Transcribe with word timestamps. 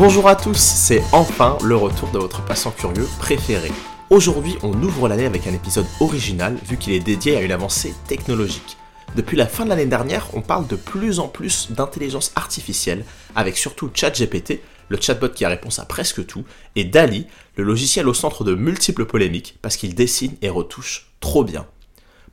Bonjour 0.00 0.28
à 0.28 0.34
tous, 0.34 0.56
c'est 0.56 1.02
enfin 1.12 1.58
le 1.62 1.76
retour 1.76 2.10
de 2.10 2.18
votre 2.18 2.42
passant 2.42 2.70
curieux 2.70 3.06
préféré. 3.18 3.70
Aujourd'hui, 4.08 4.56
on 4.62 4.72
ouvre 4.82 5.08
l'année 5.08 5.26
avec 5.26 5.46
un 5.46 5.52
épisode 5.52 5.84
original 6.00 6.56
vu 6.64 6.78
qu'il 6.78 6.94
est 6.94 7.00
dédié 7.00 7.36
à 7.36 7.42
une 7.42 7.52
avancée 7.52 7.92
technologique. 8.08 8.78
Depuis 9.14 9.36
la 9.36 9.46
fin 9.46 9.64
de 9.64 9.68
l'année 9.68 9.84
dernière, 9.84 10.28
on 10.32 10.40
parle 10.40 10.66
de 10.66 10.76
plus 10.76 11.18
en 11.18 11.28
plus 11.28 11.72
d'intelligence 11.72 12.32
artificielle, 12.34 13.04
avec 13.36 13.58
surtout 13.58 13.90
ChatGPT, 13.92 14.62
le 14.88 14.98
chatbot 14.98 15.28
qui 15.28 15.44
a 15.44 15.50
réponse 15.50 15.78
à 15.78 15.84
presque 15.84 16.24
tout, 16.24 16.44
et 16.76 16.84
DALI, 16.84 17.26
le 17.56 17.64
logiciel 17.64 18.08
au 18.08 18.14
centre 18.14 18.42
de 18.42 18.54
multiples 18.54 19.04
polémiques, 19.04 19.58
parce 19.60 19.76
qu'il 19.76 19.94
dessine 19.94 20.34
et 20.40 20.48
retouche 20.48 21.12
trop 21.20 21.44
bien. 21.44 21.66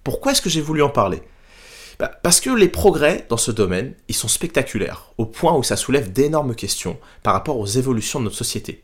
Pourquoi 0.05 0.31
est-ce 0.31 0.41
que 0.41 0.49
j'ai 0.49 0.61
voulu 0.61 0.83
en 0.83 0.89
parler? 0.89 1.21
Bah, 1.99 2.11
Parce 2.23 2.39
que 2.39 2.49
les 2.49 2.67
progrès 2.67 3.25
dans 3.29 3.37
ce 3.37 3.51
domaine, 3.51 3.93
ils 4.07 4.15
sont 4.15 4.27
spectaculaires, 4.27 5.11
au 5.17 5.25
point 5.25 5.55
où 5.55 5.63
ça 5.63 5.75
soulève 5.75 6.11
d'énormes 6.11 6.55
questions 6.55 6.99
par 7.23 7.33
rapport 7.33 7.57
aux 7.57 7.65
évolutions 7.65 8.19
de 8.19 8.25
notre 8.25 8.35
société. 8.35 8.83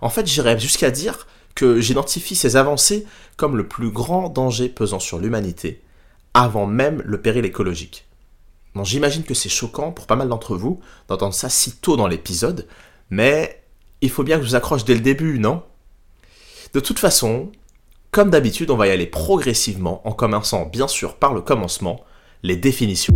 En 0.00 0.08
fait, 0.08 0.26
j'irais 0.26 0.58
jusqu'à 0.58 0.90
dire 0.90 1.26
que 1.54 1.80
j'identifie 1.80 2.34
ces 2.34 2.56
avancées 2.56 3.06
comme 3.36 3.56
le 3.56 3.68
plus 3.68 3.90
grand 3.90 4.28
danger 4.28 4.68
pesant 4.68 5.00
sur 5.00 5.18
l'humanité, 5.18 5.82
avant 6.34 6.66
même 6.66 7.02
le 7.04 7.20
péril 7.20 7.44
écologique. 7.44 8.06
J'imagine 8.82 9.22
que 9.22 9.34
c'est 9.34 9.48
choquant 9.48 9.92
pour 9.92 10.06
pas 10.06 10.16
mal 10.16 10.28
d'entre 10.28 10.56
vous 10.56 10.80
d'entendre 11.08 11.34
ça 11.34 11.48
si 11.48 11.76
tôt 11.76 11.96
dans 11.96 12.06
l'épisode, 12.06 12.66
mais 13.10 13.62
il 14.00 14.10
faut 14.10 14.24
bien 14.24 14.38
que 14.38 14.44
je 14.44 14.48
vous 14.48 14.54
accroche 14.54 14.84
dès 14.84 14.94
le 14.94 15.00
début, 15.00 15.38
non? 15.38 15.62
De 16.72 16.80
toute 16.80 16.98
façon, 16.98 17.52
comme 18.10 18.30
d'habitude, 18.30 18.70
on 18.70 18.76
va 18.76 18.86
y 18.86 18.90
aller 18.90 19.06
progressivement 19.06 20.06
en 20.08 20.12
commençant 20.12 20.64
bien 20.64 20.88
sûr 20.88 21.16
par 21.16 21.34
le 21.34 21.42
commencement, 21.42 22.00
les 22.44 22.56
définitions. 22.56 23.14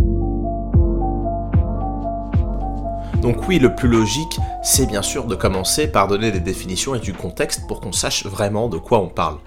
Donc 3.21 3.45
oui, 3.47 3.59
le 3.59 3.75
plus 3.75 3.89
logique, 3.89 4.39
c'est 4.63 4.85
bien 4.85 5.01
sûr 5.01 5.25
de 5.25 5.35
commencer 5.35 5.87
par 5.87 6.07
donner 6.07 6.31
des 6.31 6.39
définitions 6.39 6.95
et 6.95 6.99
du 6.99 7.13
contexte 7.13 7.67
pour 7.67 7.81
qu'on 7.81 7.91
sache 7.91 8.25
vraiment 8.25 8.69
de 8.69 8.77
quoi 8.77 8.99
on 8.99 9.09
parle. 9.09 9.37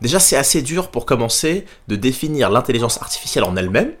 Déjà, 0.00 0.20
c'est 0.20 0.36
assez 0.36 0.62
dur 0.62 0.88
pour 0.88 1.04
commencer 1.04 1.64
de 1.88 1.96
définir 1.96 2.48
l'intelligence 2.48 3.00
artificielle 3.02 3.44
en 3.44 3.56
elle-même, 3.56 3.92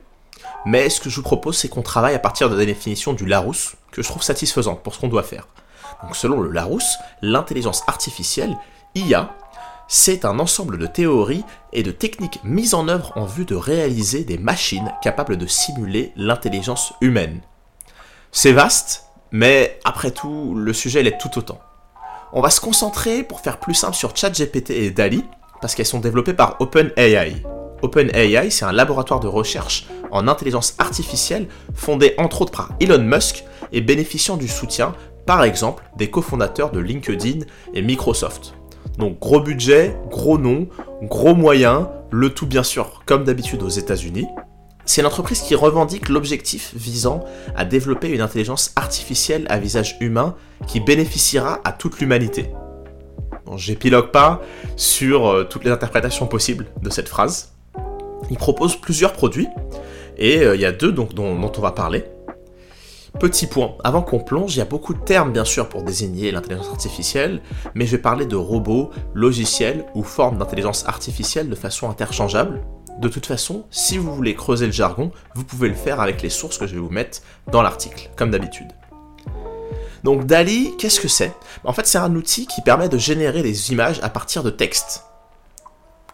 mais 0.66 0.88
ce 0.88 1.00
que 1.00 1.10
je 1.10 1.16
vous 1.16 1.22
propose, 1.22 1.56
c'est 1.56 1.68
qu'on 1.68 1.82
travaille 1.82 2.14
à 2.14 2.20
partir 2.20 2.48
de 2.48 2.56
la 2.56 2.64
définition 2.64 3.12
du 3.12 3.26
Larousse, 3.26 3.74
que 3.90 4.02
je 4.02 4.08
trouve 4.08 4.22
satisfaisante 4.22 4.82
pour 4.84 4.94
ce 4.94 5.00
qu'on 5.00 5.08
doit 5.08 5.24
faire. 5.24 5.48
Donc 6.02 6.14
selon 6.14 6.40
le 6.40 6.50
Larousse, 6.50 6.96
l'intelligence 7.22 7.82
artificielle, 7.88 8.56
IA, 8.94 9.34
c'est 9.88 10.24
un 10.24 10.38
ensemble 10.38 10.78
de 10.78 10.86
théories 10.86 11.44
et 11.72 11.82
de 11.82 11.90
techniques 11.90 12.40
mises 12.44 12.74
en 12.74 12.88
œuvre 12.88 13.12
en 13.16 13.26
vue 13.26 13.44
de 13.44 13.54
réaliser 13.54 14.24
des 14.24 14.38
machines 14.38 14.92
capables 15.02 15.36
de 15.36 15.46
simuler 15.46 16.12
l'intelligence 16.16 16.94
humaine. 17.00 17.40
C'est 18.32 18.52
vaste, 18.52 19.04
mais 19.30 19.78
après 19.84 20.10
tout, 20.10 20.54
le 20.54 20.72
sujet 20.72 21.02
l'est 21.02 21.18
tout 21.18 21.38
autant. 21.38 21.60
On 22.32 22.40
va 22.40 22.50
se 22.50 22.60
concentrer, 22.60 23.22
pour 23.22 23.40
faire 23.40 23.60
plus 23.60 23.74
simple, 23.74 23.94
sur 23.94 24.16
ChatGPT 24.16 24.70
et 24.70 24.90
DALI, 24.90 25.24
parce 25.60 25.74
qu'elles 25.74 25.86
sont 25.86 26.00
développées 26.00 26.34
par 26.34 26.56
OpenAI. 26.60 27.42
OpenAI, 27.82 28.50
c'est 28.50 28.64
un 28.64 28.72
laboratoire 28.72 29.20
de 29.20 29.28
recherche 29.28 29.86
en 30.10 30.26
intelligence 30.26 30.74
artificielle 30.78 31.48
fondé 31.74 32.14
entre 32.18 32.42
autres 32.42 32.52
par 32.52 32.70
Elon 32.80 33.02
Musk 33.02 33.44
et 33.72 33.80
bénéficiant 33.80 34.36
du 34.36 34.48
soutien, 34.48 34.94
par 35.26 35.44
exemple, 35.44 35.84
des 35.96 36.10
cofondateurs 36.10 36.70
de 36.70 36.80
LinkedIn 36.80 37.44
et 37.72 37.82
Microsoft. 37.82 38.54
Donc 38.98 39.18
gros 39.18 39.40
budget, 39.40 39.96
gros 40.10 40.38
nom, 40.38 40.68
gros 41.02 41.34
moyens, 41.34 41.86
le 42.10 42.30
tout 42.30 42.46
bien 42.46 42.62
sûr 42.62 43.02
comme 43.06 43.24
d'habitude 43.24 43.62
aux 43.62 43.68
États-Unis. 43.68 44.26
C'est 44.86 45.02
l'entreprise 45.02 45.40
qui 45.40 45.54
revendique 45.54 46.08
l'objectif 46.08 46.72
visant 46.76 47.24
à 47.56 47.64
développer 47.64 48.08
une 48.08 48.20
intelligence 48.20 48.72
artificielle 48.76 49.46
à 49.48 49.58
visage 49.58 49.96
humain 50.00 50.36
qui 50.66 50.80
bénéficiera 50.80 51.60
à 51.64 51.72
toute 51.72 51.98
l'humanité. 52.00 52.50
J'épilogue 53.56 54.10
pas 54.10 54.42
sur 54.76 55.28
euh, 55.28 55.44
toutes 55.44 55.64
les 55.64 55.70
interprétations 55.70 56.26
possibles 56.26 56.66
de 56.82 56.90
cette 56.90 57.08
phrase. 57.08 57.52
Il 58.30 58.36
propose 58.36 58.76
plusieurs 58.76 59.12
produits, 59.12 59.48
et 60.16 60.38
euh, 60.38 60.54
il 60.54 60.60
y 60.60 60.64
a 60.64 60.72
deux 60.72 60.92
dont 60.92 61.08
on 61.18 61.60
va 61.60 61.72
parler. 61.72 62.04
Petit 63.20 63.46
point, 63.46 63.76
avant 63.84 64.02
qu'on 64.02 64.18
plonge, 64.18 64.56
il 64.56 64.58
y 64.58 64.62
a 64.62 64.66
beaucoup 64.66 64.92
de 64.92 64.98
termes 64.98 65.32
bien 65.32 65.44
sûr 65.44 65.68
pour 65.68 65.84
désigner 65.84 66.32
l'intelligence 66.32 66.68
artificielle, 66.68 67.42
mais 67.74 67.86
je 67.86 67.92
vais 67.92 68.02
parler 68.02 68.26
de 68.26 68.34
robots, 68.34 68.90
logiciels 69.14 69.86
ou 69.94 70.02
formes 70.02 70.38
d'intelligence 70.38 70.86
artificielle 70.88 71.48
de 71.48 71.54
façon 71.54 71.88
interchangeable. 71.88 72.62
De 72.98 73.08
toute 73.08 73.26
façon, 73.26 73.66
si 73.70 73.98
vous 73.98 74.12
voulez 74.12 74.34
creuser 74.34 74.66
le 74.66 74.72
jargon, 74.72 75.12
vous 75.36 75.44
pouvez 75.44 75.68
le 75.68 75.74
faire 75.74 76.00
avec 76.00 76.22
les 76.22 76.30
sources 76.30 76.58
que 76.58 76.66
je 76.66 76.74
vais 76.74 76.80
vous 76.80 76.90
mettre 76.90 77.20
dans 77.50 77.62
l'article, 77.62 78.10
comme 78.16 78.30
d'habitude. 78.30 78.72
Donc 80.02 80.26
DALI, 80.26 80.74
qu'est-ce 80.76 81.00
que 81.00 81.08
c'est? 81.08 81.32
En 81.64 81.72
fait, 81.72 81.86
c'est 81.86 81.98
un 81.98 82.14
outil 82.16 82.46
qui 82.46 82.62
permet 82.62 82.88
de 82.88 82.98
générer 82.98 83.42
des 83.42 83.72
images 83.72 84.00
à 84.02 84.10
partir 84.10 84.42
de 84.42 84.50
texte. 84.50 85.04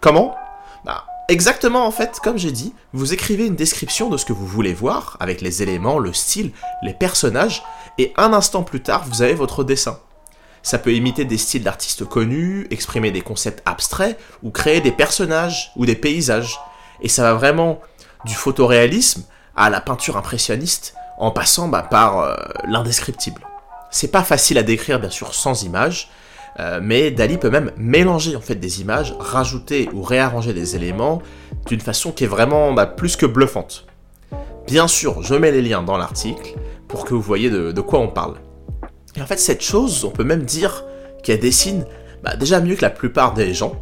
Comment? 0.00 0.37
Bah, 0.84 1.05
Exactement 1.31 1.87
en 1.87 1.93
fait, 1.93 2.19
comme 2.25 2.39
j'ai 2.39 2.51
dit, 2.51 2.75
vous 2.93 3.13
écrivez 3.13 3.47
une 3.47 3.55
description 3.55 4.09
de 4.09 4.17
ce 4.17 4.25
que 4.25 4.33
vous 4.33 4.49
voulez 4.49 4.75
voir, 4.75 5.17
avec 5.21 5.43
les 5.43 5.63
éléments, 5.63 6.01
le 6.01 6.13
style, 6.13 6.51
les 6.83 6.93
personnages, 6.93 7.63
et 7.99 8.13
un 8.17 8.33
instant 8.33 8.65
plus 8.65 8.83
tard, 8.83 9.05
vous 9.07 9.23
avez 9.23 9.35
votre 9.35 9.63
dessin. 9.63 10.01
Ça 10.65 10.77
peut 10.77 10.93
imiter 10.93 11.25
des 11.25 11.39
styles 11.39 11.63
d'artistes 11.63 12.05
connus, 12.05 12.67
exprimer 12.73 13.13
des 13.13 13.21
concepts 13.21 13.63
abstraits, 13.65 14.19
ou 14.43 14.51
créer 14.51 14.81
des 14.81 14.91
personnages 14.91 15.71
ou 15.77 15.87
des 15.87 15.95
paysages. 15.95 16.59
Et 17.01 17.09
ça 17.09 17.23
va 17.23 17.35
vraiment 17.35 17.81
du 18.25 18.35
photoréalisme 18.35 19.23
à 19.55 19.71
la 19.71 19.81
peinture 19.81 20.17
impressionniste, 20.17 20.95
en 21.17 21.31
passant 21.31 21.69
bah, 21.69 21.87
par 21.89 22.19
euh, 22.19 22.35
l'indescriptible. 22.65 23.47
C'est 23.93 24.11
pas 24.11 24.25
facile 24.25 24.59
à 24.59 24.65
décrire 24.65 24.99
bien 24.99 25.11
sûr 25.11 25.33
sans 25.33 25.63
images, 25.63 26.11
euh, 26.60 26.81
mais 26.82 27.10
Dali 27.10 27.38
peut 27.38 27.48
même 27.48 27.72
mélanger 27.78 28.37
en 28.37 28.41
fait 28.41 28.56
des 28.56 28.82
images, 28.82 29.15
rajouter 29.19 29.88
ou 29.94 30.03
réarranger 30.03 30.53
des 30.53 30.76
éléments 30.76 31.22
d'une 31.66 31.81
façon 31.81 32.12
qui 32.12 32.25
est 32.25 32.26
vraiment 32.26 32.72
bah, 32.72 32.87
plus 32.87 33.16
que 33.16 33.25
bluffante. 33.25 33.87
Bien 34.66 34.87
sûr, 34.87 35.22
je 35.22 35.34
mets 35.34 35.53
les 35.53 35.62
liens 35.62 35.82
dans 35.82 35.97
l'article 35.97 36.56
pour 36.87 37.04
que 37.04 37.15
vous 37.15 37.22
voyez 37.22 37.48
de, 37.48 37.81
quoi 37.81 38.00
on 38.00 38.09
parle. 38.09 38.34
Et 39.16 39.22
en 39.22 39.26
fait, 39.26 39.38
cette 39.38 39.62
chose, 39.62 40.04
on 40.04 40.10
peut 40.10 40.25
même 40.25 40.43
dire 40.43 40.84
qu'elle 41.22 41.41
dessine 41.41 41.87
bah, 42.22 42.37
déjà 42.37 42.60
mieux 42.60 42.77
que 42.77 42.82
la 42.82 42.91
plupart 42.91 43.32
des 43.32 43.54
gens, 43.54 43.72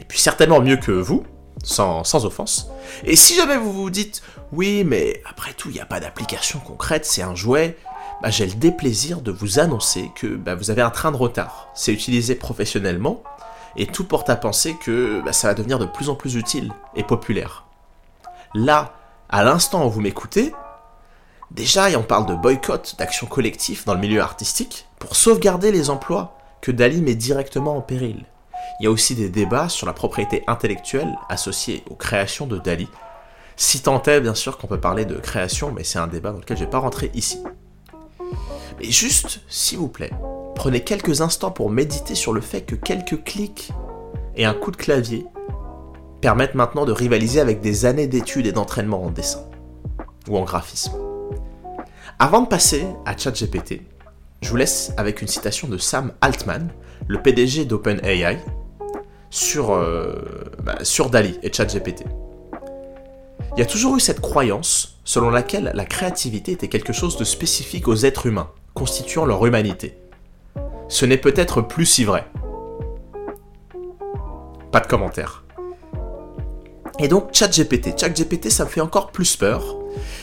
et 0.00 0.04
puis 0.04 0.18
certainement 0.18 0.60
mieux 0.60 0.76
que 0.76 0.92
vous, 0.92 1.24
sans, 1.62 2.02
sans 2.02 2.24
offense. 2.24 2.70
Et 3.04 3.14
si 3.14 3.34
jamais 3.34 3.58
vous 3.58 3.72
vous 3.72 3.90
dites, 3.90 4.22
oui, 4.52 4.84
mais 4.84 5.22
après 5.28 5.52
tout, 5.52 5.68
il 5.68 5.74
n'y 5.74 5.80
a 5.80 5.86
pas 5.86 6.00
d'application 6.00 6.60
concrète, 6.60 7.04
c'est 7.04 7.22
un 7.22 7.34
jouet, 7.34 7.76
bah, 8.22 8.30
j'ai 8.30 8.46
le 8.46 8.54
déplaisir 8.54 9.20
de 9.20 9.32
vous 9.32 9.58
annoncer 9.58 10.10
que 10.14 10.28
bah, 10.28 10.54
vous 10.54 10.70
avez 10.70 10.80
un 10.80 10.90
train 10.90 11.10
de 11.10 11.16
retard. 11.16 11.68
C'est 11.74 11.92
utilisé 11.92 12.36
professionnellement, 12.36 13.22
et 13.76 13.86
tout 13.86 14.04
porte 14.04 14.30
à 14.30 14.36
penser 14.36 14.76
que 14.80 15.20
bah, 15.24 15.32
ça 15.32 15.48
va 15.48 15.54
devenir 15.54 15.80
de 15.80 15.86
plus 15.86 16.08
en 16.08 16.14
plus 16.14 16.36
utile 16.36 16.72
et 16.94 17.02
populaire. 17.02 17.64
Là, 18.54 18.94
à 19.28 19.42
l'instant 19.42 19.86
où 19.86 19.90
vous 19.90 20.00
m'écoutez, 20.00 20.52
déjà 21.50 21.88
on 21.98 22.02
parle 22.02 22.26
de 22.26 22.34
boycott, 22.34 22.94
d'action 22.96 23.26
collective 23.26 23.84
dans 23.86 23.94
le 23.94 24.00
milieu 24.00 24.20
artistique, 24.20 24.86
pour 25.00 25.16
sauvegarder 25.16 25.72
les 25.72 25.90
emplois 25.90 26.38
que 26.60 26.70
Dali 26.70 27.02
met 27.02 27.16
directement 27.16 27.76
en 27.76 27.80
péril. 27.80 28.24
Il 28.78 28.84
y 28.84 28.86
a 28.86 28.90
aussi 28.90 29.16
des 29.16 29.30
débats 29.30 29.68
sur 29.68 29.86
la 29.86 29.92
propriété 29.92 30.44
intellectuelle 30.46 31.12
associée 31.28 31.82
aux 31.90 31.96
créations 31.96 32.46
de 32.46 32.58
Dali. 32.58 32.88
Si 33.56 33.82
tant 33.82 34.02
est, 34.04 34.20
bien 34.20 34.34
sûr, 34.34 34.58
qu'on 34.58 34.68
peut 34.68 34.80
parler 34.80 35.04
de 35.06 35.16
création, 35.16 35.72
mais 35.72 35.82
c'est 35.82 35.98
un 35.98 36.06
débat 36.06 36.30
dans 36.30 36.38
lequel 36.38 36.56
je 36.56 36.62
ne 36.62 36.66
vais 36.66 36.70
pas 36.70 36.78
rentrer 36.78 37.10
ici. 37.14 37.42
Mais 38.78 38.90
juste, 38.90 39.40
s'il 39.48 39.78
vous 39.78 39.88
plaît, 39.88 40.12
prenez 40.54 40.80
quelques 40.80 41.20
instants 41.20 41.50
pour 41.50 41.70
méditer 41.70 42.14
sur 42.14 42.32
le 42.32 42.40
fait 42.40 42.62
que 42.62 42.74
quelques 42.74 43.22
clics 43.24 43.70
et 44.36 44.44
un 44.44 44.54
coup 44.54 44.70
de 44.70 44.76
clavier 44.76 45.26
permettent 46.20 46.54
maintenant 46.54 46.84
de 46.84 46.92
rivaliser 46.92 47.40
avec 47.40 47.60
des 47.60 47.84
années 47.84 48.06
d'études 48.06 48.46
et 48.46 48.52
d'entraînement 48.52 49.02
en 49.02 49.10
dessin 49.10 49.44
ou 50.28 50.38
en 50.38 50.44
graphisme. 50.44 50.92
Avant 52.18 52.42
de 52.42 52.46
passer 52.46 52.86
à 53.04 53.16
ChatGPT, 53.16 53.82
je 54.40 54.48
vous 54.48 54.56
laisse 54.56 54.92
avec 54.96 55.22
une 55.22 55.28
citation 55.28 55.68
de 55.68 55.78
Sam 55.78 56.12
Altman, 56.20 56.68
le 57.08 57.20
PDG 57.20 57.64
d'OpenAI, 57.64 58.38
sur, 59.30 59.72
euh, 59.72 60.14
bah, 60.62 60.78
sur 60.82 61.10
Dali 61.10 61.38
et 61.42 61.52
ChatGPT. 61.52 62.04
Il 63.54 63.60
y 63.60 63.62
a 63.62 63.66
toujours 63.66 63.96
eu 63.96 64.00
cette 64.00 64.22
croyance 64.22 64.98
selon 65.04 65.28
laquelle 65.28 65.72
la 65.74 65.84
créativité 65.84 66.52
était 66.52 66.68
quelque 66.68 66.94
chose 66.94 67.18
de 67.18 67.24
spécifique 67.24 67.86
aux 67.86 67.96
êtres 67.96 68.24
humains, 68.24 68.50
constituant 68.72 69.26
leur 69.26 69.44
humanité. 69.44 69.98
Ce 70.88 71.04
n'est 71.04 71.18
peut-être 71.18 71.60
plus 71.60 71.84
si 71.84 72.04
vrai. 72.04 72.24
Pas 74.70 74.80
de 74.80 74.86
commentaire. 74.86 75.44
Et 76.98 77.08
donc 77.08 77.34
ChatGPT. 77.34 78.00
ChatGPT, 78.00 78.48
ça 78.48 78.64
me 78.64 78.70
fait 78.70 78.80
encore 78.80 79.12
plus 79.12 79.36
peur. 79.36 79.76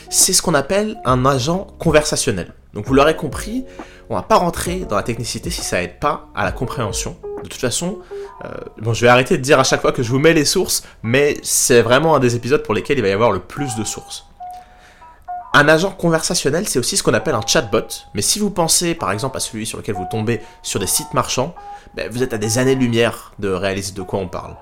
C'est 0.10 0.34
ce 0.34 0.42
qu'on 0.42 0.56
appelle 0.56 1.00
un 1.06 1.24
agent 1.28 1.68
conversationnel. 1.78 2.56
Donc 2.74 2.88
vous 2.88 2.96
l'aurez 2.96 3.16
compris, 3.16 3.64
on 4.10 4.16
va 4.16 4.24
pas 4.24 4.38
rentrer 4.38 4.86
dans 4.90 4.96
la 4.96 5.04
technicité 5.04 5.52
si 5.52 5.62
ça 5.62 5.84
aide 5.84 6.00
pas 6.00 6.30
à 6.34 6.46
la 6.46 6.52
compréhension. 6.52 7.16
De 7.44 7.48
toute 7.48 7.62
façon, 7.62 8.00
euh, 8.46 8.50
bon, 8.78 8.94
je 8.94 9.02
vais 9.02 9.10
arrêter 9.10 9.38
de 9.38 9.42
dire 9.42 9.60
à 9.60 9.64
chaque 9.64 9.82
fois 9.82 9.92
que 9.92 10.04
je 10.04 10.10
vous 10.10 10.20
mets 10.20 10.34
les 10.34 10.46
sources, 10.46 10.84
mais 11.04 11.38
c'est 11.44 11.82
vraiment 11.82 12.16
un 12.16 12.20
des 12.20 12.36
épisodes 12.36 12.64
pour 12.64 12.74
lesquels 12.74 12.98
il 12.98 13.02
va 13.02 13.10
y 13.10 13.14
avoir 13.14 13.32
le 13.32 13.40
plus 13.40 13.76
de 13.76 13.84
sources. 13.84 14.26
Un 15.54 15.68
agent 15.68 15.92
conversationnel, 15.92 16.68
c'est 16.68 16.78
aussi 16.78 16.96
ce 16.96 17.02
qu'on 17.02 17.14
appelle 17.14 17.34
un 17.34 17.46
chatbot, 17.46 17.88
mais 18.14 18.22
si 18.22 18.38
vous 18.40 18.52
pensez 18.52 18.94
par 18.94 19.12
exemple 19.12 19.36
à 19.36 19.40
celui 19.40 19.66
sur 19.66 19.80
lequel 19.80 19.96
vous 19.96 20.08
tombez 20.10 20.42
sur 20.62 20.80
des 20.80 20.88
sites 20.88 21.14
marchands, 21.14 21.56
ben, 21.96 22.10
vous 22.12 22.22
êtes 22.22 22.34
à 22.34 22.38
des 22.38 22.60
années-lumière 22.60 23.34
de 23.40 23.50
réaliser 23.50 23.94
de 23.94 24.02
quoi 24.04 24.20
on 24.20 24.28
parle. 24.28 24.56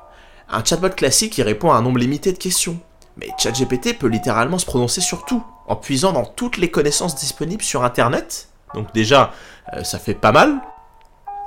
Un 0.49 0.63
chatbot 0.63 0.89
classique, 0.89 1.37
il 1.37 1.43
répond 1.43 1.71
à 1.71 1.75
un 1.75 1.81
nombre 1.81 1.99
limité 1.99 2.31
de 2.31 2.37
questions, 2.37 2.79
mais 3.17 3.27
ChatGPT 3.37 3.99
peut 3.99 4.07
littéralement 4.07 4.57
se 4.57 4.65
prononcer 4.65 5.01
sur 5.01 5.25
tout, 5.25 5.43
en 5.67 5.75
puisant 5.75 6.13
dans 6.13 6.25
toutes 6.25 6.57
les 6.57 6.71
connaissances 6.71 7.15
disponibles 7.15 7.63
sur 7.63 7.83
Internet. 7.83 8.47
Donc 8.73 8.93
déjà, 8.93 9.33
euh, 9.73 9.83
ça 9.83 9.99
fait 9.99 10.13
pas 10.13 10.31
mal. 10.31 10.61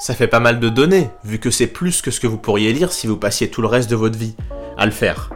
Ça 0.01 0.15
fait 0.15 0.29
pas 0.29 0.41
mal 0.41 0.61
de 0.61 0.71
données, 0.71 1.11
vu 1.25 1.39
que 1.39 1.51
c'est 1.51 1.67
plus 1.67 2.01
que 2.01 2.11
ce 2.11 2.21
que 2.21 2.27
vous 2.27 2.39
pourriez 2.39 2.73
lire 2.73 2.91
si 2.91 3.07
vous 3.07 3.19
passiez 3.19 3.51
tout 3.51 3.61
le 3.61 3.69
reste 3.69 3.91
de 3.91 3.97
votre 3.97 4.19
vie 4.19 4.35
à 4.79 4.87
le 4.87 4.93
faire. 4.93 5.29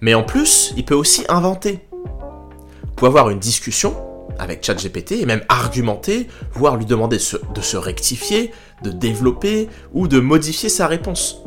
Mais 0.00 0.14
en 0.14 0.22
plus, 0.22 0.72
il 0.78 0.86
peut 0.86 0.94
aussi 0.94 1.26
inventer. 1.28 1.86
Vous 1.92 2.94
pouvez 2.96 3.10
avoir 3.10 3.28
une 3.28 3.38
discussion 3.38 3.94
avec 4.38 4.64
ChatGPT 4.64 5.12
et 5.12 5.26
même 5.26 5.42
argumenter, 5.50 6.26
voire 6.54 6.76
lui 6.76 6.86
demander 6.86 7.18
de 7.18 7.60
se 7.60 7.76
rectifier, 7.76 8.50
de 8.82 8.90
développer 8.90 9.68
ou 9.92 10.08
de 10.08 10.20
modifier 10.20 10.70
sa 10.70 10.86
réponse. 10.86 11.42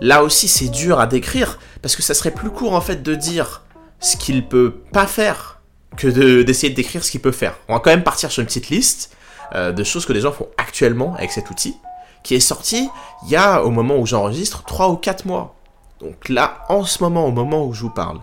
Là 0.00 0.24
aussi, 0.24 0.48
c'est 0.48 0.70
dur 0.70 1.00
à 1.00 1.06
décrire 1.06 1.58
parce 1.82 1.96
que 1.96 2.02
ça 2.02 2.14
serait 2.14 2.30
plus 2.30 2.50
court 2.50 2.72
en 2.72 2.80
fait 2.80 3.02
de 3.02 3.14
dire 3.14 3.62
ce 4.00 4.16
qu'il 4.16 4.48
peut 4.48 4.72
pas 4.90 5.06
faire 5.06 5.60
que 5.98 6.08
d'essayer 6.42 6.70
de, 6.70 6.76
décrire 6.76 7.04
ce 7.04 7.10
qu'il 7.10 7.20
peut 7.20 7.30
faire. 7.30 7.58
On 7.68 7.74
va 7.74 7.80
quand 7.80 7.90
même 7.90 8.04
partir 8.04 8.30
sur 8.30 8.40
une 8.40 8.46
petite 8.46 8.70
liste 8.70 9.14
euh, 9.54 9.72
de 9.72 9.84
choses 9.84 10.06
que 10.06 10.12
les 10.12 10.20
gens 10.20 10.32
font 10.32 10.48
actuellement 10.56 11.14
avec 11.16 11.32
cet 11.32 11.50
outil 11.50 11.76
qui 12.24 12.34
est 12.34 12.40
sorti 12.40 12.90
il 13.24 13.30
y 13.30 13.36
a, 13.36 13.62
au 13.62 13.70
moment 13.70 13.96
où 13.96 14.06
j'enregistre, 14.06 14.64
3 14.64 14.88
ou 14.88 14.96
4 14.96 15.26
mois. 15.26 15.54
Donc 16.00 16.28
là, 16.28 16.64
en 16.68 16.84
ce 16.84 17.02
moment, 17.02 17.26
au 17.26 17.30
moment 17.30 17.64
où 17.64 17.72
je 17.72 17.82
vous 17.82 17.90
parle, 17.90 18.18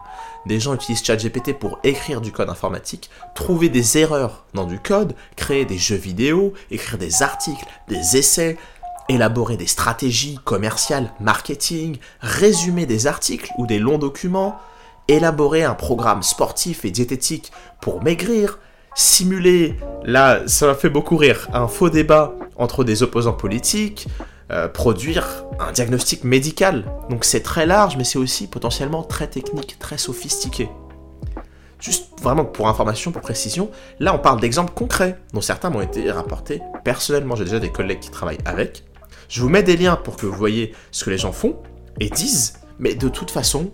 des 0.46 0.60
gens 0.60 0.74
utilisent 0.74 1.04
ChatGPT 1.06 1.58
pour 1.58 1.80
écrire 1.84 2.20
du 2.20 2.32
code 2.32 2.50
informatique, 2.50 3.10
trouver 3.34 3.70
des 3.70 3.98
erreurs 3.98 4.44
dans 4.54 4.66
du 4.66 4.80
code, 4.80 5.16
créer 5.38 5.66
des 5.66 5.78
jeux 5.78 5.96
vidéo, 5.96 6.54
écrire 6.70 6.98
des 6.98 7.24
articles, 7.24 7.66
des 7.88 8.18
essais, 8.18 8.58
élaborer 9.08 9.56
des 9.56 9.68
stratégies 9.68 10.40
commerciales, 10.44 11.14
marketing, 11.20 11.98
résumer 12.22 12.86
des 12.86 13.08
articles 13.08 13.52
ou 13.58 13.68
des 13.68 13.80
longs 13.80 14.00
documents, 14.00 14.58
élaborer 15.08 15.64
un 15.64 15.76
programme 15.76 16.24
sportif 16.24 16.86
et 16.86 16.92
diététique 16.92 17.52
pour 17.82 18.04
maigrir, 18.04 18.60
simuler, 18.96 19.76
là 20.04 20.42
ça 20.48 20.68
m'a 20.68 20.76
fait 20.76 20.90
beaucoup 20.90 21.18
rire, 21.18 21.48
un 21.54 21.68
faux 21.68 21.90
débat 21.90 22.34
entre 22.58 22.84
des 22.84 23.04
opposants 23.04 23.34
politiques, 23.34 24.08
euh, 24.52 24.68
produire 24.68 25.46
un 25.60 25.72
diagnostic 25.72 26.24
médical. 26.24 26.86
Donc 27.10 27.24
c'est 27.24 27.42
très 27.42 27.66
large, 27.66 27.96
mais 27.98 28.04
c'est 28.04 28.20
aussi 28.20 28.48
potentiellement 28.48 29.04
très 29.04 29.28
technique, 29.28 29.78
très 29.80 29.98
sophistiqué. 29.98 30.70
Juste 31.80 32.10
vraiment 32.22 32.46
pour 32.46 32.68
information, 32.68 33.12
pour 33.12 33.22
précision, 33.22 33.72
là 34.00 34.14
on 34.14 34.20
parle 34.20 34.40
d'exemples 34.40 34.74
concrets, 34.74 35.18
dont 35.34 35.42
certains 35.42 35.70
m'ont 35.70 35.82
été 35.82 36.12
rapportés 36.12 36.62
personnellement. 36.84 37.36
J'ai 37.36 37.46
déjà 37.46 37.60
des 37.60 37.72
collègues 37.72 38.00
qui 38.00 38.12
travaillent 38.12 38.44
avec. 38.46 38.84
Je 39.30 39.42
vous 39.42 39.50
mets 39.50 39.64
des 39.64 39.78
liens 39.78 39.96
pour 39.96 40.18
que 40.18 40.26
vous 40.26 40.38
voyez 40.38 40.76
ce 40.92 41.06
que 41.06 41.10
les 41.10 41.18
gens 41.18 41.32
font 41.32 41.56
et 42.00 42.10
disent, 42.10 42.60
mais 42.78 42.94
de 42.94 43.08
toute 43.08 43.32
façon, 43.32 43.72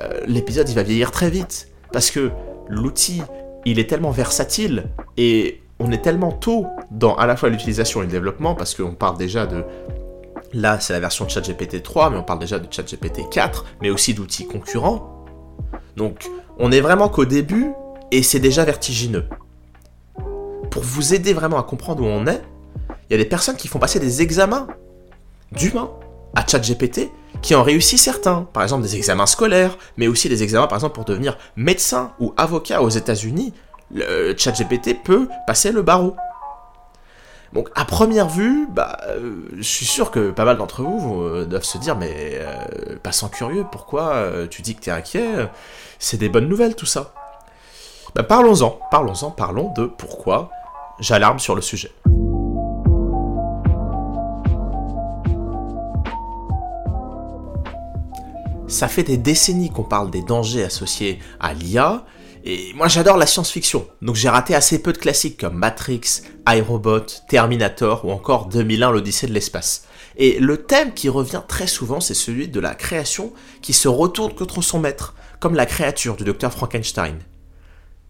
euh, 0.00 0.20
l'épisode 0.26 0.68
il 0.68 0.76
va 0.76 0.84
vieillir 0.84 1.10
très 1.10 1.30
vite. 1.30 1.68
Parce 1.92 2.10
que 2.10 2.30
l'outil, 2.68 3.22
il 3.64 3.78
est 3.78 3.88
tellement 3.88 4.10
versatile 4.10 4.90
et 5.16 5.60
on 5.78 5.90
est 5.90 6.02
tellement 6.02 6.32
tôt 6.32 6.66
dans 6.90 7.14
à 7.16 7.26
la 7.26 7.36
fois 7.36 7.48
l'utilisation 7.48 8.02
et 8.02 8.06
le 8.06 8.10
développement, 8.10 8.54
parce 8.54 8.74
qu'on 8.74 8.94
parle 8.94 9.16
déjà 9.16 9.46
de 9.46 9.64
Là, 10.54 10.78
c'est 10.80 10.92
la 10.92 11.00
version 11.00 11.24
de 11.24 11.30
ChatGPT 11.30 11.82
3, 11.82 12.10
mais 12.10 12.18
on 12.18 12.22
parle 12.22 12.38
déjà 12.38 12.58
de 12.58 12.70
ChatGPT 12.70 13.28
4, 13.30 13.64
mais 13.80 13.88
aussi 13.88 14.12
d'outils 14.12 14.46
concurrents. 14.46 15.24
Donc, 15.96 16.28
on 16.58 16.70
est 16.70 16.80
vraiment 16.80 17.08
qu'au 17.08 17.24
début, 17.24 17.72
et 18.10 18.22
c'est 18.22 18.40
déjà 18.40 18.64
vertigineux. 18.64 19.24
Pour 20.70 20.82
vous 20.82 21.14
aider 21.14 21.32
vraiment 21.32 21.58
à 21.58 21.62
comprendre 21.62 22.02
où 22.02 22.06
on 22.06 22.26
est, 22.26 22.42
il 23.08 23.12
y 23.12 23.14
a 23.14 23.22
des 23.22 23.28
personnes 23.28 23.56
qui 23.56 23.66
font 23.68 23.78
passer 23.78 23.98
des 23.98 24.20
examens 24.20 24.66
d'humains 25.52 25.90
à 26.34 26.46
ChatGPT 26.46 27.10
qui 27.42 27.54
en 27.54 27.62
réussissent 27.62 28.02
certains. 28.02 28.46
Par 28.52 28.62
exemple, 28.62 28.82
des 28.82 28.96
examens 28.96 29.26
scolaires, 29.26 29.76
mais 29.96 30.06
aussi 30.06 30.28
des 30.28 30.42
examens, 30.42 30.66
par 30.66 30.78
exemple, 30.78 30.94
pour 30.94 31.04
devenir 31.04 31.36
médecin 31.56 32.12
ou 32.20 32.32
avocat 32.36 32.82
aux 32.82 32.88
États-Unis. 32.88 33.52
Le 33.92 34.34
ChatGPT 34.36 35.02
peut 35.02 35.28
passer 35.46 35.72
le 35.72 35.82
barreau. 35.82 36.16
Donc 37.52 37.68
à 37.74 37.84
première 37.84 38.28
vue, 38.28 38.66
bah, 38.70 38.96
euh, 39.08 39.42
je 39.56 39.62
suis 39.62 39.84
sûr 39.84 40.10
que 40.10 40.30
pas 40.30 40.46
mal 40.46 40.56
d'entre 40.56 40.82
vous 40.82 41.22
euh, 41.22 41.44
doivent 41.44 41.64
se 41.64 41.76
dire, 41.76 41.96
mais 41.96 42.38
euh, 42.38 42.96
passant 43.02 43.28
curieux, 43.28 43.66
pourquoi 43.70 44.26
tu 44.50 44.62
dis 44.62 44.74
que 44.74 44.80
t'es 44.80 44.90
inquiet 44.90 45.50
C'est 45.98 46.16
des 46.16 46.30
bonnes 46.30 46.48
nouvelles 46.48 46.74
tout 46.74 46.86
ça. 46.86 47.12
Bah, 48.14 48.22
parlons-en, 48.22 48.78
parlons-en, 48.90 49.30
parlons 49.30 49.72
de 49.74 49.84
pourquoi 49.84 50.50
j'alarme 50.98 51.38
sur 51.38 51.54
le 51.54 51.60
sujet. 51.60 51.92
Ça 58.72 58.88
fait 58.88 59.02
des 59.02 59.18
décennies 59.18 59.68
qu'on 59.68 59.82
parle 59.82 60.10
des 60.10 60.22
dangers 60.22 60.64
associés 60.64 61.18
à 61.40 61.52
l'IA, 61.52 62.06
et 62.42 62.72
moi 62.74 62.88
j'adore 62.88 63.18
la 63.18 63.26
science-fiction, 63.26 63.86
donc 64.00 64.16
j'ai 64.16 64.30
raté 64.30 64.54
assez 64.54 64.80
peu 64.80 64.94
de 64.94 64.98
classiques 64.98 65.38
comme 65.38 65.56
Matrix, 65.56 66.22
iRobot, 66.48 67.04
Terminator 67.28 68.02
ou 68.06 68.10
encore 68.10 68.46
2001 68.46 68.90
l'Odyssée 68.90 69.26
de 69.26 69.34
l'espace. 69.34 69.84
Et 70.16 70.38
le 70.40 70.56
thème 70.56 70.94
qui 70.94 71.10
revient 71.10 71.42
très 71.46 71.66
souvent, 71.66 72.00
c'est 72.00 72.14
celui 72.14 72.48
de 72.48 72.60
la 72.60 72.74
création 72.74 73.34
qui 73.60 73.74
se 73.74 73.88
retourne 73.88 74.34
contre 74.34 74.62
son 74.62 74.78
maître, 74.78 75.14
comme 75.38 75.54
la 75.54 75.66
créature 75.66 76.16
du 76.16 76.24
docteur 76.24 76.50
Frankenstein. 76.50 77.18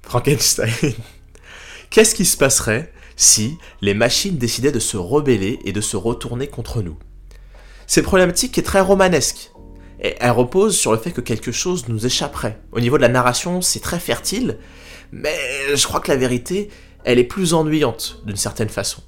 Frankenstein. 0.02 0.70
Qu'est-ce 1.90 2.14
qui 2.14 2.24
se 2.24 2.36
passerait 2.36 2.92
si 3.16 3.58
les 3.80 3.94
machines 3.94 4.38
décidaient 4.38 4.70
de 4.70 4.78
se 4.78 4.96
rebeller 4.96 5.58
et 5.64 5.72
de 5.72 5.80
se 5.80 5.96
retourner 5.96 6.46
contre 6.46 6.82
nous? 6.82 6.98
C'est 7.88 8.02
problématique 8.02 8.56
est 8.56 8.62
très 8.62 8.80
romanesque, 8.80 9.50
elle 10.02 10.30
repose 10.32 10.76
sur 10.76 10.92
le 10.92 10.98
fait 10.98 11.12
que 11.12 11.20
quelque 11.20 11.52
chose 11.52 11.88
nous 11.88 12.06
échapperait. 12.06 12.60
Au 12.72 12.80
niveau 12.80 12.96
de 12.96 13.02
la 13.02 13.08
narration, 13.08 13.60
c'est 13.62 13.80
très 13.80 14.00
fertile, 14.00 14.58
mais 15.12 15.36
je 15.74 15.86
crois 15.86 16.00
que 16.00 16.10
la 16.10 16.16
vérité, 16.16 16.70
elle 17.04 17.18
est 17.18 17.24
plus 17.24 17.54
ennuyante 17.54 18.20
d'une 18.26 18.36
certaine 18.36 18.68
façon. 18.68 19.02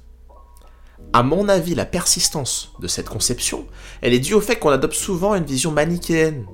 À 1.11 1.21
mon 1.23 1.49
avis, 1.49 1.75
la 1.75 1.85
persistance 1.85 2.73
de 2.79 2.87
cette 2.87 3.09
conception, 3.09 3.67
elle 4.01 4.13
est 4.13 4.19
due 4.19 4.33
au 4.33 4.41
fait 4.41 4.57
qu'on 4.57 4.69
adopte 4.69 4.95
souvent 4.95 5.35
une 5.35 5.45
vision 5.45 5.71
manichéenne, 5.71 6.45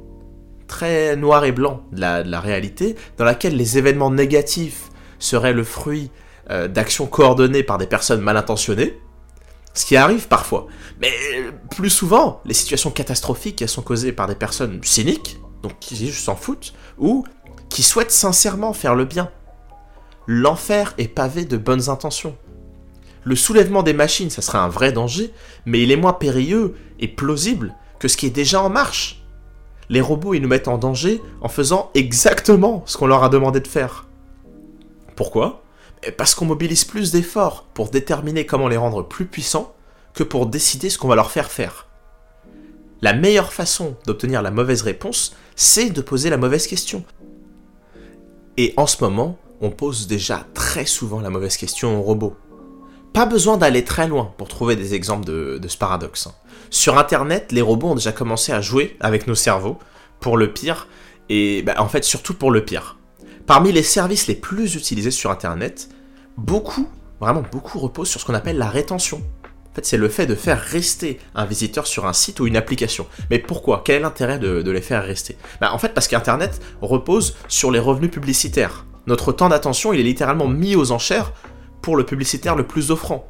très 0.67 1.15
noir 1.15 1.45
et 1.45 1.51
blanc 1.51 1.81
de 1.91 2.01
la, 2.01 2.39
réalité, 2.39 2.95
dans 3.17 3.25
laquelle 3.25 3.55
les 3.55 3.77
événements 3.77 4.11
négatifs 4.11 4.89
seraient 5.19 5.53
le 5.53 5.63
fruit 5.63 6.09
euh, 6.49 6.67
d'actions 6.67 7.05
coordonnées 7.05 7.63
par 7.63 7.77
des 7.77 7.87
personnes 7.87 8.21
mal 8.21 8.37
intentionnées, 8.37 8.97
ce 9.73 9.85
qui 9.85 9.95
arrive 9.95 10.27
parfois. 10.27 10.67
Mais 10.99 11.11
plus 11.71 11.89
souvent, 11.89 12.41
les 12.45 12.53
situations 12.53 12.91
catastrophiques, 12.91 13.67
sont 13.67 13.81
causées 13.81 14.11
par 14.11 14.27
des 14.27 14.35
personnes 14.35 14.79
cyniques, 14.83 15.39
donc 15.63 15.73
qui 15.79 16.11
s'en 16.11 16.35
foutent, 16.35 16.73
ou 16.97 17.25
qui 17.69 17.83
souhaitent 17.83 18.11
sincèrement 18.11 18.73
faire 18.73 18.95
le 18.95 19.05
bien. 19.05 19.29
L'enfer 20.27 20.93
est 20.97 21.07
pavé 21.07 21.45
de 21.45 21.57
bonnes 21.57 21.89
intentions. 21.89 22.35
Le 23.23 23.35
soulèvement 23.35 23.83
des 23.83 23.93
machines, 23.93 24.29
ça 24.29 24.41
serait 24.41 24.57
un 24.57 24.67
vrai 24.67 24.91
danger, 24.91 25.33
mais 25.65 25.81
il 25.81 25.91
est 25.91 25.95
moins 25.95 26.13
périlleux 26.13 26.75
et 26.99 27.07
plausible 27.07 27.75
que 27.99 28.07
ce 28.07 28.17
qui 28.17 28.25
est 28.25 28.31
déjà 28.31 28.61
en 28.61 28.69
marche. 28.69 29.23
Les 29.89 30.01
robots, 30.01 30.33
ils 30.33 30.41
nous 30.41 30.47
mettent 30.47 30.67
en 30.67 30.77
danger 30.77 31.21
en 31.41 31.49
faisant 31.49 31.91
exactement 31.93 32.83
ce 32.85 32.97
qu'on 32.97 33.07
leur 33.07 33.23
a 33.23 33.29
demandé 33.29 33.59
de 33.59 33.67
faire. 33.67 34.07
Pourquoi? 35.15 35.63
Parce 36.17 36.33
qu'on 36.33 36.45
mobilise 36.45 36.85
plus 36.85 37.11
d'efforts 37.11 37.65
pour 37.73 37.89
déterminer 37.89 38.45
comment 38.45 38.67
les 38.67 38.77
rendre 38.77 39.03
plus 39.03 39.25
puissants 39.25 39.73
que 40.13 40.23
pour 40.23 40.47
décider 40.47 40.89
ce 40.89 40.97
qu'on 40.97 41.07
va 41.07 41.15
leur 41.15 41.31
faire 41.31 41.51
faire. 41.51 41.87
La 43.01 43.13
meilleure 43.13 43.53
façon 43.53 43.95
d'obtenir 44.05 44.41
la 44.41 44.51
mauvaise 44.51 44.81
réponse, 44.81 45.35
c'est 45.55 45.89
de 45.89 46.01
poser 46.01 46.29
la 46.29 46.37
mauvaise 46.37 46.67
question. 46.67 47.03
Et 48.57 48.73
en 48.77 48.87
ce 48.87 49.03
moment, 49.03 49.37
on 49.61 49.69
pose 49.69 50.07
déjà 50.07 50.45
très 50.53 50.85
souvent 50.85 51.21
la 51.21 51.29
mauvaise 51.29 51.57
question 51.57 51.99
aux 51.99 52.03
robots. 52.03 52.35
Pas 53.13 53.25
besoin 53.25 53.57
d'aller 53.57 53.83
très 53.83 54.07
loin 54.07 54.33
pour 54.37 54.47
trouver 54.47 54.75
des 54.75 54.93
exemples 54.93 55.25
de, 55.25 55.59
ce 55.67 55.77
paradoxe. 55.77 56.27
Hein. 56.27 56.33
Sur 56.69 56.97
Internet, 56.97 57.51
les 57.51 57.61
robots 57.61 57.89
ont 57.89 57.95
déjà 57.95 58.11
commencé 58.11 58.51
à 58.51 58.61
jouer 58.61 58.95
avec 58.99 59.27
nos 59.27 59.35
cerveaux, 59.35 59.77
pour 60.19 60.37
le 60.37 60.53
pire, 60.53 60.87
et 61.29 61.61
bah, 61.63 61.75
en 61.79 61.87
fait 61.87 62.03
surtout 62.03 62.33
pour 62.33 62.51
le 62.51 62.63
pire. 62.63 62.97
Parmi 63.47 63.71
les 63.71 63.83
services 63.83 64.27
les 64.27 64.35
plus 64.35 64.75
utilisés 64.75 65.11
sur 65.11 65.31
Internet, 65.31 65.89
beaucoup, 66.37 66.87
vraiment 67.19 67.43
beaucoup 67.51 67.79
reposent 67.79 68.09
sur 68.09 68.19
ce 68.19 68.25
qu'on 68.25 68.33
appelle 68.33 68.57
la 68.57 68.69
rétention. 68.69 69.21
En 69.71 69.75
fait, 69.75 69.85
c'est 69.85 69.97
le 69.97 70.09
fait 70.09 70.25
de 70.25 70.35
faire 70.35 70.59
rester 70.59 71.19
un 71.33 71.45
visiteur 71.45 71.87
sur 71.87 72.05
un 72.05 72.13
site 72.13 72.41
ou 72.41 72.47
une 72.47 72.57
application. 72.57 73.07
Mais 73.29 73.39
pourquoi? 73.39 73.83
Quel 73.85 73.97
est 73.97 73.99
l'intérêt 74.01 74.37
de, 74.37 74.69
les 74.69 74.81
faire 74.81 75.03
rester? 75.03 75.37
Bah, 75.61 75.73
En 75.73 75.77
fait, 75.77 75.93
parce 75.93 76.09
qu'Internet 76.09 76.61
repose 76.81 77.37
sur 77.47 77.71
les 77.71 77.79
revenus 77.79 78.11
publicitaires. 78.11 78.85
Notre 79.07 79.31
temps 79.31 79.49
d'attention, 79.49 79.93
il 79.93 80.01
est 80.01 80.03
littéralement 80.03 80.47
mis 80.47 80.75
aux 80.75 80.91
enchères 80.91 81.31
pour 81.81 81.95
le 81.95 82.05
publicitaire 82.05 82.55
le 82.55 82.67
plus 82.67 82.91
offrant. 82.91 83.27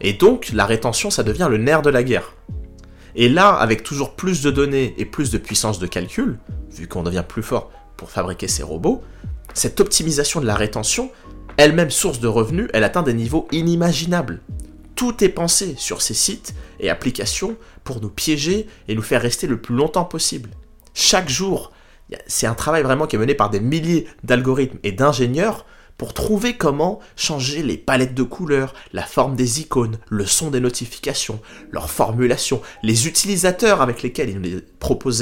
Et 0.00 0.14
donc, 0.14 0.50
la 0.52 0.64
rétention, 0.64 1.10
ça 1.10 1.22
devient 1.22 1.48
le 1.50 1.58
nerf 1.58 1.82
de 1.82 1.90
la 1.90 2.02
guerre. 2.02 2.34
Et 3.14 3.28
là, 3.28 3.50
avec 3.50 3.82
toujours 3.82 4.14
plus 4.14 4.42
de 4.42 4.50
données 4.50 4.94
et 4.98 5.04
plus 5.04 5.30
de 5.30 5.38
puissance 5.38 5.78
de 5.78 5.86
calcul, 5.86 6.38
vu 6.70 6.88
qu'on 6.88 7.02
devient 7.02 7.24
plus 7.26 7.42
fort 7.42 7.70
pour 7.96 8.10
fabriquer 8.10 8.48
ces 8.48 8.62
robots, 8.62 9.02
cette 9.56 9.80
optimisation 9.80 10.40
de 10.40 10.46
la 10.46 10.54
rétention, 10.54 11.10
elle-même 11.56 11.90
source 11.90 12.20
de 12.20 12.28
revenus, 12.28 12.68
elle 12.74 12.84
atteint 12.84 13.02
des 13.02 13.14
niveaux 13.14 13.48
inimaginables. 13.52 14.42
Tout 14.94 15.24
est 15.24 15.30
pensé 15.30 15.74
sur 15.78 16.02
ces 16.02 16.14
sites 16.14 16.54
et 16.78 16.90
applications 16.90 17.56
pour 17.82 18.02
nous 18.02 18.10
piéger 18.10 18.66
et 18.86 18.94
nous 18.94 19.02
faire 19.02 19.22
rester 19.22 19.46
le 19.46 19.60
plus 19.60 19.74
longtemps 19.74 20.04
possible. 20.04 20.50
Chaque 20.92 21.30
jour, 21.30 21.72
c'est 22.26 22.46
un 22.46 22.54
travail 22.54 22.82
vraiment 22.82 23.06
qui 23.06 23.16
est 23.16 23.18
mené 23.18 23.34
par 23.34 23.48
des 23.48 23.60
milliers 23.60 24.06
d'algorithmes 24.24 24.78
et 24.82 24.92
d'ingénieurs 24.92 25.64
pour 25.96 26.12
trouver 26.12 26.58
comment 26.58 27.00
changer 27.16 27.62
les 27.62 27.78
palettes 27.78 28.14
de 28.14 28.22
couleurs, 28.22 28.74
la 28.92 29.04
forme 29.04 29.36
des 29.36 29.62
icônes, 29.62 29.98
le 30.10 30.26
son 30.26 30.50
des 30.50 30.60
notifications, 30.60 31.40
leur 31.70 31.90
formulation, 31.90 32.60
les 32.82 33.06
utilisateurs 33.08 33.80
avec 33.80 34.02
lesquels 34.02 34.28
il 34.28 34.40
nous 34.40 34.58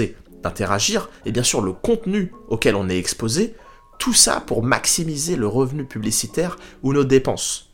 est 0.01 0.15
d'interagir, 0.43 1.09
et 1.25 1.33
bien 1.33 1.45
sûr 1.45 1.61
le 1.63 1.73
contenu 1.73 2.33
auquel 2.49 2.75
on 2.75 2.89
est 2.89 2.99
exposé, 2.99 3.55
tout 3.99 4.15
ça 4.15 4.41
pour 4.41 4.63
maximiser 4.63 5.37
le 5.37 5.47
revenu 5.47 5.85
publicitaire 5.85 6.57
ou 6.83 6.93
nos 6.93 7.05
dépenses. 7.05 7.73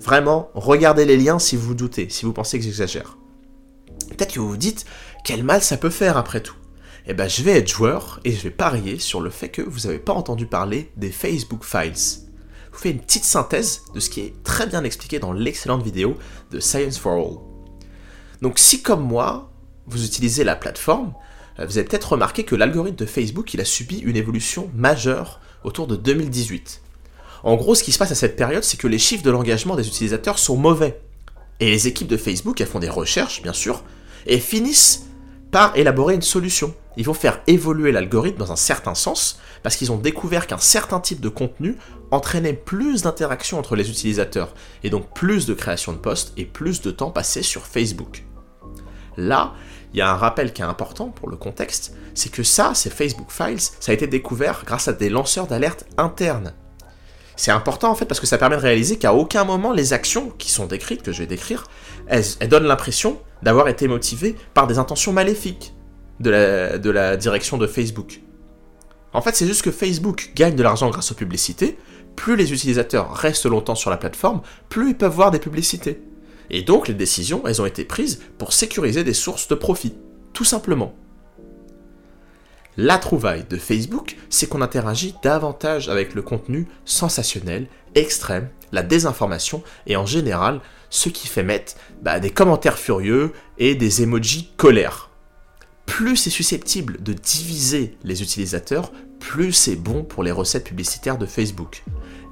Vraiment, 0.00 0.50
regardez 0.54 1.04
les 1.04 1.16
liens 1.16 1.38
si 1.38 1.56
vous 1.56 1.74
doutez, 1.74 2.08
si 2.08 2.24
vous 2.24 2.32
pensez 2.32 2.58
que 2.58 2.64
j'exagère. 2.64 3.16
Peut-être 4.08 4.34
que 4.34 4.40
vous 4.40 4.48
vous 4.48 4.56
dites, 4.56 4.84
quel 5.24 5.44
mal 5.44 5.62
ça 5.62 5.76
peut 5.76 5.90
faire 5.90 6.16
après 6.16 6.40
tout 6.40 6.56
eh 7.06 7.12
ben, 7.12 7.28
je 7.28 7.42
vais 7.42 7.58
être 7.58 7.68
joueur 7.68 8.18
et 8.24 8.32
je 8.32 8.44
vais 8.44 8.50
parier 8.50 8.98
sur 8.98 9.20
le 9.20 9.28
fait 9.28 9.50
que 9.50 9.60
vous 9.60 9.80
n'avez 9.80 9.98
pas 9.98 10.14
entendu 10.14 10.46
parler 10.46 10.90
des 10.96 11.10
Facebook 11.10 11.62
Files 11.62 12.22
vous 12.74 12.80
fais 12.80 12.90
une 12.90 13.00
petite 13.00 13.24
synthèse 13.24 13.82
de 13.94 14.00
ce 14.00 14.10
qui 14.10 14.20
est 14.20 14.42
très 14.42 14.66
bien 14.66 14.82
expliqué 14.82 15.20
dans 15.20 15.32
l'excellente 15.32 15.82
vidéo 15.82 16.16
de 16.50 16.58
Science 16.58 16.98
for 16.98 17.12
All. 17.12 17.38
Donc 18.42 18.58
si 18.58 18.82
comme 18.82 19.02
moi, 19.02 19.52
vous 19.86 20.04
utilisez 20.04 20.42
la 20.42 20.56
plateforme, 20.56 21.14
euh, 21.60 21.66
vous 21.66 21.78
avez 21.78 21.86
peut-être 21.86 22.12
remarqué 22.12 22.44
que 22.44 22.56
l'algorithme 22.56 22.96
de 22.96 23.06
Facebook 23.06 23.54
il 23.54 23.60
a 23.60 23.64
subi 23.64 23.98
une 23.98 24.16
évolution 24.16 24.70
majeure 24.74 25.40
autour 25.64 25.86
de 25.86 25.96
2018. 25.96 26.80
En 27.42 27.56
gros, 27.56 27.74
ce 27.74 27.82
qui 27.82 27.92
se 27.92 27.98
passe 27.98 28.12
à 28.12 28.14
cette 28.14 28.36
période, 28.36 28.64
c'est 28.64 28.78
que 28.78 28.86
les 28.86 28.98
chiffres 28.98 29.22
de 29.22 29.30
l'engagement 29.30 29.76
des 29.76 29.86
utilisateurs 29.86 30.38
sont 30.38 30.56
mauvais. 30.56 31.00
Et 31.60 31.70
les 31.70 31.88
équipes 31.88 32.08
de 32.08 32.16
Facebook, 32.16 32.60
elles 32.60 32.66
font 32.66 32.78
des 32.78 32.88
recherches, 32.88 33.42
bien 33.42 33.52
sûr, 33.52 33.82
et 34.26 34.38
finissent 34.38 35.06
par 35.50 35.76
élaborer 35.76 36.14
une 36.14 36.22
solution. 36.22 36.74
Ils 36.96 37.04
vont 37.04 37.14
faire 37.14 37.40
évoluer 37.46 37.92
l'algorithme 37.92 38.38
dans 38.38 38.52
un 38.52 38.56
certain 38.56 38.94
sens, 38.94 39.38
parce 39.62 39.76
qu'ils 39.76 39.92
ont 39.92 39.98
découvert 39.98 40.46
qu'un 40.46 40.58
certain 40.58 41.00
type 41.00 41.20
de 41.20 41.28
contenu 41.28 41.76
entraînait 42.10 42.54
plus 42.54 43.02
d'interactions 43.02 43.58
entre 43.58 43.76
les 43.76 43.90
utilisateurs, 43.90 44.54
et 44.82 44.90
donc 44.90 45.12
plus 45.14 45.46
de 45.46 45.54
création 45.54 45.92
de 45.92 45.98
posts 45.98 46.32
et 46.36 46.44
plus 46.44 46.80
de 46.80 46.90
temps 46.90 47.10
passé 47.10 47.42
sur 47.42 47.66
Facebook. 47.66 48.24
Là, 49.16 49.52
il 49.94 49.98
y 49.98 50.00
a 50.00 50.10
un 50.10 50.16
rappel 50.16 50.52
qui 50.52 50.60
est 50.60 50.64
important 50.64 51.08
pour 51.08 51.30
le 51.30 51.36
contexte, 51.36 51.94
c'est 52.14 52.30
que 52.30 52.42
ça, 52.42 52.74
ces 52.74 52.90
Facebook 52.90 53.30
Files, 53.30 53.60
ça 53.60 53.92
a 53.92 53.94
été 53.94 54.08
découvert 54.08 54.64
grâce 54.66 54.88
à 54.88 54.92
des 54.92 55.08
lanceurs 55.08 55.46
d'alerte 55.46 55.86
internes. 55.96 56.52
C'est 57.36 57.52
important 57.52 57.90
en 57.90 57.94
fait 57.94 58.04
parce 58.04 58.18
que 58.18 58.26
ça 58.26 58.36
permet 58.36 58.56
de 58.56 58.60
réaliser 58.60 58.98
qu'à 58.98 59.14
aucun 59.14 59.44
moment 59.44 59.72
les 59.72 59.92
actions 59.92 60.30
qui 60.36 60.50
sont 60.50 60.66
décrites, 60.66 61.02
que 61.02 61.12
je 61.12 61.20
vais 61.20 61.28
décrire, 61.28 61.64
elles, 62.08 62.24
donnent 62.48 62.66
l'impression 62.66 63.20
d'avoir 63.42 63.68
été 63.68 63.86
motivées 63.86 64.34
par 64.52 64.66
des 64.66 64.78
intentions 64.78 65.12
maléfiques 65.12 65.74
de 66.18 66.30
la, 66.30 66.78
de 66.78 66.90
la 66.90 67.16
direction 67.16 67.56
de 67.56 67.68
Facebook. 67.68 68.20
En 69.12 69.22
fait, 69.22 69.36
c'est 69.36 69.46
juste 69.46 69.62
que 69.62 69.70
Facebook 69.70 70.32
gagne 70.34 70.56
de 70.56 70.62
l'argent 70.64 70.90
grâce 70.90 71.12
aux 71.12 71.16
publicités, 71.16 71.78
plus 72.16 72.34
les 72.34 72.52
utilisateurs 72.52 73.14
restent 73.14 73.46
longtemps 73.46 73.76
sur 73.76 73.90
la 73.90 73.96
plateforme, 73.96 74.42
plus 74.68 74.90
ils 74.90 74.96
peuvent 74.96 75.14
voir 75.14 75.30
des 75.30 75.38
publicités. 75.38 76.02
Et 76.50 76.62
donc 76.62 76.88
les 76.88 76.94
décisions, 76.94 77.42
elles 77.46 77.62
ont 77.62 77.66
été 77.66 77.84
prises 77.84 78.20
pour 78.38 78.52
sécuriser 78.52 79.04
des 79.04 79.14
sources 79.14 79.48
de 79.48 79.54
profit, 79.54 79.94
tout 80.32 80.44
simplement. 80.44 80.94
La 82.76 82.98
trouvaille 82.98 83.44
de 83.48 83.56
Facebook, 83.56 84.16
c'est 84.30 84.48
qu'on 84.48 84.60
interagit 84.60 85.14
davantage 85.22 85.88
avec 85.88 86.14
le 86.14 86.22
contenu 86.22 86.66
sensationnel, 86.84 87.68
extrême, 87.94 88.48
la 88.72 88.82
désinformation 88.82 89.62
et 89.86 89.94
en 89.96 90.06
général 90.06 90.60
ce 90.90 91.08
qui 91.08 91.28
fait 91.28 91.44
mettre 91.44 91.74
bah, 92.02 92.18
des 92.18 92.30
commentaires 92.30 92.78
furieux 92.78 93.32
et 93.58 93.76
des 93.76 94.02
emojis 94.02 94.50
colère. 94.56 95.10
Plus 95.86 96.16
c'est 96.16 96.30
susceptible 96.30 97.02
de 97.02 97.12
diviser 97.12 97.96
les 98.02 98.22
utilisateurs, 98.22 98.90
plus 99.20 99.52
c'est 99.52 99.76
bon 99.76 100.02
pour 100.02 100.22
les 100.22 100.32
recettes 100.32 100.64
publicitaires 100.64 101.18
de 101.18 101.26
Facebook. 101.26 101.84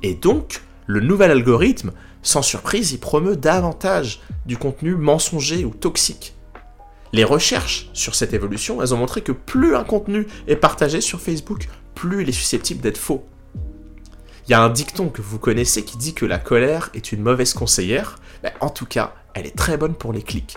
Et 0.03 0.15
donc, 0.15 0.63
le 0.87 1.01
nouvel 1.01 1.31
algorithme, 1.31 1.93
sans 2.23 2.43
surprise, 2.43 2.93
il 2.93 2.99
promeut 2.99 3.37
davantage 3.37 4.21
du 4.47 4.57
contenu 4.57 4.95
mensonger 4.95 5.65
ou 5.65 5.71
toxique. 5.71 6.35
Les 7.13 7.25
recherches 7.25 7.91
sur 7.93 8.15
cette 8.15 8.33
évolution, 8.33 8.81
elles 8.81 8.95
ont 8.95 8.99
montré 8.99 9.21
que 9.21 9.33
plus 9.33 9.77
un 9.77 9.85
contenu 9.85 10.27
est 10.47 10.57
partagé 10.57 11.01
sur 11.01 11.21
Facebook, 11.21 11.69
plus 11.95 12.23
il 12.23 12.29
est 12.29 12.33
susceptible 12.33 12.81
d'être 12.81 12.99
faux. 12.99 13.27
Il 14.47 14.51
y 14.51 14.55
a 14.55 14.63
un 14.63 14.71
dicton 14.71 15.09
que 15.09 15.23
vous 15.23 15.39
connaissez 15.39 15.85
qui 15.85 15.97
dit 15.97 16.15
que 16.15 16.27
la 16.27 16.39
colère 16.39 16.91
est 16.95 17.13
une 17.13 17.23
mauvaise 17.23 17.53
conseillère. 17.55 18.17
Ben, 18.43 18.53
en 18.61 18.71
tout 18.71 18.87
cas, 18.87 19.15
elle 19.35 19.47
est 19.47 19.57
très 19.57 19.77
bonne 19.77 19.95
pour 19.95 20.13
les 20.13 20.23
clics. 20.23 20.57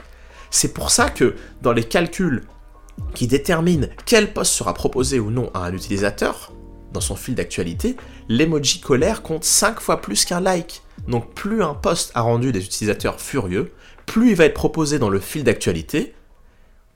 C'est 0.49 0.73
pour 0.73 0.89
ça 0.91 1.09
que 1.09 1.35
dans 1.61 1.73
les 1.73 1.83
calculs 1.83 2.47
qui 3.13 3.27
déterminent 3.27 3.87
quel 4.05 4.33
post 4.33 4.53
sera 4.53 4.73
proposé 4.73 5.19
ou 5.19 5.29
non 5.29 5.51
à 5.53 5.65
un 5.65 5.73
utilisateur, 5.73 6.53
dans 6.93 7.01
son 7.01 7.15
fil 7.15 7.35
d'actualité, 7.35 7.97
l'emoji 8.29 8.79
colère 8.79 9.21
compte 9.21 9.43
5 9.43 9.81
fois 9.81 10.01
plus 10.01 10.23
qu'un 10.23 10.39
like. 10.39 10.81
Donc 11.07 11.33
plus 11.33 11.61
un 11.61 11.73
post 11.73 12.11
a 12.15 12.21
rendu 12.21 12.51
des 12.51 12.63
utilisateurs 12.63 13.19
furieux, 13.19 13.71
plus 14.05 14.31
il 14.31 14.35
va 14.35 14.45
être 14.45 14.53
proposé 14.53 14.99
dans 14.99 15.09
le 15.09 15.19
fil 15.19 15.43
d'actualité, 15.43 16.13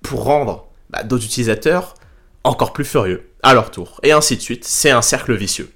pour 0.02 0.24
rendre 0.24 0.68
bah, 0.90 1.04
d'autres 1.04 1.26
utilisateurs 1.26 1.96
encore 2.44 2.74
plus 2.74 2.86
furieux 2.86 3.30
à 3.44 3.54
leur 3.54 3.72
tour. 3.72 4.00
Et 4.04 4.12
ainsi 4.12 4.38
de 4.38 4.42
suite, 4.42 4.66
c'est 4.66 4.92
un 4.92 5.02
cercle 5.02 5.36
vicieux. 5.36 5.72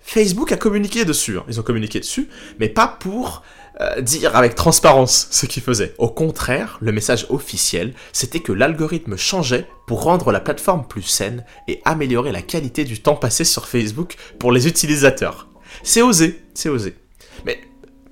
Facebook 0.00 0.52
a 0.52 0.56
communiqué 0.56 1.04
dessus, 1.04 1.36
hein. 1.36 1.44
ils 1.48 1.60
ont 1.60 1.62
communiqué 1.62 2.00
dessus, 2.00 2.28
mais 2.58 2.70
pas 2.70 2.88
pour 2.88 3.42
euh, 3.80 4.00
dire 4.00 4.34
avec 4.36 4.54
transparence 4.54 5.28
ce 5.30 5.44
qu'ils 5.44 5.62
faisaient. 5.62 5.94
Au 5.98 6.08
contraire, 6.08 6.78
le 6.80 6.92
message 6.92 7.26
officiel, 7.28 7.92
c'était 8.12 8.40
que 8.40 8.52
l'algorithme 8.52 9.16
changeait 9.16 9.66
pour 9.86 10.02
rendre 10.02 10.32
la 10.32 10.40
plateforme 10.40 10.86
plus 10.86 11.02
saine 11.02 11.44
et 11.68 11.82
améliorer 11.84 12.32
la 12.32 12.40
qualité 12.40 12.84
du 12.84 13.02
temps 13.02 13.16
passé 13.16 13.44
sur 13.44 13.68
Facebook 13.68 14.16
pour 14.38 14.50
les 14.50 14.66
utilisateurs. 14.66 15.48
C'est 15.82 16.02
osé, 16.02 16.42
c'est 16.54 16.70
osé. 16.70 16.96
Mais 17.44 17.60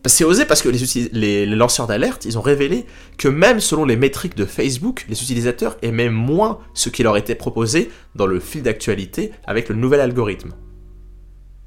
c'est 0.07 0.25
osé 0.25 0.45
parce 0.45 0.63
que 0.63 0.69
les, 0.69 1.47
lanceurs 1.47 1.87
d'alerte, 1.87 2.25
ils 2.25 2.39
ont 2.39 2.43
révélé 2.43 2.87
que 3.19 3.29
même 3.29 3.61
selon 3.61 3.85
les 3.85 3.97
métriques 3.97 4.37
de 4.37 4.45
Facebook, 4.45 5.05
les 5.09 5.23
utilisateurs 5.23 5.77
aimaient 5.83 6.11
moins 6.11 6.59
ce 6.75 6.89
qui 6.89 7.03
leur 7.03 7.17
était 7.17 7.35
proposé 7.35 7.91
dans 8.15 8.27
le 8.27 8.41
fil 8.41 8.63
d'actualité 8.63 9.33
avec 9.47 9.69
le 9.69 9.75
nouvel 9.75 10.01
algorithme. 10.01 10.53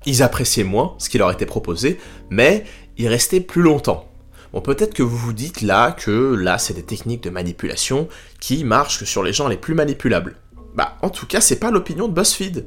Ils 0.05 0.23
appréciaient 0.23 0.63
moins 0.63 0.95
ce 0.97 1.09
qui 1.09 1.17
leur 1.17 1.31
était 1.31 1.45
proposé, 1.45 1.99
mais 2.29 2.63
ils 2.97 3.07
restaient 3.07 3.41
plus 3.41 3.61
longtemps. 3.61 4.09
Bon, 4.53 4.61
peut-être 4.61 4.93
que 4.93 5.03
vous 5.03 5.17
vous 5.17 5.33
dites 5.33 5.61
là 5.61 5.91
que 5.91 6.33
là, 6.33 6.57
c'est 6.57 6.73
des 6.73 6.83
techniques 6.83 7.23
de 7.23 7.29
manipulation 7.29 8.07
qui 8.39 8.63
marchent 8.63 9.03
sur 9.03 9.21
les 9.21 9.33
gens 9.33 9.47
les 9.47 9.57
plus 9.57 9.75
manipulables. 9.75 10.37
Bah, 10.75 10.97
en 11.01 11.09
tout 11.09 11.27
cas, 11.27 11.41
c'est 11.41 11.59
pas 11.59 11.71
l'opinion 11.71 12.07
de 12.07 12.13
BuzzFeed. 12.13 12.65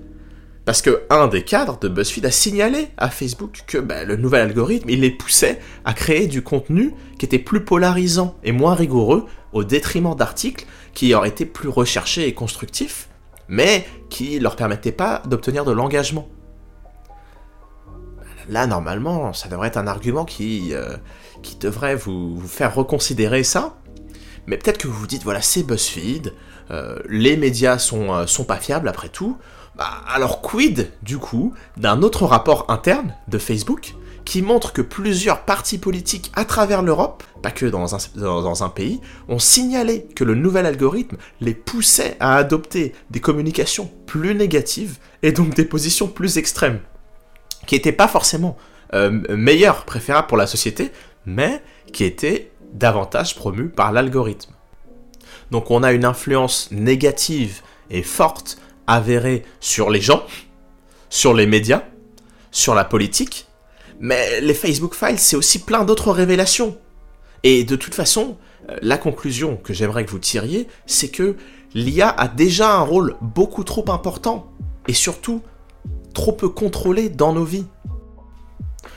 Parce 0.65 0.81
que 0.81 1.03
un 1.11 1.27
des 1.27 1.43
cadres 1.43 1.79
de 1.79 1.89
BuzzFeed 1.89 2.25
a 2.25 2.31
signalé 2.31 2.89
à 2.97 3.11
Facebook 3.11 3.65
que 3.67 3.79
bah, 3.79 4.05
le 4.05 4.17
nouvel 4.17 4.43
algorithme, 4.43 4.91
il 4.91 5.01
les 5.01 5.11
poussait 5.11 5.59
à 5.85 5.93
créer 5.93 6.29
du 6.29 6.43
contenu 6.43 6.95
qui 7.19 7.27
était 7.27 7.41
plus 7.41 7.65
polarisant 7.65 8.37
et 8.45 8.53
moins 8.53 8.75
rigoureux 8.75 9.27
au 9.53 9.65
détriment 9.65 10.15
d'articles 10.15 10.67
qui 10.95 11.15
auraient 11.15 11.31
été 11.31 11.47
plus 11.47 11.69
recherchés 11.69 12.29
et 12.29 12.35
constructifs, 12.35 13.09
mais 13.49 13.87
qui 14.09 14.39
leur 14.39 14.55
permettaient 14.55 14.93
pas 14.93 15.23
d'obtenir 15.27 15.65
de 15.65 15.73
l'engagement. 15.73 16.29
Là, 18.49 18.67
normalement, 18.67 19.33
ça 19.33 19.49
devrait 19.49 19.69
être 19.69 19.77
un 19.77 19.87
argument 19.87 20.25
qui, 20.25 20.75
euh, 20.75 20.97
devrait 21.61 21.97
vous, 21.97 22.41
faire 22.47 22.75
reconsidérer 22.75 23.43
ça. 23.43 23.77
Mais 24.47 24.57
peut-être 24.57 24.79
que 24.79 24.89
vous 24.89 24.95
vous 24.95 25.07
dites, 25.07 25.23
voilà, 25.23 25.41
c'est 25.41 25.63
BuzzFeed, 25.63 26.33
euh, 26.71 26.99
les 27.09 27.37
médias 27.37 27.79
sont, 27.79 28.13
euh, 28.13 28.27
sont 28.27 28.45
pas 28.45 28.57
fiables 28.57 28.89
après 28.89 29.09
tout, 29.09 29.37
bah, 29.77 29.91
alors 30.07 30.43
quid, 30.43 30.91
du 31.03 31.19
coup, 31.19 31.55
d'un 31.77 32.03
autre 32.03 32.27
rapport 32.27 32.67
interne 32.69 33.15
de 33.29 33.39
Facebook 33.39 33.95
qui 34.25 34.43
montre 34.43 34.73
que 34.73 34.83
plusieurs 34.83 35.43
partis 35.45 35.79
politiques 35.79 36.31
à 36.35 36.45
travers 36.45 36.83
l'Europe, 36.83 37.23
pas 37.43 37.51
que 37.51 37.67
dans 37.67 38.63
un, 38.63 38.69
pays, 38.69 39.01
ont 39.29 39.39
signalé 39.39 40.07
que 40.15 40.25
le 40.25 40.35
nouvel 40.35 40.67
algorithme 40.67 41.17
les 41.41 41.55
poussait 41.55 42.17
à 42.21 42.37
adopter 42.37 42.93
des 43.11 43.21
communications 43.21 43.91
plus 44.07 44.35
négatives 44.35 44.99
et 45.23 45.33
donc 45.33 45.55
des 45.55 45.65
positions 45.65 46.07
plus 46.07 46.39
extrêmes, 46.39 46.81
qui 47.67 47.75
n'étaient 47.75 47.93
pas 47.93 48.09
forcément 48.09 48.57
euh, 48.95 49.11
meilleures, 49.37 49.85
préférables 49.85 50.29
pour 50.29 50.37
la 50.37 50.47
société, 50.47 50.93
mais 51.27 51.63
qui 51.93 52.05
étaient 52.05 52.53
davantage 52.73 53.35
promues 53.35 53.69
par 53.69 53.91
l'algorithme. 53.91 54.53
Donc 55.51 55.71
on 55.71 55.83
a 55.83 55.93
une 55.93 56.05
influence 56.05 56.71
négative 56.71 57.63
et 57.91 58.03
forte 58.03 58.59
avéré 58.87 59.45
sur 59.61 59.91
les 59.91 60.01
gens, 60.01 60.23
sur 61.11 61.35
les 61.35 61.47
médias, 61.47 61.85
sur 62.51 62.75
la 62.75 62.85
politique, 62.85 63.47
mais 64.01 64.41
les 64.41 64.55
Facebook 64.55 64.95
Files, 64.95 65.19
c'est 65.19 65.37
aussi 65.37 65.61
plein 65.61 65.85
d'autres 65.85 66.11
révélations. 66.11 66.77
Et 67.45 67.65
de 67.65 67.77
toute 67.77 67.95
façon, 67.95 68.37
euh, 68.69 68.77
la 68.83 68.99
conclusion 68.99 69.57
que 69.57 69.73
j'aimerais 69.73 70.05
que 70.05 70.11
vous 70.11 70.19
tiriez, 70.19 70.69
c'est 70.87 71.09
que 71.09 71.37
l'IA 71.75 72.09
a 72.09 72.29
déjà 72.29 72.75
un 72.75 72.83
rôle 72.83 73.17
beaucoup 73.21 73.65
trop 73.65 73.85
important, 73.91 74.53
et 74.89 74.93
surtout 74.93 75.43
trop 76.15 76.33
peu 76.33 76.49
contrôlés 76.49 77.09
dans 77.09 77.33
nos 77.33 77.45
vies. 77.45 77.67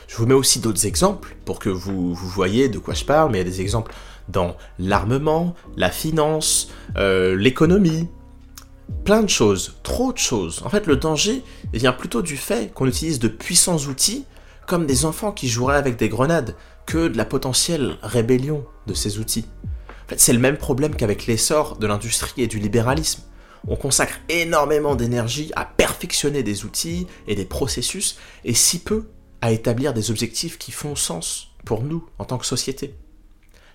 Je 0.08 0.16
vous 0.16 0.26
mets 0.26 0.34
aussi 0.34 0.60
d'autres 0.60 0.86
exemples 0.86 1.36
pour 1.44 1.58
que 1.58 1.68
vous, 1.68 2.14
vous 2.14 2.28
voyez 2.28 2.68
de 2.68 2.78
quoi 2.78 2.94
je 2.94 3.04
parle, 3.04 3.30
mais 3.30 3.38
il 3.38 3.44
y 3.44 3.46
a 3.46 3.50
des 3.50 3.60
exemples 3.60 3.92
dans 4.28 4.56
l'armement, 4.78 5.54
la 5.76 5.90
finance, 5.90 6.68
euh, 6.96 7.36
l'économie, 7.36 8.08
plein 9.04 9.22
de 9.22 9.28
choses, 9.28 9.76
trop 9.82 10.12
de 10.12 10.18
choses. 10.18 10.62
En 10.64 10.68
fait, 10.68 10.86
le 10.86 10.96
danger 10.96 11.42
vient 11.72 11.92
plutôt 11.92 12.22
du 12.22 12.36
fait 12.36 12.72
qu'on 12.72 12.86
utilise 12.86 13.18
de 13.18 13.28
puissants 13.28 13.78
outils 13.78 14.24
comme 14.66 14.86
des 14.86 15.04
enfants 15.04 15.32
qui 15.32 15.48
joueraient 15.48 15.76
avec 15.76 15.96
des 15.96 16.08
grenades 16.08 16.56
que 16.86 17.08
de 17.08 17.16
la 17.16 17.24
potentielle 17.24 17.96
rébellion 18.02 18.64
de 18.86 18.94
ces 18.94 19.18
outils. 19.18 19.46
C'est 20.16 20.32
le 20.32 20.38
même 20.38 20.56
problème 20.56 20.94
qu'avec 20.94 21.26
l'essor 21.26 21.78
de 21.78 21.86
l'industrie 21.86 22.42
et 22.42 22.46
du 22.46 22.58
libéralisme. 22.58 23.22
On 23.68 23.76
consacre 23.76 24.20
énormément 24.28 24.94
d'énergie 24.94 25.50
à 25.56 25.64
perfectionner 25.64 26.44
des 26.44 26.64
outils 26.64 27.06
et 27.26 27.34
des 27.34 27.44
processus 27.44 28.16
et 28.44 28.54
si 28.54 28.78
peu 28.78 29.08
à 29.40 29.50
établir 29.50 29.92
des 29.94 30.10
objectifs 30.10 30.58
qui 30.58 30.70
font 30.70 30.94
sens 30.94 31.48
pour 31.64 31.82
nous 31.82 32.06
en 32.18 32.24
tant 32.24 32.38
que 32.38 32.46
société. 32.46 32.94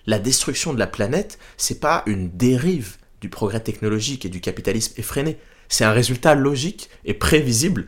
La 0.06 0.18
destruction 0.18 0.72
de 0.72 0.78
la 0.78 0.86
planète, 0.86 1.38
c'est 1.56 1.80
pas 1.80 2.02
une 2.06 2.30
dérive 2.30 2.96
du 3.22 3.30
progrès 3.30 3.60
technologique 3.60 4.26
et 4.26 4.28
du 4.28 4.40
capitalisme 4.40 4.94
effréné, 4.98 5.38
c'est 5.68 5.84
un 5.84 5.92
résultat 5.92 6.34
logique 6.34 6.90
et 7.04 7.14
prévisible 7.14 7.86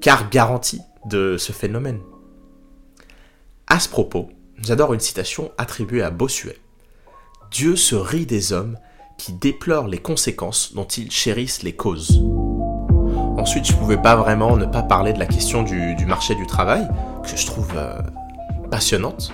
car 0.00 0.28
garanti 0.28 0.80
de 1.06 1.36
ce 1.38 1.52
phénomène. 1.52 2.00
À 3.68 3.78
ce 3.78 3.88
propos, 3.88 4.28
j'adore 4.58 4.92
une 4.92 5.00
citation 5.00 5.52
attribuée 5.56 6.02
à 6.02 6.10
Bossuet. 6.10 6.58
Dieu 7.52 7.76
se 7.76 7.94
rit 7.94 8.26
des 8.26 8.52
hommes 8.52 8.76
qui 9.18 9.32
déplorent 9.32 9.86
les 9.86 9.98
conséquences 9.98 10.74
dont 10.74 10.84
ils 10.84 11.12
chérissent 11.12 11.62
les 11.62 11.76
causes. 11.76 12.20
Ensuite, 13.38 13.64
je 13.64 13.72
ne 13.72 13.78
pouvais 13.78 14.02
pas 14.02 14.16
vraiment 14.16 14.56
ne 14.56 14.66
pas 14.66 14.82
parler 14.82 15.12
de 15.12 15.18
la 15.20 15.26
question 15.26 15.62
du, 15.62 16.04
marché 16.06 16.34
du 16.34 16.46
travail, 16.46 16.88
que 17.22 17.36
je 17.36 17.46
trouve 17.46 17.72
euh, 17.76 18.00
passionnante. 18.70 19.32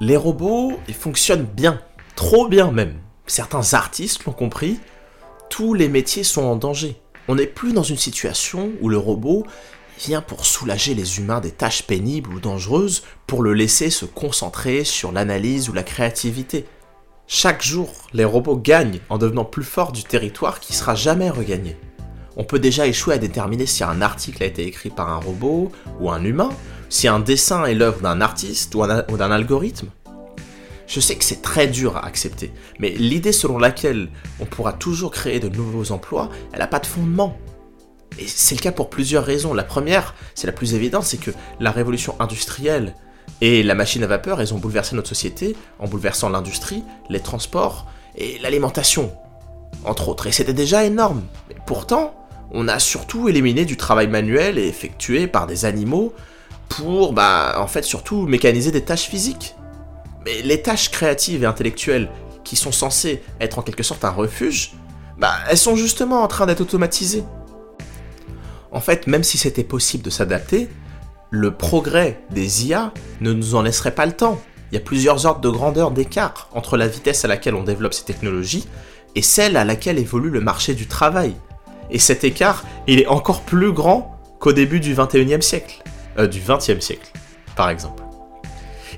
Les 0.00 0.16
robots, 0.16 0.72
ils 0.88 0.94
fonctionnent 0.94 1.44
bien, 1.44 1.78
trop 2.16 2.48
bien 2.48 2.72
même. 2.72 2.94
Certains 3.30 3.74
artistes 3.74 4.24
l'ont 4.24 4.32
compris, 4.32 4.80
tous 5.50 5.72
les 5.72 5.88
métiers 5.88 6.24
sont 6.24 6.42
en 6.42 6.56
danger. 6.56 7.00
On 7.28 7.36
n'est 7.36 7.46
plus 7.46 7.72
dans 7.72 7.84
une 7.84 7.96
situation 7.96 8.72
où 8.80 8.88
le 8.88 8.98
robot 8.98 9.46
vient 10.00 10.20
pour 10.20 10.44
soulager 10.44 10.94
les 10.94 11.18
humains 11.18 11.38
des 11.38 11.52
tâches 11.52 11.84
pénibles 11.84 12.34
ou 12.34 12.40
dangereuses, 12.40 13.04
pour 13.28 13.44
le 13.44 13.54
laisser 13.54 13.88
se 13.88 14.04
concentrer 14.04 14.82
sur 14.82 15.12
l'analyse 15.12 15.68
ou 15.68 15.72
la 15.72 15.84
créativité. 15.84 16.64
Chaque 17.28 17.62
jour, 17.62 17.94
les 18.12 18.24
robots 18.24 18.56
gagnent 18.56 18.98
en 19.08 19.16
devenant 19.16 19.44
plus 19.44 19.62
forts 19.62 19.92
du 19.92 20.02
territoire 20.02 20.58
qui 20.58 20.72
sera 20.72 20.96
jamais 20.96 21.30
regagné. 21.30 21.76
On 22.36 22.42
peut 22.42 22.58
déjà 22.58 22.88
échouer 22.88 23.14
à 23.14 23.18
déterminer 23.18 23.66
si 23.66 23.84
un 23.84 24.02
article 24.02 24.42
a 24.42 24.46
été 24.46 24.66
écrit 24.66 24.90
par 24.90 25.08
un 25.08 25.18
robot 25.18 25.70
ou 26.00 26.10
un 26.10 26.24
humain, 26.24 26.50
si 26.88 27.06
un 27.06 27.20
dessin 27.20 27.64
est 27.66 27.74
l'œuvre 27.74 28.00
d'un 28.00 28.20
artiste 28.22 28.74
ou 28.74 28.84
d'un 29.16 29.30
algorithme. 29.30 29.86
Je 30.90 30.98
sais 30.98 31.14
que 31.14 31.22
c'est 31.22 31.40
très 31.40 31.68
dur 31.68 31.96
à 31.96 32.04
accepter, 32.04 32.52
mais 32.80 32.90
l'idée 32.90 33.30
selon 33.30 33.58
laquelle 33.58 34.08
on 34.40 34.44
pourra 34.44 34.72
toujours 34.72 35.12
créer 35.12 35.38
de 35.38 35.48
nouveaux 35.48 35.92
emplois, 35.92 36.30
elle 36.52 36.58
n'a 36.58 36.66
pas 36.66 36.80
de 36.80 36.86
fondement. 36.86 37.38
Et 38.18 38.26
c'est 38.26 38.56
le 38.56 38.60
cas 38.60 38.72
pour 38.72 38.90
plusieurs 38.90 39.24
raisons. 39.24 39.54
La 39.54 39.62
première, 39.62 40.16
c'est 40.34 40.48
la 40.48 40.52
plus 40.52 40.74
évidente, 40.74 41.04
c'est 41.04 41.18
que 41.18 41.30
la 41.60 41.70
révolution 41.70 42.16
industrielle 42.18 42.96
et 43.40 43.62
la 43.62 43.76
machine 43.76 44.02
à 44.02 44.08
vapeur, 44.08 44.40
elles 44.40 44.52
ont 44.52 44.58
bouleversé 44.58 44.96
notre 44.96 45.10
société 45.10 45.54
en 45.78 45.86
bouleversant 45.86 46.28
l'industrie, 46.28 46.82
les 47.08 47.20
transports 47.20 47.86
et 48.16 48.40
l'alimentation, 48.40 49.12
entre 49.84 50.08
autres. 50.08 50.26
Et 50.26 50.32
c'était 50.32 50.52
déjà 50.52 50.84
énorme. 50.84 51.22
Mais 51.48 51.54
pourtant, 51.66 52.26
on 52.50 52.66
a 52.66 52.80
surtout 52.80 53.28
éliminé 53.28 53.64
du 53.64 53.76
travail 53.76 54.08
manuel 54.08 54.58
effectué 54.58 55.28
par 55.28 55.46
des 55.46 55.66
animaux 55.66 56.12
pour, 56.68 57.12
bah, 57.12 57.54
en 57.58 57.68
fait, 57.68 57.84
surtout 57.84 58.26
mécaniser 58.26 58.72
des 58.72 58.82
tâches 58.82 59.08
physiques. 59.08 59.54
Les 60.44 60.62
tâches 60.62 60.90
créatives 60.90 61.42
et 61.42 61.46
intellectuelles 61.46 62.08
qui 62.44 62.56
sont 62.56 62.72
censées 62.72 63.22
être 63.40 63.58
en 63.58 63.62
quelque 63.62 63.82
sorte 63.82 64.04
un 64.04 64.10
refuge, 64.10 64.72
bah, 65.18 65.34
elles 65.48 65.58
sont 65.58 65.76
justement 65.76 66.22
en 66.22 66.28
train 66.28 66.46
d'être 66.46 66.60
automatisées. 66.60 67.24
En 68.72 68.80
fait, 68.80 69.06
même 69.06 69.24
si 69.24 69.38
c'était 69.38 69.64
possible 69.64 70.04
de 70.04 70.10
s'adapter, 70.10 70.68
le 71.30 71.52
progrès 71.52 72.20
des 72.30 72.66
IA 72.66 72.92
ne 73.20 73.32
nous 73.32 73.54
en 73.54 73.62
laisserait 73.62 73.94
pas 73.94 74.06
le 74.06 74.12
temps. 74.12 74.40
Il 74.70 74.74
y 74.74 74.78
a 74.78 74.84
plusieurs 74.84 75.26
ordres 75.26 75.40
de 75.40 75.48
grandeur 75.48 75.90
d'écart 75.90 76.48
entre 76.52 76.76
la 76.76 76.86
vitesse 76.86 77.24
à 77.24 77.28
laquelle 77.28 77.54
on 77.54 77.64
développe 77.64 77.94
ces 77.94 78.04
technologies 78.04 78.68
et 79.14 79.22
celle 79.22 79.56
à 79.56 79.64
laquelle 79.64 79.98
évolue 79.98 80.30
le 80.30 80.40
marché 80.40 80.74
du 80.74 80.86
travail. 80.86 81.34
Et 81.90 81.98
cet 81.98 82.22
écart, 82.22 82.64
il 82.86 83.00
est 83.00 83.06
encore 83.06 83.42
plus 83.42 83.72
grand 83.72 84.20
qu'au 84.38 84.52
début 84.52 84.80
du 84.80 84.94
21e 84.94 85.40
siècle. 85.40 85.82
Euh, 86.18 86.26
du 86.26 86.40
20e 86.40 86.80
siècle, 86.80 87.12
par 87.56 87.70
exemple. 87.70 88.02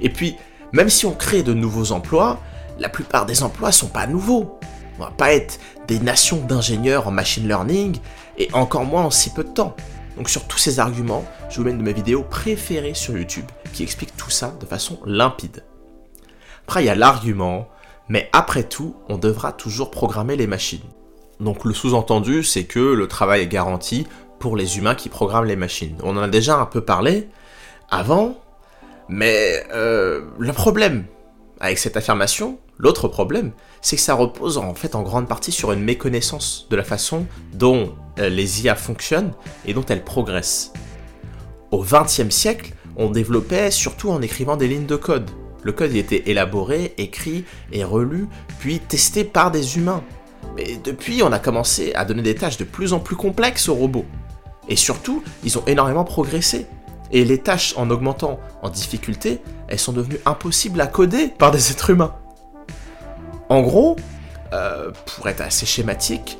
Et 0.00 0.08
puis, 0.08 0.36
même 0.72 0.88
si 0.88 1.06
on 1.06 1.12
crée 1.12 1.42
de 1.42 1.54
nouveaux 1.54 1.92
emplois, 1.92 2.40
la 2.78 2.88
plupart 2.88 3.26
des 3.26 3.42
emplois 3.42 3.72
sont 3.72 3.88
pas 3.88 4.06
nouveaux. 4.06 4.58
On 4.98 5.04
va 5.04 5.10
pas 5.10 5.32
être 5.32 5.58
des 5.86 5.98
nations 5.98 6.38
d'ingénieurs 6.44 7.08
en 7.08 7.10
machine 7.10 7.46
learning, 7.46 7.98
et 8.38 8.48
encore 8.52 8.84
moins 8.84 9.04
en 9.04 9.10
si 9.10 9.30
peu 9.30 9.44
de 9.44 9.50
temps. 9.50 9.76
Donc 10.16 10.28
sur 10.28 10.46
tous 10.46 10.58
ces 10.58 10.80
arguments, 10.80 11.24
je 11.48 11.56
vous 11.56 11.64
mets 11.64 11.70
une 11.70 11.78
de 11.78 11.82
mes 11.82 11.92
vidéos 11.92 12.22
préférées 12.22 12.94
sur 12.94 13.16
YouTube 13.16 13.46
qui 13.72 13.82
explique 13.82 14.16
tout 14.16 14.30
ça 14.30 14.54
de 14.60 14.66
façon 14.66 14.98
limpide. 15.06 15.64
Après, 16.64 16.82
il 16.82 16.86
y 16.86 16.90
a 16.90 16.94
l'argument, 16.94 17.68
mais 18.08 18.28
après 18.32 18.62
tout, 18.62 18.94
on 19.08 19.18
devra 19.18 19.52
toujours 19.52 19.90
programmer 19.90 20.36
les 20.36 20.46
machines. 20.46 20.80
Donc 21.40 21.64
le 21.64 21.74
sous-entendu, 21.74 22.44
c'est 22.44 22.64
que 22.64 22.78
le 22.78 23.08
travail 23.08 23.42
est 23.42 23.48
garanti 23.48 24.06
pour 24.38 24.56
les 24.56 24.78
humains 24.78 24.94
qui 24.94 25.08
programment 25.08 25.46
les 25.46 25.56
machines. 25.56 25.96
On 26.02 26.16
en 26.16 26.22
a 26.22 26.28
déjà 26.28 26.58
un 26.58 26.66
peu 26.66 26.82
parlé 26.82 27.28
avant, 27.90 28.36
mais 29.08 29.64
euh, 29.72 30.22
le 30.38 30.52
problème 30.52 31.04
avec 31.60 31.78
cette 31.78 31.96
affirmation, 31.96 32.58
l'autre 32.78 33.08
problème, 33.08 33.52
c'est 33.80 33.96
que 33.96 34.02
ça 34.02 34.14
repose 34.14 34.58
en 34.58 34.74
fait 34.74 34.94
en 34.94 35.02
grande 35.02 35.28
partie 35.28 35.52
sur 35.52 35.72
une 35.72 35.82
méconnaissance 35.82 36.66
de 36.70 36.76
la 36.76 36.84
façon 36.84 37.26
dont 37.54 37.94
euh, 38.18 38.28
les 38.28 38.64
IA 38.64 38.74
fonctionnent 38.74 39.32
et 39.64 39.72
dont 39.72 39.84
elles 39.86 40.04
progressent. 40.04 40.72
Au 41.70 41.82
XXe 41.82 42.30
siècle, 42.30 42.74
on 42.96 43.10
développait 43.10 43.70
surtout 43.70 44.10
en 44.10 44.20
écrivant 44.20 44.56
des 44.56 44.68
lignes 44.68 44.86
de 44.86 44.96
code. 44.96 45.30
Le 45.62 45.72
code 45.72 45.94
était 45.94 46.24
élaboré, 46.26 46.94
écrit 46.98 47.44
et 47.70 47.84
relu, 47.84 48.26
puis 48.58 48.80
testé 48.80 49.24
par 49.24 49.50
des 49.50 49.78
humains. 49.78 50.02
Mais 50.56 50.78
depuis, 50.82 51.22
on 51.22 51.32
a 51.32 51.38
commencé 51.38 51.92
à 51.94 52.04
donner 52.04 52.22
des 52.22 52.34
tâches 52.34 52.58
de 52.58 52.64
plus 52.64 52.92
en 52.92 52.98
plus 52.98 53.16
complexes 53.16 53.68
aux 53.68 53.74
robots. 53.74 54.04
Et 54.68 54.76
surtout, 54.76 55.22
ils 55.44 55.58
ont 55.58 55.64
énormément 55.66 56.04
progressé. 56.04 56.66
Et 57.12 57.24
les 57.24 57.38
tâches, 57.38 57.74
en 57.76 57.90
augmentant 57.90 58.40
en 58.62 58.70
difficulté, 58.70 59.40
elles 59.68 59.78
sont 59.78 59.92
devenues 59.92 60.20
impossibles 60.24 60.80
à 60.80 60.86
coder 60.86 61.28
par 61.28 61.50
des 61.50 61.70
êtres 61.70 61.90
humains. 61.90 62.14
En 63.48 63.60
gros, 63.60 63.96
euh, 64.52 64.90
pour 65.06 65.28
être 65.28 65.42
assez 65.42 65.66
schématique, 65.66 66.38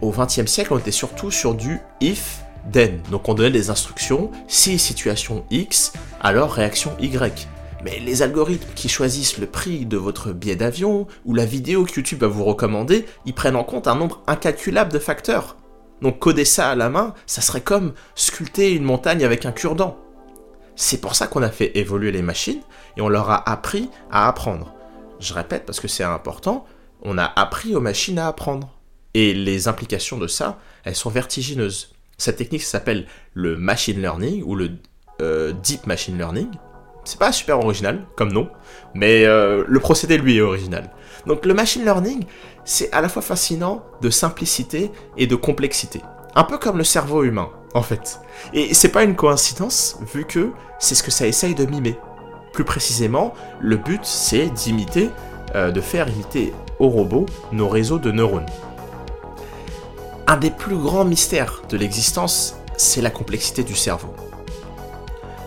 au 0.00 0.10
XXe 0.10 0.46
siècle, 0.46 0.72
on 0.72 0.78
était 0.78 0.90
surtout 0.92 1.30
sur 1.30 1.54
du 1.54 1.80
if 2.00 2.40
then. 2.72 3.00
Donc 3.10 3.28
on 3.28 3.34
donnait 3.34 3.50
des 3.50 3.70
instructions, 3.70 4.30
si 4.46 4.78
situation 4.78 5.44
X, 5.50 5.92
alors 6.20 6.52
réaction 6.52 6.92
Y. 7.00 7.48
Mais 7.84 7.98
les 8.00 8.22
algorithmes 8.22 8.72
qui 8.74 8.88
choisissent 8.88 9.38
le 9.38 9.46
prix 9.46 9.86
de 9.86 9.96
votre 9.96 10.32
billet 10.32 10.56
d'avion 10.56 11.06
ou 11.24 11.34
la 11.34 11.44
vidéo 11.44 11.84
que 11.84 11.94
YouTube 11.96 12.20
va 12.20 12.28
vous 12.28 12.44
recommander, 12.44 13.06
ils 13.26 13.34
prennent 13.34 13.56
en 13.56 13.64
compte 13.64 13.86
un 13.86 13.94
nombre 13.94 14.22
incalculable 14.26 14.92
de 14.92 14.98
facteurs. 14.98 15.56
Donc 16.02 16.18
coder 16.18 16.44
ça 16.44 16.70
à 16.70 16.74
la 16.74 16.90
main, 16.90 17.14
ça 17.26 17.40
serait 17.40 17.62
comme 17.62 17.94
sculpter 18.14 18.72
une 18.72 18.84
montagne 18.84 19.24
avec 19.24 19.46
un 19.46 19.52
cure-dent. 19.52 19.98
C'est 20.74 21.00
pour 21.00 21.14
ça 21.14 21.26
qu'on 21.26 21.42
a 21.42 21.48
fait 21.48 21.76
évoluer 21.78 22.12
les 22.12 22.22
machines 22.22 22.60
et 22.96 23.00
on 23.00 23.08
leur 23.08 23.30
a 23.30 23.48
appris 23.48 23.88
à 24.10 24.28
apprendre. 24.28 24.74
Je 25.20 25.32
répète 25.32 25.64
parce 25.64 25.80
que 25.80 25.88
c'est 25.88 26.04
important, 26.04 26.66
on 27.02 27.16
a 27.16 27.24
appris 27.24 27.74
aux 27.74 27.80
machines 27.80 28.18
à 28.18 28.28
apprendre. 28.28 28.70
Et 29.14 29.32
les 29.32 29.68
implications 29.68 30.18
de 30.18 30.26
ça, 30.26 30.58
elles 30.84 30.94
sont 30.94 31.08
vertigineuses. 31.08 31.94
Cette 32.18 32.36
technique 32.36 32.62
s'appelle 32.62 33.06
le 33.32 33.56
machine 33.56 34.00
learning 34.00 34.42
ou 34.44 34.54
le 34.54 34.72
euh, 35.22 35.52
deep 35.52 35.86
machine 35.86 36.18
learning. 36.18 36.50
C'est 37.04 37.18
pas 37.18 37.32
super 37.32 37.58
original 37.60 38.04
comme 38.16 38.32
nom, 38.32 38.50
mais 38.92 39.24
euh, 39.24 39.64
le 39.66 39.80
procédé 39.80 40.18
lui 40.18 40.36
est 40.36 40.40
original. 40.42 40.90
Donc 41.26 41.46
le 41.46 41.54
machine 41.54 41.84
learning, 41.84 42.24
c'est 42.66 42.92
à 42.92 43.00
la 43.00 43.08
fois 43.08 43.22
fascinant 43.22 43.82
de 44.02 44.10
simplicité 44.10 44.92
et 45.16 45.26
de 45.26 45.36
complexité. 45.36 46.02
Un 46.34 46.44
peu 46.44 46.58
comme 46.58 46.76
le 46.76 46.84
cerveau 46.84 47.22
humain, 47.22 47.48
en 47.72 47.80
fait. 47.80 48.20
Et 48.52 48.74
c'est 48.74 48.90
pas 48.90 49.04
une 49.04 49.16
coïncidence, 49.16 49.98
vu 50.12 50.26
que 50.26 50.50
c'est 50.78 50.94
ce 50.94 51.02
que 51.02 51.10
ça 51.10 51.26
essaye 51.26 51.54
de 51.54 51.64
mimer. 51.64 51.96
Plus 52.52 52.64
précisément, 52.64 53.32
le 53.60 53.76
but 53.76 54.04
c'est 54.04 54.50
d'imiter, 54.50 55.10
euh, 55.54 55.70
de 55.70 55.80
faire 55.80 56.08
imiter 56.08 56.52
au 56.78 56.88
robot 56.88 57.24
nos 57.52 57.68
réseaux 57.68 57.98
de 57.98 58.10
neurones. 58.10 58.46
Un 60.26 60.36
des 60.36 60.50
plus 60.50 60.76
grands 60.76 61.04
mystères 61.04 61.62
de 61.68 61.76
l'existence, 61.76 62.56
c'est 62.76 63.00
la 63.00 63.10
complexité 63.10 63.62
du 63.62 63.74
cerveau. 63.74 64.12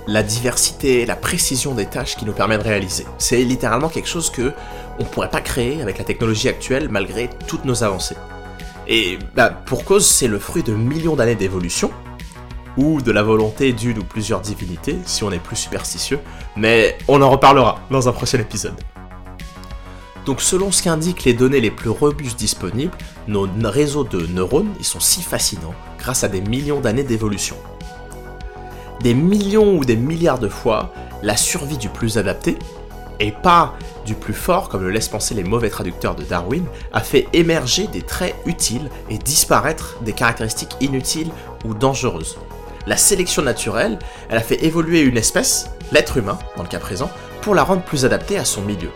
La 0.10 0.24
diversité, 0.24 1.06
la 1.06 1.15
précision 1.15 1.76
des 1.76 1.86
tâches 1.86 2.17
qui 2.17 2.26
nous 2.26 2.34
permet 2.34 2.58
de 2.58 2.63
réaliser. 2.63 3.06
C'est 3.19 3.43
littéralement 3.43 3.89
quelque 3.89 4.08
chose 4.08 4.32
que 4.32 4.54
on 4.98 5.04
pourrait 5.04 5.30
pas 5.30 5.39
créer 5.39 5.84
avec 5.84 6.00
la 6.00 6.04
technologie 6.04 6.50
actuelle 6.50 6.89
malgré 6.89 7.30
toutes 7.48 7.63
nos 7.63 7.84
avancées. 7.84 8.15
Et 8.88 9.19
bah, 9.36 9.52
pour 9.52 9.86
cause, 9.86 10.08
c'est 10.08 10.28
le 10.28 10.39
fruit 10.39 10.63
de 10.63 10.74
millions 10.74 11.15
d'années 11.15 11.36
d'évolution, 11.36 11.91
ou 12.76 13.04
de 13.04 13.12
la 13.12 13.22
volonté 13.22 13.72
d'une 13.72 14.00
ou 14.00 14.04
plusieurs 14.04 14.41
divinités, 14.41 14.98
si 15.06 15.24
on 15.24 15.32
est 15.32 15.38
plus 15.38 15.58
superstitieux, 15.58 16.19
mais 16.56 16.98
on 17.08 17.22
en 17.22 17.30
reparlera 17.30 17.80
dans 17.91 18.10
un 18.10 18.12
prochain 18.12 18.39
épisode. 18.39 18.80
Donc 20.26 20.41
selon 20.41 20.72
ce 20.72 20.82
qu'indiquent 20.82 21.24
les 21.24 21.34
données 21.36 21.62
les 21.62 21.69
plus 21.69 21.91
robustes 21.91 22.39
disponibles, 22.39 22.98
nos 23.28 23.48
réseaux 23.65 24.06
de 24.06 24.26
neurones, 24.26 24.74
ils 24.80 24.86
sont 24.86 25.00
si 25.00 25.22
fascinants 25.22 25.76
grâce 26.00 26.24
à 26.24 26.30
des 26.30 26.41
millions 26.41 26.80
d'années 26.80 27.04
d'évolution. 27.04 27.58
Des 29.02 29.14
millions 29.14 29.78
ou 29.78 29.86
des 29.86 29.96
milliards 29.96 30.40
de 30.40 30.50
fois, 30.50 30.94
la 31.24 31.38
survie 31.38 31.78
du 31.78 31.90
plus 31.90 32.18
adapté, 32.18 32.58
et 33.20 33.32
pas 33.32 33.76
du 34.06 34.16
plus 34.16 34.34
fort 34.34 34.70
comme 34.70 34.84
le 34.84 34.90
laissent 34.90 35.10
penser 35.10 35.36
les 35.36 35.44
mauvais 35.44 35.70
traducteurs 35.70 36.16
de 36.16 36.24
Darwin, 36.24 36.66
a 36.94 37.02
fait 37.02 37.28
émerger 37.34 37.88
des 37.88 38.02
traits 38.02 38.36
utiles 38.46 38.90
et 39.10 39.18
disparaître 39.18 39.98
des 40.02 40.14
caractéristiques 40.14 40.76
inutiles 40.82 41.32
ou 41.66 41.74
dangereuses. 41.74 42.38
La 42.88 42.98
sélection 42.98 43.42
naturelle, 43.42 44.00
elle 44.30 44.38
a 44.38 44.42
fait 44.42 44.64
évoluer 44.64 45.02
une 45.02 45.18
espèce, 45.18 45.70
l'être 45.92 46.18
humain 46.18 46.40
dans 46.58 46.64
le 46.64 46.70
cas 46.70 46.80
présent, 46.80 47.12
pour 47.42 47.56
la 47.56 47.64
rendre 47.64 47.84
plus 47.84 48.06
adaptée 48.06 48.38
à 48.38 48.46
son 48.46 48.62
milieu. 48.62 48.90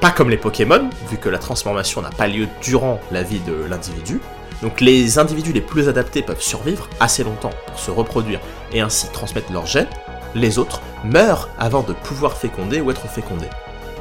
Pas 0.00 0.10
comme 0.10 0.30
les 0.30 0.38
Pokémon, 0.38 0.88
vu 1.10 1.18
que 1.18 1.28
la 1.28 1.38
transformation 1.38 2.00
n'a 2.00 2.10
pas 2.10 2.26
lieu 2.26 2.48
durant 2.62 3.00
la 3.10 3.22
vie 3.22 3.40
de 3.40 3.52
l'individu. 3.68 4.20
Donc 4.62 4.80
les 4.80 5.18
individus 5.18 5.52
les 5.52 5.60
plus 5.60 5.88
adaptés 5.88 6.22
peuvent 6.22 6.42
survivre 6.42 6.88
assez 7.00 7.24
longtemps 7.24 7.52
pour 7.66 7.78
se 7.78 7.90
reproduire 7.90 8.40
et 8.72 8.80
ainsi 8.80 9.08
transmettre 9.10 9.52
leurs 9.52 9.66
gènes. 9.66 9.88
Les 10.34 10.58
autres 10.58 10.82
meurent 11.04 11.48
avant 11.58 11.82
de 11.82 11.92
pouvoir 11.92 12.36
féconder 12.36 12.80
ou 12.80 12.90
être 12.90 13.08
fécondés. 13.08 13.48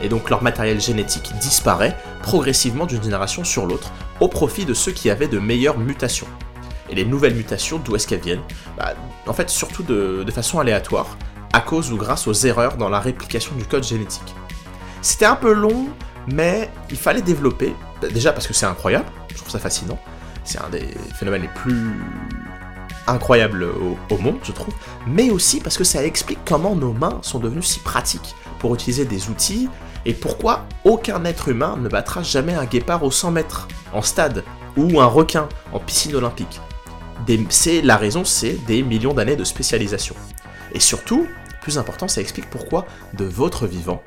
Et 0.01 0.09
donc 0.09 0.29
leur 0.29 0.43
matériel 0.43 0.79
génétique 0.79 1.33
disparaît 1.39 1.97
progressivement 2.21 2.85
d'une 2.85 3.03
génération 3.03 3.43
sur 3.43 3.65
l'autre 3.65 3.91
au 4.19 4.27
profit 4.27 4.65
de 4.65 4.73
ceux 4.73 4.91
qui 4.91 5.09
avaient 5.09 5.27
de 5.27 5.39
meilleures 5.39 5.77
mutations. 5.77 6.27
Et 6.89 6.95
les 6.95 7.05
nouvelles 7.05 7.35
mutations, 7.35 7.79
d'où 7.79 7.95
est-ce 7.95 8.07
qu'elles 8.07 8.21
viennent? 8.21 8.41
Bah, 8.77 8.93
En 9.27 9.33
fait, 9.33 9.49
surtout 9.49 9.83
de 9.83 10.31
façon 10.31 10.59
aléatoire, 10.59 11.17
à 11.53 11.61
cause 11.61 11.91
ou 11.91 11.97
grâce 11.97 12.27
aux 12.27 12.33
erreurs 12.33 12.77
dans 12.77 12.89
la 12.89 12.99
réplication 12.99 13.55
du 13.55 13.65
code 13.65 13.83
génétique. 13.83 14.35
C'était 15.01 15.25
un 15.25 15.35
peu 15.35 15.53
long, 15.53 15.87
mais 16.27 16.69
il 16.89 16.97
fallait 16.97 17.21
développer. 17.21 17.73
Déjà 18.13 18.33
parce 18.33 18.47
que 18.47 18.53
c'est 18.53 18.65
incroyable, 18.65 19.05
je 19.31 19.37
trouve 19.37 19.49
ça 19.49 19.59
fascinant. 19.59 19.99
C'est 20.49 20.59
un 20.59 20.69
des 20.69 20.87
phénomènes 21.13 21.43
les 21.43 21.47
plus 21.47 21.91
incroyables 23.05 23.67
au, 24.09 24.17
monde, 24.17 24.37
je 24.41 24.51
trouve. 24.51 24.73
Mais 25.05 25.29
aussi 25.29 25.59
parce 25.59 25.77
que 25.77 25.83
ça 25.83 26.03
explique 26.03 26.39
comment 26.43 26.75
nos 26.75 26.91
mains 26.91 27.19
sont 27.21 27.37
devenues 27.37 27.61
si 27.61 27.79
pratiques 27.81 28.33
pour 28.57 28.73
utiliser 28.73 29.05
des 29.05 29.29
outils 29.29 29.69
et 30.07 30.13
pourquoi 30.15 30.65
aucun 30.85 31.23
être 31.25 31.49
humain 31.49 31.77
ne 31.79 31.87
battra 31.87 32.23
jamais 32.23 32.55
un 32.55 32.65
guépard 32.65 33.03
au 33.03 33.11
100 33.11 33.29
mètres 33.29 33.67
en 33.93 34.01
stade 34.01 34.43
ou 34.75 34.99
un 34.99 35.05
requin 35.05 35.47
en 35.71 35.77
piscine 35.77 36.15
olympique. 36.15 36.59
C'est 37.49 37.83
la 37.83 37.97
raison, 37.97 38.25
c'est 38.25 38.53
des 38.65 38.81
millions 38.81 39.13
d'années 39.13 39.35
de 39.35 39.43
spécialisation. 39.43 40.15
Et 40.73 40.79
surtout, 40.79 41.27
plus 41.61 41.77
important, 41.77 42.07
ça 42.07 42.21
explique 42.21 42.49
pourquoi 42.49 42.87
de 43.13 43.25
votre 43.25 43.67
vivant, 43.67 44.01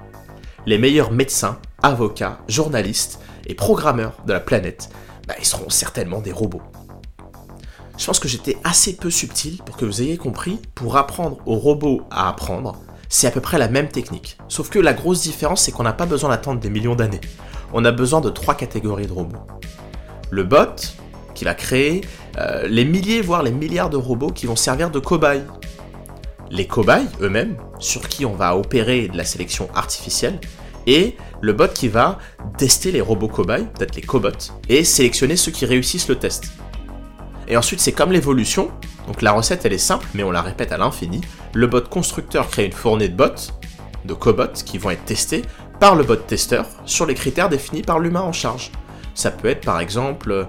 les 0.67 0.79
meilleurs 0.79 1.13
médecins, 1.13 1.61
avocats, 1.85 2.41
journalistes 2.49 3.21
et 3.47 3.55
programmeurs 3.55 4.17
de 4.27 4.33
la 4.33 4.41
planète, 4.41 4.89
bah, 5.33 5.39
ils 5.41 5.47
seront 5.47 5.71
certainement 5.71 6.21
des 6.21 6.31
robots. 6.31 6.61
Je 7.97 8.05
pense 8.05 8.19
que 8.19 8.29
j'étais 8.29 8.59
assez 8.65 8.97
peu 8.97 9.11
subtil 9.11 9.63
pour 9.65 9.79
que 9.79 9.87
vous 9.87 10.03
ayez 10.03 10.19
compris, 10.19 10.61
pour 10.75 10.99
apprendre 10.99 11.39
aux 11.47 11.57
robots 11.57 12.03
à 12.11 12.29
apprendre, 12.29 12.77
c'est 13.09 13.27
à 13.27 13.31
peu 13.31 13.41
près 13.41 13.57
la 13.57 13.69
même 13.69 13.89
technique. 13.89 14.37
Sauf 14.49 14.69
que 14.69 14.79
la 14.79 14.93
grosse 14.93 15.23
différence, 15.23 15.63
c'est 15.63 15.73
qu'on 15.73 15.85
n'a 15.85 15.95
pas 15.95 16.05
besoin 16.05 16.29
d'attendre 16.29 16.61
des 16.61 16.69
millions 16.69 16.95
d'années. 16.95 17.21
On 17.73 17.87
a 17.87 17.93
besoin 17.93 18.21
de 18.21 18.29
trois 18.29 18.55
catégories 18.55 19.07
de 19.07 19.13
robots. 19.13 19.47
Le 20.31 20.45
bot, 20.45 20.77
qu'il 21.35 21.49
a 21.49 21.55
créé, 21.55 22.03
euh, 22.37 22.67
les 22.69 22.85
milliers, 22.85 23.23
voire 23.23 23.43
les 23.43 23.53
milliards 23.53 23.89
de 23.89 23.97
robots 23.97 24.33
qui 24.33 24.45
vont 24.45 24.57
servir 24.57 24.91
de 24.91 24.99
cobayes 24.99 25.45
les 26.51 26.67
cobayes 26.67 27.09
eux-mêmes, 27.23 27.57
sur 27.79 28.07
qui 28.07 28.27
on 28.27 28.35
va 28.35 28.55
opérer 28.55 29.09
de 29.09 29.17
la 29.17 29.25
sélection 29.25 29.71
artificielle, 29.75 30.39
et 30.87 31.17
le 31.41 31.53
bot 31.53 31.73
qui 31.73 31.89
va 31.89 32.19
tester 32.57 32.93
les 32.93 33.01
robots 33.01 33.29
cobayes, 33.29 33.67
peut-être 33.75 33.97
les 33.97 34.03
cobots, 34.03 34.31
et 34.69 34.85
sélectionner 34.85 35.37
ceux 35.37 35.53
qui 35.53 35.67
réussissent 35.67 36.09
le 36.09 36.17
test. 36.17 36.53
Et 37.49 37.57
ensuite, 37.57 37.81
c'est 37.81 37.93
comme 37.93 38.13
l'évolution, 38.13 38.71
donc 39.07 39.23
la 39.23 39.33
recette 39.33 39.65
elle 39.65 39.73
est 39.73 39.79
simple, 39.79 40.07
mais 40.15 40.23
on 40.23 40.31
la 40.31 40.43
répète 40.43 40.73
à 40.73 40.79
l'infini. 40.79 41.21
Le 41.55 41.67
bot 41.67 41.83
constructeur 41.83 42.49
crée 42.49 42.67
une 42.67 42.73
fournée 42.73 43.09
de 43.09 43.17
bots, 43.17 43.51
de 44.05 44.15
cobots, 44.15 44.63
qui 44.65 44.79
vont 44.79 44.91
être 44.91 45.05
testés 45.05 45.43
par 45.81 45.97
le 45.97 46.05
bot 46.05 46.17
testeur 46.17 46.67
sur 46.87 47.07
les 47.07 47.15
critères 47.15 47.49
définis 47.49 47.83
par 47.83 47.99
l'humain 47.99 48.21
en 48.21 48.33
charge. 48.33 48.71
Ça 49.15 49.31
peut 49.31 49.49
être 49.49 49.65
par 49.65 49.81
exemple 49.81 50.47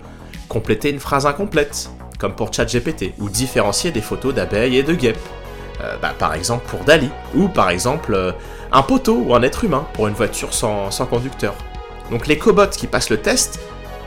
compléter 0.48 0.92
une 0.92 1.00
phrase 1.00 1.26
incomplète, 1.26 1.90
comme 2.20 2.36
pour 2.36 2.54
ChatGPT, 2.54 3.14
ou 3.18 3.30
différencier 3.30 3.92
des 3.92 4.02
photos 4.02 4.34
d'abeilles 4.34 4.78
et 4.78 4.84
de 4.84 4.94
guêpes, 4.94 5.18
euh, 5.82 5.98
bah, 6.02 6.14
par 6.18 6.36
exemple 6.36 6.66
pour 6.70 6.84
Dali, 6.84 7.10
ou 7.36 7.48
par 7.48 7.70
exemple 7.70 8.14
euh, 8.14 8.32
un 8.74 8.82
poteau 8.82 9.24
ou 9.24 9.36
un 9.36 9.44
être 9.44 9.64
humain 9.64 9.86
pour 9.94 10.08
une 10.08 10.16
voiture 10.16 10.54
sans, 10.54 10.90
conducteur. 11.10 11.54
Donc 12.10 12.26
les 12.26 12.40
cobots 12.40 12.68
qui 12.68 12.88
passent 12.88 13.12
le 13.12 13.18
test, 13.18 13.60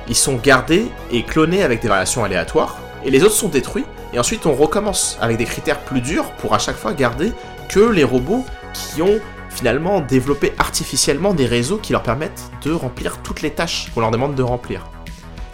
ils 0.09 0.17
sont 0.17 0.37
gardés 0.37 0.87
et 1.13 1.23
clonés 1.23 1.63
avec 1.63 1.81
des 1.81 1.89
variations 1.89 2.25
aléatoires, 2.25 2.77
et 3.05 3.11
les 3.11 3.23
autres 3.23 3.35
sont 3.35 3.49
détruits, 3.49 3.85
et 4.13 4.19
ensuite 4.19 4.45
on 4.45 4.55
recommence 4.55 5.17
avec 5.21 5.37
des 5.37 5.45
critères 5.45 5.79
plus 5.81 6.01
durs 6.01 6.33
pour 6.33 6.53
à 6.55 6.59
chaque 6.59 6.77
fois 6.77 6.93
garder 6.93 7.33
que 7.69 7.81
les 7.81 8.05
robots 8.05 8.45
qui 8.75 9.03
ont 9.03 9.21
finalement 9.51 10.01
développé 10.01 10.53
artificiellement 10.59 11.33
des 11.33 11.47
réseaux 11.47 11.79
qui 11.79 11.93
leur 11.93 12.03
permettent 12.03 12.51
de 12.63 12.73
remplir 12.73 13.19
toutes 13.23 13.43
les 13.43 13.51
tâches 13.51 13.91
qu'on 13.95 14.01
leur 14.01 14.11
demande 14.11 14.35
de 14.35 14.43
remplir. 14.43 14.91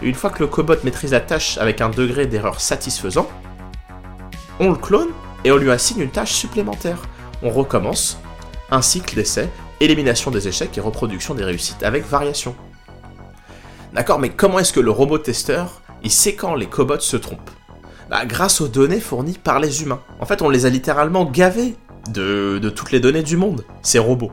Et 0.03 0.07
une 0.09 0.15
fois 0.15 0.31
que 0.31 0.41
le 0.41 0.47
cobot 0.49 0.83
maîtrise 0.85 1.13
la 1.13 1.21
tâche 1.21 1.59
avec 1.59 1.81
un 1.81 1.91
degré 1.91 2.27
d'erreur 2.27 2.61
satisfaisant, 2.61 3.29
on 4.59 4.71
le 4.71 4.77
clone 4.77 5.11
et 5.45 5.53
on 5.53 5.57
lui 5.57 5.71
assigne 5.71 6.01
une 6.01 6.11
tâche 6.11 6.33
supplémentaire. 6.33 7.03
On 7.43 7.51
recommence 7.51 8.19
un 8.73 8.83
cycle 8.83 9.15
d'essai, 9.15 9.51
élimination 9.81 10.31
des 10.31 10.49
échecs 10.49 10.77
et 10.77 10.81
reproduction 10.81 11.35
des 11.35 11.45
réussites 11.45 11.83
avec 11.83 12.07
variation. 12.07 12.57
D'accord, 13.93 14.19
mais 14.19 14.31
comment 14.31 14.59
est-ce 14.59 14.73
que 14.73 14.81
le 14.81 14.91
robot 14.91 15.19
testeur, 15.19 15.83
il 16.03 16.11
sait 16.11 16.35
quand 16.35 16.55
les 16.55 16.67
cobots 16.67 16.99
se 16.99 17.19
trompent? 17.19 17.51
Bah, 18.09 18.25
Grâce 18.25 18.63
aux 18.63 18.69
données 18.69 19.01
fournies 19.01 19.37
par 19.37 19.61
les 19.61 19.83
humains. 19.83 20.01
En 20.21 20.27
fait, 20.27 20.41
on 20.41 20.49
les 20.49 20.65
a 20.65 20.71
littéralement 20.71 21.27
gavés 21.27 21.77
de, 22.11 22.59
de 22.61 22.71
toutes 22.71 22.93
les 22.93 23.01
données 23.01 23.23
du 23.23 23.37
monde, 23.37 23.65
ces 23.83 23.99
robots. 23.99 24.33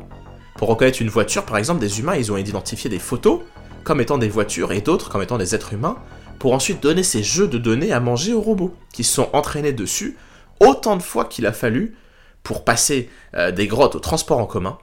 Pour 0.56 0.70
reconnaître 0.70 1.02
une 1.02 1.10
voiture, 1.10 1.44
par 1.44 1.58
exemple, 1.58 1.82
des 1.82 2.00
humains, 2.00 2.16
ils 2.16 2.32
ont 2.32 2.38
identifié 2.38 2.90
des 2.90 3.00
photos 3.00 3.42
comme 3.84 4.00
étant 4.00 4.18
des 4.18 4.30
voitures 4.30 4.72
et 4.72 4.82
d'autres 4.82 5.10
comme 5.10 5.22
étant 5.22 5.38
des 5.38 5.54
êtres 5.54 5.74
humains, 5.74 5.98
pour 6.38 6.54
ensuite 6.54 6.82
donner 6.82 7.04
ces 7.04 7.24
jeux 7.24 7.48
de 7.48 7.58
données 7.58 7.92
à 7.92 8.00
manger 8.00 8.34
aux 8.34 8.42
robots, 8.42 8.74
qui 8.94 9.04
se 9.04 9.14
sont 9.14 9.30
entraînés 9.34 9.74
dessus 9.74 10.18
autant 10.62 10.96
de 10.96 11.02
fois 11.02 11.26
qu'il 11.26 11.46
a 11.46 11.52
fallu 11.52 11.96
pour 12.44 12.64
passer 12.64 13.10
euh, 13.36 13.52
des 13.52 13.68
grottes 13.68 13.96
au 13.96 14.00
transport 14.00 14.40
en 14.40 14.46
commun, 14.46 14.78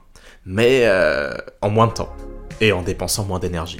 mais 0.45 0.81
euh, 0.83 1.35
en 1.61 1.69
moins 1.69 1.87
de 1.87 1.93
temps 1.93 2.13
et 2.61 2.71
en 2.71 2.81
dépensant 2.81 3.25
moins 3.25 3.39
d'énergie. 3.39 3.79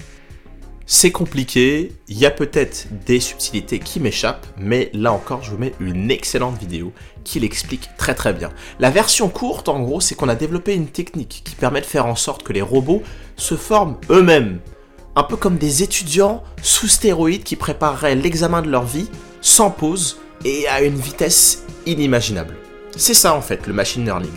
C'est 0.90 1.12
compliqué, 1.12 1.92
il 2.08 2.18
y 2.18 2.26
a 2.26 2.32
peut-être 2.32 2.88
des 3.06 3.20
subtilités 3.20 3.80
qui 3.80 4.00
m'échappent, 4.00 4.48
mais 4.58 4.90
là 4.94 5.12
encore, 5.12 5.44
je 5.44 5.52
vous 5.52 5.58
mets 5.58 5.74
une 5.82 6.10
excellente 6.10 6.58
vidéo 6.58 6.94
qui 7.26 7.42
l'explique 7.42 7.90
très 7.98 8.16
très 8.16 8.32
bien. 8.32 8.54
La 8.80 8.90
version 8.90 9.28
courte, 9.28 9.68
en 9.68 9.82
gros, 9.82 10.00
c'est 10.00 10.16
qu'on 10.16 10.30
a 10.30 10.36
développé 10.36 10.74
une 10.74 10.88
technique 10.88 11.42
qui 11.44 11.56
permet 11.56 11.82
de 11.82 11.86
faire 11.86 12.06
en 12.06 12.16
sorte 12.16 12.44
que 12.44 12.54
les 12.54 12.62
robots 12.62 13.04
se 13.36 13.56
forment 13.56 13.98
eux-mêmes, 14.10 14.60
un 15.18 15.24
peu 15.24 15.36
comme 15.36 15.58
des 15.58 15.84
étudiants 15.84 16.42
sous 16.62 16.88
stéroïdes 16.88 17.44
qui 17.44 17.58
prépareraient 17.58 18.16
l'examen 18.16 18.62
de 18.62 18.70
leur 18.70 18.86
vie 18.86 19.10
sans 19.42 19.72
pause 19.72 20.22
et 20.46 20.70
à 20.70 20.82
une 20.84 20.96
vitesse 20.96 21.66
inimaginable. 21.86 22.56
C'est 22.98 23.14
ça 23.14 23.36
en 23.36 23.42
fait 23.42 23.68
le 23.68 23.74
machine 23.74 24.04
learning. 24.04 24.32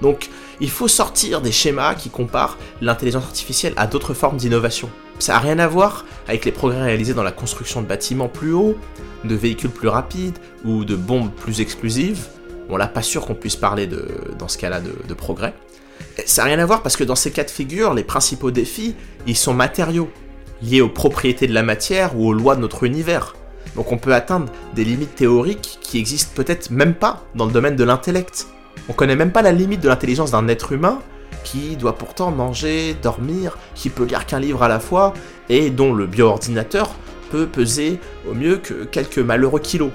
Donc 0.00 0.30
il 0.60 0.70
faut 0.70 0.88
sortir 0.88 1.40
des 1.40 1.52
schémas 1.52 1.94
qui 1.94 2.10
comparent 2.10 2.58
l'intelligence 2.80 3.24
artificielle 3.24 3.74
à 3.76 3.86
d'autres 3.86 4.14
formes 4.14 4.36
d'innovation. 4.36 4.88
Ça 5.18 5.34
n'a 5.34 5.40
rien 5.40 5.58
à 5.58 5.66
voir 5.66 6.04
avec 6.28 6.44
les 6.44 6.52
progrès 6.52 6.82
réalisés 6.82 7.14
dans 7.14 7.22
la 7.22 7.32
construction 7.32 7.82
de 7.82 7.86
bâtiments 7.86 8.28
plus 8.28 8.52
hauts, 8.52 8.76
de 9.24 9.34
véhicules 9.34 9.70
plus 9.70 9.88
rapides 9.88 10.38
ou 10.64 10.84
de 10.84 10.94
bombes 10.94 11.30
plus 11.32 11.60
exclusives. 11.60 12.28
Bon 12.68 12.76
là 12.76 12.86
pas 12.86 13.02
sûr 13.02 13.26
qu'on 13.26 13.34
puisse 13.34 13.56
parler 13.56 13.86
de, 13.86 14.06
dans 14.38 14.48
ce 14.48 14.58
cas-là 14.58 14.80
de, 14.80 15.14
progrès. 15.14 15.54
Ça 16.24 16.42
n'a 16.42 16.48
rien 16.48 16.58
à 16.60 16.66
voir 16.66 16.82
parce 16.82 16.96
que 16.96 17.04
dans 17.04 17.16
ces 17.16 17.32
cas 17.32 17.44
de 17.44 17.50
figure, 17.50 17.94
les 17.94 18.04
principaux 18.04 18.50
défis, 18.50 18.94
ils 19.26 19.36
sont 19.36 19.54
matériaux, 19.54 20.08
liés 20.62 20.80
aux 20.80 20.88
propriétés 20.88 21.46
de 21.46 21.54
la 21.54 21.62
matière 21.62 22.16
ou 22.16 22.28
aux 22.28 22.32
lois 22.32 22.54
de 22.54 22.60
notre 22.60 22.84
univers. 22.84 23.34
Donc 23.76 23.92
on 23.92 23.98
peut 23.98 24.14
atteindre 24.14 24.52
des 24.74 24.84
limites 24.84 25.14
théoriques 25.14 25.78
qui 25.80 25.98
existent 25.98 26.32
peut-être 26.34 26.70
même 26.70 26.94
pas 26.94 27.24
dans 27.34 27.46
le 27.46 27.52
domaine 27.52 27.76
de 27.76 27.84
l'intellect. 27.84 28.46
On 28.88 28.92
connaît 28.92 29.16
même 29.16 29.32
pas 29.32 29.42
la 29.42 29.52
limite 29.52 29.80
de 29.80 29.88
l'intelligence 29.88 30.30
d'un 30.30 30.48
être 30.48 30.72
humain 30.72 31.00
qui 31.42 31.76
doit 31.76 31.96
pourtant 31.96 32.30
manger, 32.30 32.94
dormir, 33.02 33.58
qui 33.74 33.90
peut 33.90 34.04
lire 34.04 34.26
qu'un 34.26 34.40
livre 34.40 34.62
à 34.62 34.68
la 34.68 34.80
fois 34.80 35.14
et 35.48 35.70
dont 35.70 35.92
le 35.92 36.06
bioordinateur 36.06 36.94
peut 37.30 37.46
peser 37.46 37.98
au 38.28 38.34
mieux 38.34 38.56
que 38.56 38.84
quelques 38.84 39.18
malheureux 39.18 39.60
kilos. 39.60 39.90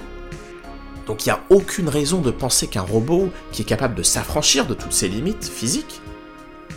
Donc 1.06 1.26
il 1.26 1.30
n'y 1.30 1.32
a 1.32 1.40
aucune 1.50 1.88
raison 1.88 2.20
de 2.20 2.30
penser 2.30 2.66
qu'un 2.66 2.82
robot 2.82 3.30
qui 3.50 3.62
est 3.62 3.64
capable 3.64 3.94
de 3.94 4.02
s'affranchir 4.02 4.66
de 4.66 4.74
toutes 4.74 4.92
ces 4.92 5.08
limites 5.08 5.44
physiques 5.44 6.00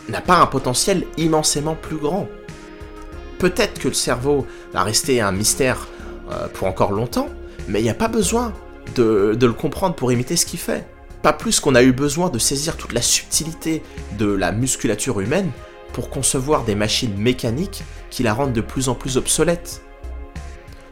n'a 0.10 0.22
pas 0.22 0.38
un 0.38 0.48
potentiel 0.48 1.06
immensément 1.18 1.76
plus 1.76 1.98
grand. 1.98 2.28
Peut-être 3.38 3.80
que 3.80 3.90
le 3.90 3.94
cerveau 3.94 4.48
va 4.74 4.84
rester 4.84 5.22
un 5.22 5.32
mystère 5.32 5.88
euh, 6.32 6.48
pour 6.48 6.68
encore 6.68 6.92
longtemps, 6.92 7.30
mais 7.68 7.80
il 7.80 7.84
n'y 7.84 7.90
a 7.90 7.96
pas 7.96 8.08
besoin 8.08 8.54
de, 8.96 9.36
de 9.38 9.46
le 9.46 9.54
comprendre 9.54 9.96
pour 9.96 10.12
imiter 10.12 10.36
ce 10.36 10.46
qu'il 10.46 10.60
fait. 10.60 10.86
Pas 11.22 11.34
plus 11.34 11.60
qu'on 11.60 11.76
a 11.76 11.84
eu 11.84 11.94
besoin 11.94 12.30
de 12.30 12.38
saisir 12.38 12.76
toute 12.78 12.94
la 12.94 13.02
subtilité 13.02 13.82
de 14.18 14.28
la 14.28 14.52
musculature 14.52 15.22
humaine 15.22 15.52
pour 15.94 16.10
concevoir 16.10 16.66
des 16.66 16.76
machines 16.76 17.16
mécaniques 17.16 17.84
qui 18.10 18.24
la 18.24 18.34
rendent 18.34 18.54
de 18.54 18.62
plus 18.62 18.90
en 18.90 18.96
plus 18.96 19.18
obsolète. 19.18 19.82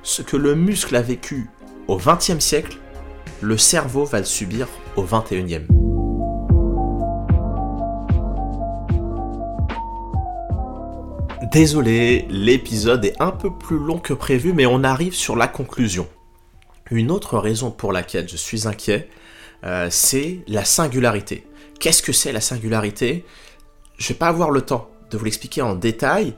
Ce 0.04 0.22
que 0.22 0.38
le 0.38 0.56
muscle 0.56 0.96
a 0.96 1.02
vécu 1.02 1.50
au 1.88 1.98
XXe 1.98 2.40
siècle, 2.40 2.78
le 3.42 3.58
cerveau 3.58 4.06
va 4.06 4.20
le 4.20 4.26
subir 4.26 4.68
au 4.96 5.04
XXIe. 5.04 5.81
Désolé, 11.52 12.26
l'épisode 12.30 13.04
est 13.04 13.22
un 13.22 13.32
peu 13.32 13.54
plus 13.54 13.78
long 13.78 14.00
que 14.00 14.14
prévu, 14.14 14.54
mais 14.54 14.66
on 14.66 14.86
arrive 14.86 15.14
sur 15.14 15.36
la 15.36 15.50
conclusion. 15.50 16.08
Une 16.90 17.12
autre 17.12 17.38
raison 17.38 17.72
pour 17.72 17.92
laquelle 17.92 18.30
je 18.30 18.38
suis 18.38 18.70
inquiet, 18.70 19.10
euh, 19.66 19.90
c'est 19.92 20.46
la 20.48 20.64
singularité. 20.64 21.46
Qu'est-ce 21.78 22.04
que 22.04 22.14
c'est 22.14 22.32
la 22.32 22.40
singularité? 22.40 23.26
Je 23.98 24.08
vais 24.08 24.14
pas 24.18 24.30
avoir 24.30 24.50
le 24.50 24.62
temps 24.62 24.90
de 25.10 25.18
vous 25.18 25.26
l'expliquer 25.26 25.62
en 25.62 25.76
détail. 25.76 26.36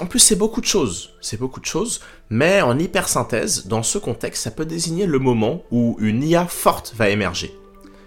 En 0.00 0.06
plus 0.06 0.18
c'est 0.18 0.34
beaucoup 0.34 0.60
de 0.60 0.66
choses, 0.66 1.10
c'est 1.20 1.38
beaucoup 1.38 1.60
de 1.60 1.64
choses, 1.64 2.00
mais 2.28 2.60
en 2.60 2.76
hypersynthèse, 2.76 3.68
dans 3.68 3.84
ce 3.84 3.98
contexte, 3.98 4.42
ça 4.42 4.50
peut 4.50 4.66
désigner 4.66 5.06
le 5.06 5.20
moment 5.20 5.62
où 5.70 5.96
une 6.00 6.24
IA 6.24 6.46
forte 6.46 6.92
va 6.96 7.08
émerger. 7.08 7.54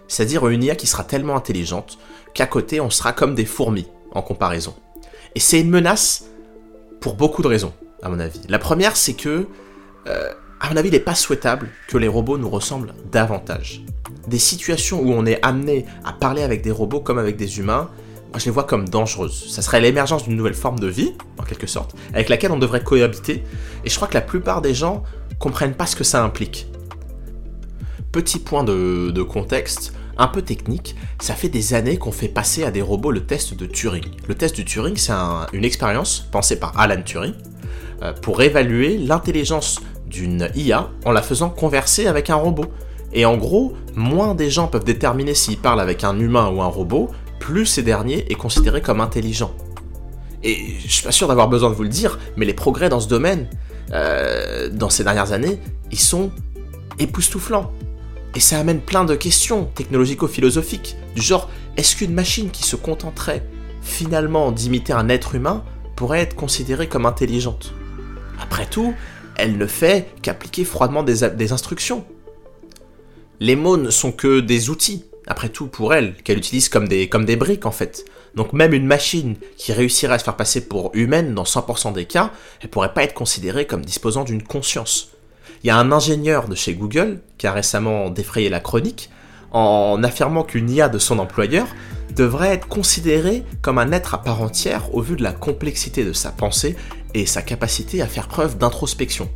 C'est-à-dire 0.10 0.46
une 0.50 0.66
IA 0.66 0.76
qui 0.76 0.88
sera 0.88 1.06
tellement 1.06 1.38
intelligente 1.38 1.98
qu'à 2.34 2.48
côté 2.48 2.82
on 2.82 2.90
sera 2.90 3.14
comme 3.14 3.34
des 3.34 3.46
fourmis 3.46 3.88
en 4.12 4.22
comparaison. 4.22 4.76
Et 5.36 5.40
c'est 5.40 5.60
une 5.60 5.70
menace 5.70 6.26
pour 7.00 7.16
beaucoup 7.16 7.42
de 7.42 7.48
raisons, 7.48 7.74
à 8.02 8.10
mon 8.10 8.20
avis. 8.20 8.42
La 8.50 8.60
première, 8.60 8.96
c'est 8.96 9.14
que, 9.14 9.48
euh, 10.08 10.34
à 10.60 10.70
mon 10.70 10.78
avis, 10.78 10.90
il 10.90 10.94
n'est 10.94 11.00
pas 11.00 11.16
souhaitable 11.16 11.70
que 11.88 11.98
les 11.98 12.08
robots 12.08 12.38
nous 12.38 12.50
ressemblent 12.50 12.94
davantage. 13.12 13.84
Des 14.28 14.40
situations 14.40 15.02
où 15.02 15.12
on 15.12 15.26
est 15.26 15.40
amené 15.44 15.86
à 16.04 16.14
parler 16.14 16.44
avec 16.44 16.62
des 16.62 16.72
robots 16.72 17.00
comme 17.00 17.20
avec 17.20 17.38
des 17.38 17.60
humains, 17.60 17.90
moi 18.30 18.40
je 18.40 18.46
les 18.46 18.52
vois 18.52 18.64
comme 18.64 18.90
dangereuses. 18.90 19.50
Ça 19.50 19.62
serait 19.62 19.80
l'émergence 19.80 20.24
d'une 20.24 20.36
nouvelle 20.36 20.54
forme 20.54 20.80
de 20.80 20.88
vie, 20.88 21.14
en 21.38 21.44
quelque 21.44 21.68
sorte, 21.68 21.96
avec 22.14 22.30
laquelle 22.30 22.52
on 22.52 22.60
devrait 22.60 22.84
cohabiter, 22.84 23.44
et 23.86 23.90
je 23.90 23.96
crois 23.96 24.08
que 24.08 24.16
la 24.16 24.22
plupart 24.22 24.62
des 24.62 24.74
gens 24.74 25.04
comprennent 25.40 25.76
pas 25.76 25.86
ce 25.86 25.96
que 25.96 26.04
ça 26.04 26.24
implique. 26.24 26.68
Petit 28.12 28.40
point 28.40 28.64
de, 28.64 29.22
contexte, 29.22 29.94
un 30.18 30.28
peu 30.28 30.42
technique, 30.42 30.96
ça 31.20 31.34
fait 31.34 31.50
des 31.50 31.74
années 31.74 31.98
qu'on 31.98 32.12
fait 32.12 32.28
passer 32.28 32.64
à 32.64 32.72
des 32.72 32.82
robots 32.82 33.12
le 33.12 33.26
test 33.26 33.54
de 33.54 33.66
Turing. 33.66 34.06
Le 34.28 34.36
test 34.36 34.58
de 34.58 34.64
Turing, 34.64 34.96
c'est 34.98 35.14
une 35.54 35.66
expérience 35.66 36.28
pensée 36.32 36.60
par 36.60 36.80
Alan 36.80 37.02
Turing 37.02 37.34
euh, 38.02 38.14
pour 38.14 38.42
évaluer 38.42 38.98
l'intelligence 38.98 39.80
d'une 40.06 40.50
IA 40.56 40.90
en 41.06 41.12
la 41.12 41.22
faisant 41.22 41.50
converser 41.50 42.08
avec 42.08 42.30
un 42.30 42.36
robot. 42.36 42.66
Et 43.14 43.26
en 43.26 43.38
gros, 43.38 43.74
moins 43.96 44.36
des 44.36 44.50
gens 44.50 44.68
peuvent 44.68 44.84
déterminer 44.84 45.34
s'ils 45.34 45.58
parlent 45.58 45.82
avec 45.82 46.04
un 46.04 46.20
humain 46.20 46.50
ou 46.50 46.62
un 46.62 46.68
robot, 46.68 47.10
plus 47.40 47.66
ces 47.66 47.84
derniers 47.84 48.32
est 48.32 48.36
considéré 48.36 48.82
comme 48.82 49.02
intelligent. 49.02 49.52
Et 50.44 50.58
je 50.86 50.88
suis 50.88 51.04
pas 51.04 51.12
sûr 51.12 51.28
d'avoir 51.28 51.48
besoin 51.48 51.70
de 51.70 51.76
vous 51.76 51.84
le 51.84 51.90
dire, 51.90 52.20
mais 52.36 52.46
les 52.46 52.54
progrès 52.54 52.90
dans 52.90 53.00
ce 53.00 53.08
domaine, 53.08 53.48
euh, 53.94 54.70
dans 54.70 54.90
ces 54.90 55.04
dernières 55.04 55.32
années, 55.32 55.60
ils 55.92 56.00
sont 56.00 56.32
époustouflants. 57.00 57.72
Et 58.38 58.40
ça 58.40 58.60
amène 58.60 58.82
plein 58.82 59.04
de 59.04 59.16
questions 59.16 59.66
technologico-philosophiques, 59.74 60.96
du 61.16 61.24
genre, 61.24 61.50
est-ce 61.76 61.96
qu'une 61.96 62.14
machine 62.14 62.52
qui 62.52 62.62
se 62.62 62.76
contenterait 62.76 63.44
finalement 63.82 64.52
d'imiter 64.52 64.94
un 64.94 65.10
être 65.10 65.34
humain 65.34 65.66
pourrait 65.96 66.20
être 66.20 66.36
considérée 66.36 66.88
comme 66.88 67.08
intelligente? 67.08 67.74
Après 68.40 68.68
tout, 68.68 68.94
elle 69.38 69.58
ne 69.58 69.66
fait 69.66 70.12
qu'appliquer 70.22 70.66
froidement 70.66 71.02
des, 71.02 71.52
instructions. 71.52 72.06
Les 73.40 73.56
mots 73.56 73.76
ne 73.76 73.90
sont 73.90 74.12
que 74.12 74.40
des 74.40 74.70
outils, 74.70 75.06
après 75.26 75.50
tout 75.50 75.66
pour 75.66 75.96
elle, 75.96 76.14
qu'elle 76.18 76.38
utilise 76.38 76.70
comme 76.70 76.88
des, 76.88 77.10
comme 77.10 77.26
des 77.26 77.38
briques 77.38 77.66
en 77.66 77.72
fait. 77.72 78.06
Donc 78.36 78.54
même 78.54 78.76
une 78.76 78.86
machine 78.86 79.38
qui 79.58 79.74
réussirait 79.74 80.14
à 80.14 80.20
se 80.20 80.24
faire 80.24 80.38
passer 80.38 80.68
pour 80.68 80.92
humaine 80.94 81.34
dans 81.34 81.42
100% 81.42 81.92
des 81.92 82.06
cas, 82.06 82.32
elle 82.62 82.70
pourrait 82.70 82.94
pas 82.94 83.02
être 83.02 83.16
considérée 83.16 83.66
comme 83.66 83.84
disposant 83.84 84.26
d'une 84.26 84.44
conscience. 84.44 85.17
Il 85.64 85.68
y 85.68 85.70
a 85.70 85.78
un 85.78 85.92
ingénieur 85.92 86.48
de 86.48 86.56
chez 86.56 86.74
Google 86.74 87.20
qui 87.38 87.48
a 87.48 87.52
récemment 87.52 88.10
défrayé 88.10 88.50
la 88.50 88.60
chronique 88.60 89.10
en 89.52 90.04
affirmant 90.04 90.44
qu'une 90.44 90.70
IA 90.70 90.90
de 90.90 91.00
son 91.00 91.20
employeur 91.20 91.68
devrait 92.16 92.54
être 92.54 92.68
considérée 92.68 93.44
comme 93.62 93.78
un 93.78 93.92
être 93.92 94.14
à 94.14 94.22
part 94.22 94.42
entière 94.42 94.94
au 94.94 95.02
vu 95.02 95.16
de 95.16 95.24
la 95.24 95.32
complexité 95.32 96.04
de 96.04 96.14
sa 96.14 96.32
pensée 96.32 96.76
et 97.14 97.26
sa 97.26 97.42
capacité 97.42 98.02
à 98.02 98.08
faire 98.08 98.28
preuve 98.28 98.58
d'introspection. 98.58 99.30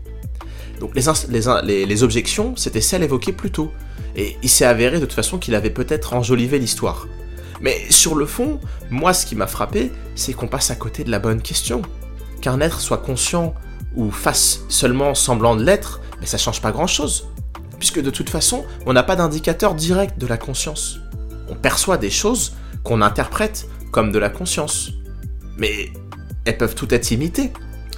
Donc 0.79 0.95
les, 0.95 2.03
objections, 2.03 2.55
c'était 2.55 2.81
celles 2.81 3.03
évoquées 3.03 3.33
plus 3.33 3.51
tôt, 3.51 3.71
et 4.15 4.35
il 4.41 4.49
s'est 4.49 4.65
avéré 4.65 4.99
de 4.99 5.05
toute 5.05 5.13
façon 5.13 5.37
qu'il 5.37 5.53
avait 5.53 5.69
peut-être 5.69 6.13
enjolivé 6.13 6.57
l'histoire. 6.57 7.07
Mais 7.61 7.77
sur 7.91 8.15
le 8.15 8.25
fond, 8.25 8.59
moi 8.89 9.13
ce 9.13 9.27
qui 9.27 9.35
m'a 9.35 9.45
frappé, 9.45 9.91
c'est 10.15 10.33
qu'on 10.33 10.47
passe 10.47 10.71
à 10.71 10.75
côté 10.75 11.03
de 11.03 11.11
la 11.11 11.19
bonne 11.19 11.41
question. 11.41 11.83
Qu'un 12.41 12.59
être 12.61 12.81
soit 12.81 12.97
conscient 12.97 13.53
ou 13.95 14.11
fasse 14.11 14.61
seulement 14.69 15.15
semblant 15.15 15.55
de 15.55 15.63
l'être, 15.63 16.01
mais 16.19 16.25
ça 16.25 16.37
change 16.37 16.61
pas 16.61 16.71
grand-chose. 16.71 17.27
Puisque 17.77 18.01
de 18.01 18.09
toute 18.11 18.29
façon, 18.29 18.65
on 18.85 18.93
n'a 18.93 19.03
pas 19.03 19.15
d'indicateur 19.15 19.75
direct 19.75 20.19
de 20.19 20.27
la 20.27 20.37
conscience. 20.37 20.99
On 21.49 21.55
perçoit 21.55 21.97
des 21.97 22.11
choses 22.11 22.53
qu'on 22.83 23.01
interprète 23.01 23.67
comme 23.91 24.11
de 24.11 24.19
la 24.19 24.29
conscience. 24.29 24.91
Mais 25.57 25.91
elles 26.45 26.57
peuvent 26.57 26.75
tout 26.75 26.93
être 26.93 27.11
imitées. 27.11 27.51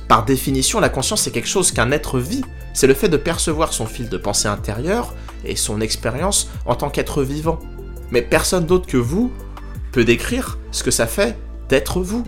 Par 0.07 0.25
définition, 0.25 0.79
la 0.79 0.89
conscience 0.89 1.21
c'est 1.21 1.31
quelque 1.31 1.47
chose 1.47 1.71
qu'un 1.71 1.91
être 1.91 2.19
vit. 2.19 2.43
C'est 2.73 2.87
le 2.87 2.93
fait 2.93 3.09
de 3.09 3.17
percevoir 3.17 3.73
son 3.73 3.85
fil 3.85 4.09
de 4.09 4.17
pensée 4.17 4.47
intérieur 4.47 5.13
et 5.45 5.55
son 5.55 5.81
expérience 5.81 6.49
en 6.65 6.75
tant 6.75 6.89
qu'être 6.89 7.23
vivant. 7.23 7.59
Mais 8.11 8.21
personne 8.21 8.65
d'autre 8.65 8.87
que 8.87 8.97
vous 8.97 9.31
peut 9.91 10.03
décrire 10.03 10.57
ce 10.71 10.83
que 10.83 10.91
ça 10.91 11.07
fait 11.07 11.37
d'être 11.69 12.01
vous. 12.01 12.23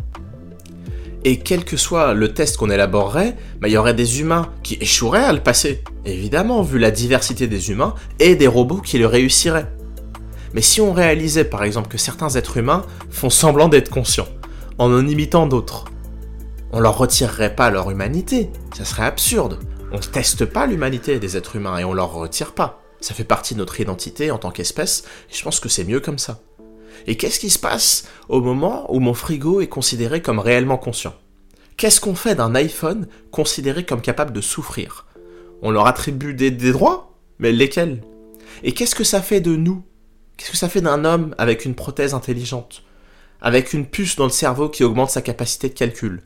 Et 1.28 1.40
quel 1.40 1.66
que 1.66 1.76
soit 1.76 2.14
le 2.14 2.36
test 2.36 2.56
qu'on 2.56 2.70
élaborerait, 2.70 3.36
bah, 3.60 3.68
il 3.68 3.72
y 3.72 3.78
aurait 3.78 3.96
des 3.96 4.22
humains 4.22 4.52
qui 4.62 4.78
échoueraient 4.80 5.24
à 5.24 5.34
le 5.34 5.40
passer, 5.40 5.84
évidemment, 6.06 6.62
vu 6.62 6.78
la 6.78 6.92
diversité 6.92 7.48
des 7.48 7.72
humains, 7.72 7.96
et 8.20 8.36
des 8.36 8.46
robots 8.46 8.80
qui 8.80 9.00
le 9.00 9.08
réussiraient. 9.08 9.66
Mais 10.54 10.62
si 10.62 10.82
on 10.82 10.94
réalisait 10.94 11.44
par 11.44 11.64
exemple 11.64 11.90
que 11.90 11.98
certains 11.98 12.30
êtres 12.30 12.58
humains 12.58 12.86
font 13.10 13.32
semblant 13.32 13.70
d'être 13.70 13.90
conscients, 13.90 14.28
en 14.78 14.94
en 14.94 15.08
imitant 15.08 15.48
d'autres, 15.48 15.86
on 16.72 16.80
leur 16.80 16.98
retirerait 16.98 17.56
pas 17.56 17.72
leur 17.72 17.90
humanité, 17.90 18.52
ça 18.78 18.86
serait 18.86 19.06
absurde. 19.06 19.60
On 19.92 19.98
ne 19.98 20.02
teste 20.04 20.46
pas 20.46 20.68
l'humanité 20.68 21.20
des 21.20 21.38
êtres 21.38 21.56
humains 21.56 21.80
et 21.80 21.86
on 21.86 21.94
leur 21.94 22.14
retire 22.14 22.54
pas. 22.54 22.84
Ça 23.02 23.16
fait 23.16 23.24
partie 23.24 23.56
de 23.56 23.60
notre 23.60 23.82
identité 23.82 24.30
en 24.30 24.38
tant 24.38 24.52
qu'espèce, 24.52 25.04
et 25.32 25.36
je 25.36 25.44
pense 25.44 25.60
que 25.60 25.70
c'est 25.70 25.86
mieux 25.86 26.02
comme 26.02 26.20
ça. 26.20 26.40
Et 27.08 27.18
qu'est-ce 27.18 27.40
qui 27.40 27.50
se 27.50 27.60
passe 27.60 28.08
au 28.30 28.42
moment 28.42 28.94
où 28.94 29.00
mon 29.00 29.14
frigo 29.14 29.62
est 29.62 29.68
considéré 29.68 30.22
comme 30.22 30.40
réellement 30.40 30.78
conscient? 30.78 31.14
Qu'est-ce 31.78 32.00
qu'on 32.00 32.16
fait 32.16 32.36
d'un 32.36 32.56
iPhone 32.56 33.08
considéré 33.32 33.86
comme 33.86 34.02
capable 34.02 34.32
de 34.32 34.42
souffrir? 34.42 35.06
On 35.62 35.72
leur 35.72 35.88
attribue 35.88 36.34
des, 36.34 36.52
droits 36.52 37.18
Mais 37.40 37.52
lesquels? 37.52 38.02
Et 38.64 38.72
qu'est-ce 38.72 38.96
que 38.96 39.04
ça 39.04 39.22
fait 39.22 39.42
de 39.42 39.56
nous? 39.56 39.84
Qu'est-ce 40.38 40.52
que 40.52 40.58
ça 40.58 40.70
fait 40.70 40.82
d'un 40.82 41.04
homme 41.04 41.36
avec 41.38 41.66
une 41.66 41.76
prothèse 41.76 42.14
intelligente? 42.14 42.84
Avec 43.42 43.74
une 43.74 43.86
puce 43.86 44.16
dans 44.16 44.24
le 44.24 44.30
cerveau 44.30 44.70
qui 44.70 44.84
augmente 44.84 45.10
sa 45.10 45.22
capacité 45.22 45.68
de 45.68 45.74
calcul? 45.74 46.24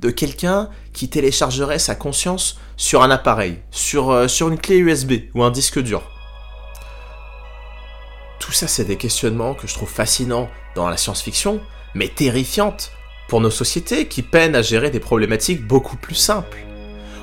De 0.00 0.10
quelqu'un 0.10 0.68
qui 0.92 1.08
téléchargerait 1.08 1.78
sa 1.78 1.94
conscience 1.94 2.58
sur 2.76 3.02
un 3.02 3.10
appareil, 3.10 3.58
sur, 3.70 4.10
euh, 4.10 4.26
une 4.28 4.58
clé 4.58 4.78
USB 4.78 5.12
ou 5.34 5.42
un 5.42 5.50
disque 5.50 5.80
dur? 5.80 6.17
Tout 8.48 8.54
ça, 8.54 8.66
c'est 8.66 8.86
des 8.86 8.96
questionnements 8.96 9.52
que 9.52 9.66
je 9.66 9.74
trouve 9.74 9.90
fascinants 9.90 10.48
dans 10.74 10.88
la 10.88 10.96
science-fiction, 10.96 11.60
mais 11.94 12.08
terrifiantes 12.08 12.92
pour 13.28 13.42
nos 13.42 13.50
sociétés 13.50 14.08
qui 14.08 14.22
peinent 14.22 14.54
à 14.54 14.62
gérer 14.62 14.88
des 14.88 15.00
problématiques 15.00 15.66
beaucoup 15.66 15.98
plus 15.98 16.14
simples. 16.14 16.56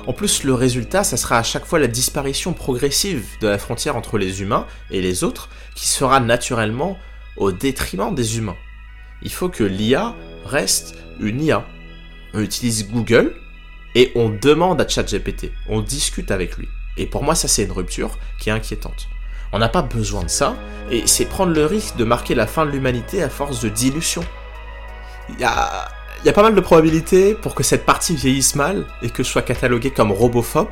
En 0.06 0.12
plus, 0.12 0.44
le 0.44 0.54
résultat, 0.54 1.02
ça 1.02 1.16
sera 1.16 1.38
à 1.38 1.42
chaque 1.42 1.66
fois 1.66 1.80
la 1.80 1.88
disparition 1.88 2.52
progressive 2.52 3.26
de 3.40 3.48
la 3.48 3.58
frontière 3.58 3.96
entre 3.96 4.18
les 4.18 4.40
humains 4.40 4.68
et 4.92 5.00
les 5.02 5.24
autres, 5.24 5.48
qui 5.74 5.88
se 5.88 5.98
fera 5.98 6.20
naturellement 6.20 6.96
au 7.36 7.50
détriment 7.50 8.14
des 8.14 8.38
humains. 8.38 8.56
Il 9.20 9.32
faut 9.32 9.48
que 9.48 9.64
l'IA 9.64 10.14
reste 10.44 10.94
une 11.18 11.42
IA. 11.42 11.66
On 12.34 12.40
utilise 12.40 12.88
Google 12.88 13.34
et 13.96 14.12
on 14.14 14.28
demande 14.28 14.80
à 14.80 14.86
ChatGPT, 14.86 15.50
on 15.68 15.80
discute 15.80 16.30
avec 16.30 16.56
lui. 16.56 16.68
Et 16.96 17.06
pour 17.06 17.24
moi, 17.24 17.34
ça 17.34 17.48
c'est 17.48 17.64
une 17.64 17.72
rupture 17.72 18.16
qui 18.38 18.48
est 18.48 18.52
inquiétante. 18.52 19.08
On 19.52 19.58
n'a 19.58 19.68
pas 19.68 19.82
besoin 19.82 20.22
de 20.24 20.28
ça, 20.28 20.56
et 20.90 21.06
c'est 21.06 21.24
prendre 21.24 21.52
le 21.52 21.64
risque 21.66 21.96
de 21.96 22.04
marquer 22.04 22.34
la 22.34 22.46
fin 22.46 22.66
de 22.66 22.70
l'humanité 22.70 23.22
à 23.22 23.28
force 23.28 23.60
de 23.60 23.68
dilution. 23.68 24.24
Il 25.28 25.40
y 25.40 25.44
a, 25.44 26.32
pas 26.32 26.42
mal 26.42 26.54
de 26.54 26.60
probabilités 26.60 27.34
pour 27.34 27.54
que 27.54 27.62
cette 27.62 27.84
partie 27.84 28.14
vieillisse 28.14 28.54
mal 28.54 28.84
et 29.02 29.10
que 29.10 29.22
je 29.22 29.28
sois 29.28 29.42
catalogué 29.42 29.90
comme 29.90 30.12
robophobe. 30.12 30.68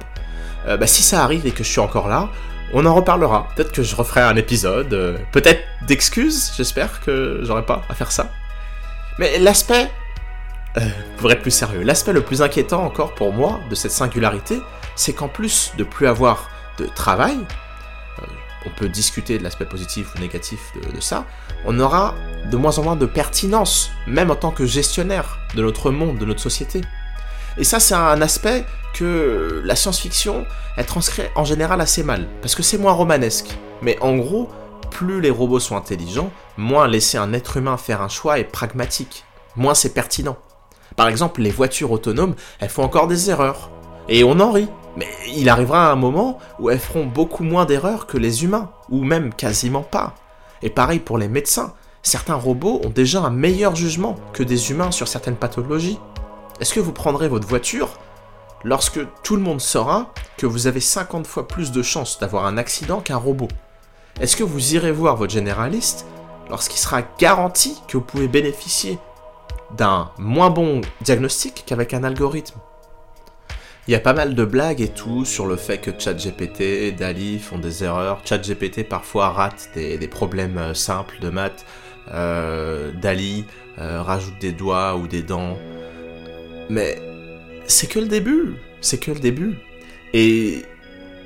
Euh, 0.67 0.77
bah, 0.77 0.87
si 0.87 1.03
ça 1.03 1.23
arrive 1.23 1.47
et 1.47 1.51
que 1.51 1.63
je 1.63 1.69
suis 1.69 1.81
encore 1.81 2.09
là, 2.09 2.31
on 2.73 2.87
en 2.87 2.95
reparlera. 2.95 3.49
Peut-être 3.55 3.73
que 3.73 3.83
je 3.83 3.95
referai 3.95 4.21
un 4.21 4.37
épisode, 4.37 4.93
euh, 4.93 5.19
peut-être 5.33 5.63
d'excuses, 5.87 6.53
j'espère 6.57 7.01
que 7.01 7.41
j'aurai 7.43 7.65
pas 7.65 7.83
à 7.89 7.95
faire 7.95 8.11
ça. 8.11 8.31
Mais 9.19 9.39
l'aspect, 9.39 9.91
euh, 10.77 10.81
pour 11.19 11.31
être 11.31 11.43
plus 11.43 11.51
sérieux, 11.51 11.83
l'aspect 11.83 12.13
le 12.13 12.23
plus 12.23 12.43
inquiétant 12.43 12.85
encore 12.85 13.15
pour 13.15 13.33
moi 13.33 13.61
de 13.71 13.75
cette 13.75 13.93
singularité, 13.93 14.61
c'est 14.97 15.13
qu'en 15.13 15.29
plus 15.29 15.73
de 15.77 15.85
plus 15.85 16.07
avoir 16.07 16.51
de 16.79 16.87
travail, 16.87 17.37
on 18.67 18.71
peut 18.71 18.89
discuter 18.89 19.39
de 19.39 19.43
l'aspect 19.43 19.65
positif 19.65 20.15
ou 20.15 20.21
négatif 20.21 20.73
de, 20.75 21.01
ça, 21.01 21.27
on 21.65 21.79
aura 21.81 22.15
de 22.51 22.57
moins 22.57 22.79
en 22.79 22.83
moins 22.83 22.97
de 22.97 23.07
pertinence, 23.07 23.91
même 24.07 24.31
en 24.31 24.37
tant 24.37 24.51
que 24.51 24.67
gestionnaire 24.67 25.39
de 25.55 25.63
notre 25.63 25.91
monde, 25.91 26.19
de 26.19 26.25
notre 26.25 26.41
société. 26.41 26.81
Et 27.57 27.65
ça, 27.65 27.81
c'est 27.81 27.95
un 27.95 28.21
aspect 28.21 28.65
que 28.95 29.63
la 29.65 29.77
science-fiction, 29.77 30.45
elle 30.77 30.87
transcrit 30.87 31.25
en 31.35 31.45
général 31.45 31.81
assez 31.81 32.03
mal, 32.03 32.27
parce 32.41 32.55
que 32.55 32.63
c'est 32.63 32.79
moins 32.79 32.93
romanesque. 32.93 33.57
Mais 33.83 33.99
en 34.01 34.17
gros, 34.17 34.51
plus 34.91 35.21
les 35.21 35.31
robots 35.31 35.61
sont 35.61 35.77
intelligents, 35.77 36.31
moins 36.57 36.89
laisser 36.89 37.19
un 37.19 37.33
être 37.33 37.57
humain 37.57 37.77
faire 37.77 38.01
un 38.03 38.09
choix 38.09 38.39
est 38.39 38.45
pragmatique, 38.45 39.25
moins 39.57 39.75
c'est 39.75 39.95
pertinent. 39.95 40.37
Par 40.97 41.09
exemple, 41.09 41.43
les 41.43 41.51
voitures 41.51 41.91
autonomes, 41.91 42.35
elles 42.61 42.69
font 42.69 42.85
encore 42.85 43.09
des 43.09 43.31
erreurs. 43.31 43.71
Et 44.09 44.23
on 44.23 44.39
en 44.41 44.53
rit. 44.53 44.69
Mais 44.97 45.09
il 45.29 45.49
arrivera 45.49 45.91
un 45.91 45.97
moment 45.97 46.39
où 46.59 46.71
elles 46.71 46.79
feront 46.79 47.07
beaucoup 47.07 47.43
moins 47.43 47.65
d'erreurs 47.65 48.07
que 48.07 48.19
les 48.19 48.45
humains, 48.45 48.71
ou 48.91 49.03
même 49.03 49.35
quasiment 49.35 49.83
pas. 49.83 50.15
Et 50.63 50.71
pareil 50.71 51.01
pour 51.01 51.19
les 51.19 51.29
médecins. 51.29 51.75
Certains 52.03 52.35
robots 52.35 52.81
ont 52.85 52.91
déjà 52.91 53.23
un 53.23 53.31
meilleur 53.31 53.75
jugement 53.75 54.17
que 54.33 54.43
des 54.43 54.71
humains 54.71 54.91
sur 54.91 55.09
certaines 55.09 55.37
pathologies. 55.37 55.99
Est-ce 56.61 56.75
que 56.75 56.81
vous 56.81 56.93
prendrez 56.93 57.29
votre 57.29 57.49
voiture 57.49 57.89
lorsque 58.63 59.01
tout 59.23 59.37
le 59.37 59.43
monde 59.43 59.61
saura 59.61 60.13
que 60.37 60.47
vous 60.47 60.67
avez 60.67 60.81
50 60.81 61.27
fois 61.27 61.49
plus 61.49 61.73
de 61.73 61.83
chances 61.83 62.19
d'avoir 62.19 62.47
un 62.47 62.59
accident 62.59 63.01
qu'un 63.01 63.17
robot? 63.17 63.49
Est-ce 64.21 64.37
que 64.37 64.45
vous 64.45 64.75
irez 64.75 64.93
voir 64.93 65.17
votre 65.17 65.33
généraliste 65.33 66.07
lorsqu'il 66.51 66.79
sera 66.79 67.03
garanti 67.19 67.81
que 67.89 67.97
vous 67.97 68.05
pouvez 68.05 68.29
bénéficier 68.29 68.99
d'un 69.77 70.11
moins 70.19 70.51
bon 70.51 70.83
diagnostic 71.01 71.65
qu'avec 71.67 71.95
un 71.95 72.05
algorithme? 72.05 72.61
Il 73.87 73.93
y 73.93 73.95
a 73.95 74.01
pas 74.01 74.15
mal 74.15 74.35
de 74.35 74.45
blagues 74.45 74.81
et 74.81 74.89
tout 74.89 75.25
sur 75.25 75.47
le 75.47 75.57
fait 75.57 75.79
que 75.79 75.91
ChatGPT 75.97 76.61
et 76.61 76.93
DALI 76.93 77.39
font 77.39 77.59
des 77.59 77.85
erreurs. 77.85 78.23
ChatGPT 78.25 78.89
parfois 78.89 79.29
rate 79.29 79.69
des, 79.75 80.09
problèmes 80.09 80.57
euh, 80.57 80.75
simples 80.75 81.17
de 81.21 81.29
maths. 81.29 81.67
Euh, 82.11 82.93
DALI 82.93 83.45
euh, 83.79 84.01
rajoute 84.03 84.39
des 84.41 84.53
doigts 84.53 84.97
ou 84.97 85.07
des 85.07 85.23
dents. 85.23 85.59
Mais 86.71 86.99
c'est 87.67 87.87
que 87.87 87.99
le 87.99 88.09
début. 88.09 88.55
C'est 88.81 88.99
que 88.99 89.11
le 89.11 89.21
début. 89.21 89.57
Et 90.15 90.63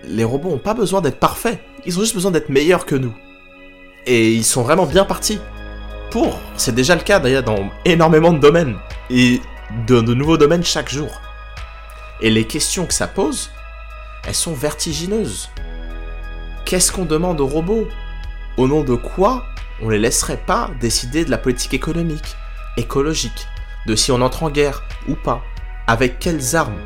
les 0.05 0.25
robots 0.25 0.51
n'ont 0.51 0.59
pas 0.59 0.75
besoin 0.75 1.01
d'être 1.01 1.21
parfaits. 1.21 1.61
Ils 1.87 1.97
ont 1.97 2.01
juste 2.01 2.15
besoin 2.15 2.33
d'être 2.33 2.49
meilleurs 2.49 2.87
que 2.87 2.97
nous. 2.97 3.15
Et 4.07 4.33
ils 4.33 4.45
sont 4.45 4.63
vraiment 4.63 4.87
bien 4.87 5.05
partis. 5.05 5.39
Pour. 6.11 6.41
C'est 6.57 6.75
déjà 6.75 6.97
le 6.97 7.03
cas 7.03 7.21
d'ailleurs 7.21 7.45
dans 7.45 7.71
énormément 7.85 8.33
de 8.33 8.39
domaines. 8.39 8.75
Et 9.11 9.41
de 9.87 10.01
nouveaux 10.01 10.39
domaines 10.39 10.65
chaque 10.65 10.89
jour. 10.89 11.21
Et 12.21 12.31
les 12.31 12.47
questions 12.47 12.87
que 12.87 12.95
ça 12.95 13.07
pose, 13.07 13.51
elles 14.27 14.35
sont 14.35 14.55
vertigineuses. 14.55 15.51
Qu'est-ce 16.65 16.93
qu'on 16.93 17.05
demande 17.05 17.41
aux 17.41 17.47
robots? 17.47 17.89
Au 18.57 18.67
nom 18.67 18.83
de 18.83 18.95
quoi 18.95 19.45
on 19.81 19.89
les 19.89 19.99
laisserait 19.99 20.43
pas 20.45 20.71
décider 20.81 21.25
de 21.25 21.31
la 21.31 21.39
politique 21.39 21.75
économique, 21.75 22.37
écologique, 22.77 23.47
de 23.87 23.95
si 23.95 24.11
on 24.11 24.21
entre 24.21 24.43
en 24.43 24.51
guerre 24.51 24.83
ou 25.07 25.15
pas, 25.15 25.43
avec 25.87 26.19
quelles 26.19 26.57
armes? 26.57 26.79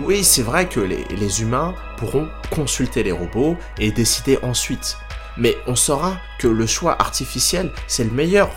Oui, 0.00 0.22
c'est 0.22 0.42
vrai 0.42 0.68
que 0.68 0.78
les, 0.78 1.42
humains 1.42 1.74
pourront 1.96 2.28
consulter 2.50 3.02
les 3.02 3.10
robots 3.10 3.56
et 3.78 3.90
décider 3.90 4.38
ensuite. 4.42 4.96
Mais 5.36 5.56
on 5.66 5.74
saura 5.74 6.16
que 6.38 6.46
le 6.46 6.66
choix 6.66 6.96
artificiel, 7.00 7.72
c'est 7.88 8.04
le 8.04 8.12
meilleur. 8.12 8.48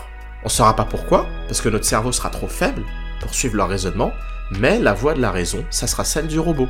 On 0.44 0.48
saura 0.48 0.76
pas 0.76 0.84
pourquoi, 0.84 1.26
parce 1.48 1.60
que 1.60 1.68
notre 1.68 1.84
cerveau 1.84 2.12
sera 2.12 2.30
trop 2.30 2.46
faible 2.46 2.84
pour 3.20 3.34
suivre 3.34 3.56
leur 3.56 3.68
raisonnement, 3.68 4.12
mais 4.58 4.78
la 4.78 4.92
voix 4.92 5.14
de 5.14 5.20
la 5.20 5.30
raison, 5.30 5.64
ça 5.70 5.86
sera 5.86 6.04
celle 6.04 6.26
du 6.26 6.38
robot. 6.38 6.68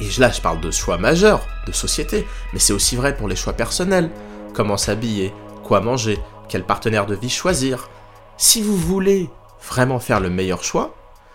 Et 0.00 0.08
là, 0.18 0.30
je 0.30 0.40
parle 0.40 0.60
de 0.60 0.70
choix 0.70 0.98
majeurs, 0.98 1.46
de 1.66 1.72
société, 1.72 2.26
mais 2.52 2.58
c'est 2.58 2.72
aussi 2.72 2.96
vrai 2.96 3.16
pour 3.16 3.28
les 3.28 3.36
choix 3.36 3.52
personnels. 3.52 4.10
Comment 4.54 4.76
s'habiller, 4.76 5.32
quoi 5.62 5.80
manger, 5.80 6.18
quel 6.48 6.64
partenaire 6.64 7.06
de 7.06 7.14
vie 7.14 7.30
choisir. 7.30 7.90
Si 8.36 8.62
vous 8.62 8.76
voulez 8.76 9.28
vraiment 9.68 10.00
faire 10.00 10.20
le 10.20 10.30
meilleur 10.30 10.64
choix, 10.64 10.94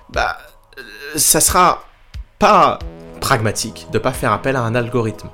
bah, 0.09 0.37
euh, 0.77 0.81
ça 1.15 1.39
sera 1.39 1.83
pas 2.39 2.79
pragmatique 3.21 3.87
de 3.91 3.99
pas 3.99 4.13
faire 4.13 4.31
appel 4.31 4.55
à 4.55 4.61
un 4.61 4.75
algorithme. 4.75 5.29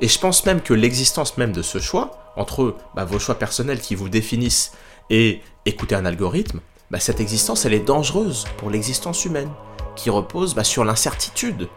Et 0.00 0.08
je 0.08 0.18
pense 0.18 0.46
même 0.46 0.60
que 0.60 0.72
l'existence 0.72 1.36
même 1.36 1.52
de 1.52 1.62
ce 1.62 1.78
choix, 1.78 2.32
entre 2.36 2.76
bah, 2.94 3.04
vos 3.04 3.18
choix 3.18 3.34
personnels 3.34 3.80
qui 3.80 3.94
vous 3.94 4.08
définissent 4.08 4.72
et 5.10 5.42
écouter 5.66 5.94
un 5.94 6.06
algorithme, 6.06 6.60
bah, 6.90 6.98
cette 6.98 7.20
existence, 7.20 7.64
elle 7.64 7.74
est 7.74 7.80
dangereuse 7.80 8.46
pour 8.56 8.68
l'existence 8.68 9.24
humaine, 9.24 9.50
qui 9.94 10.10
repose 10.10 10.54
bah, 10.54 10.64
sur 10.64 10.84
l'incertitude. 10.84 11.68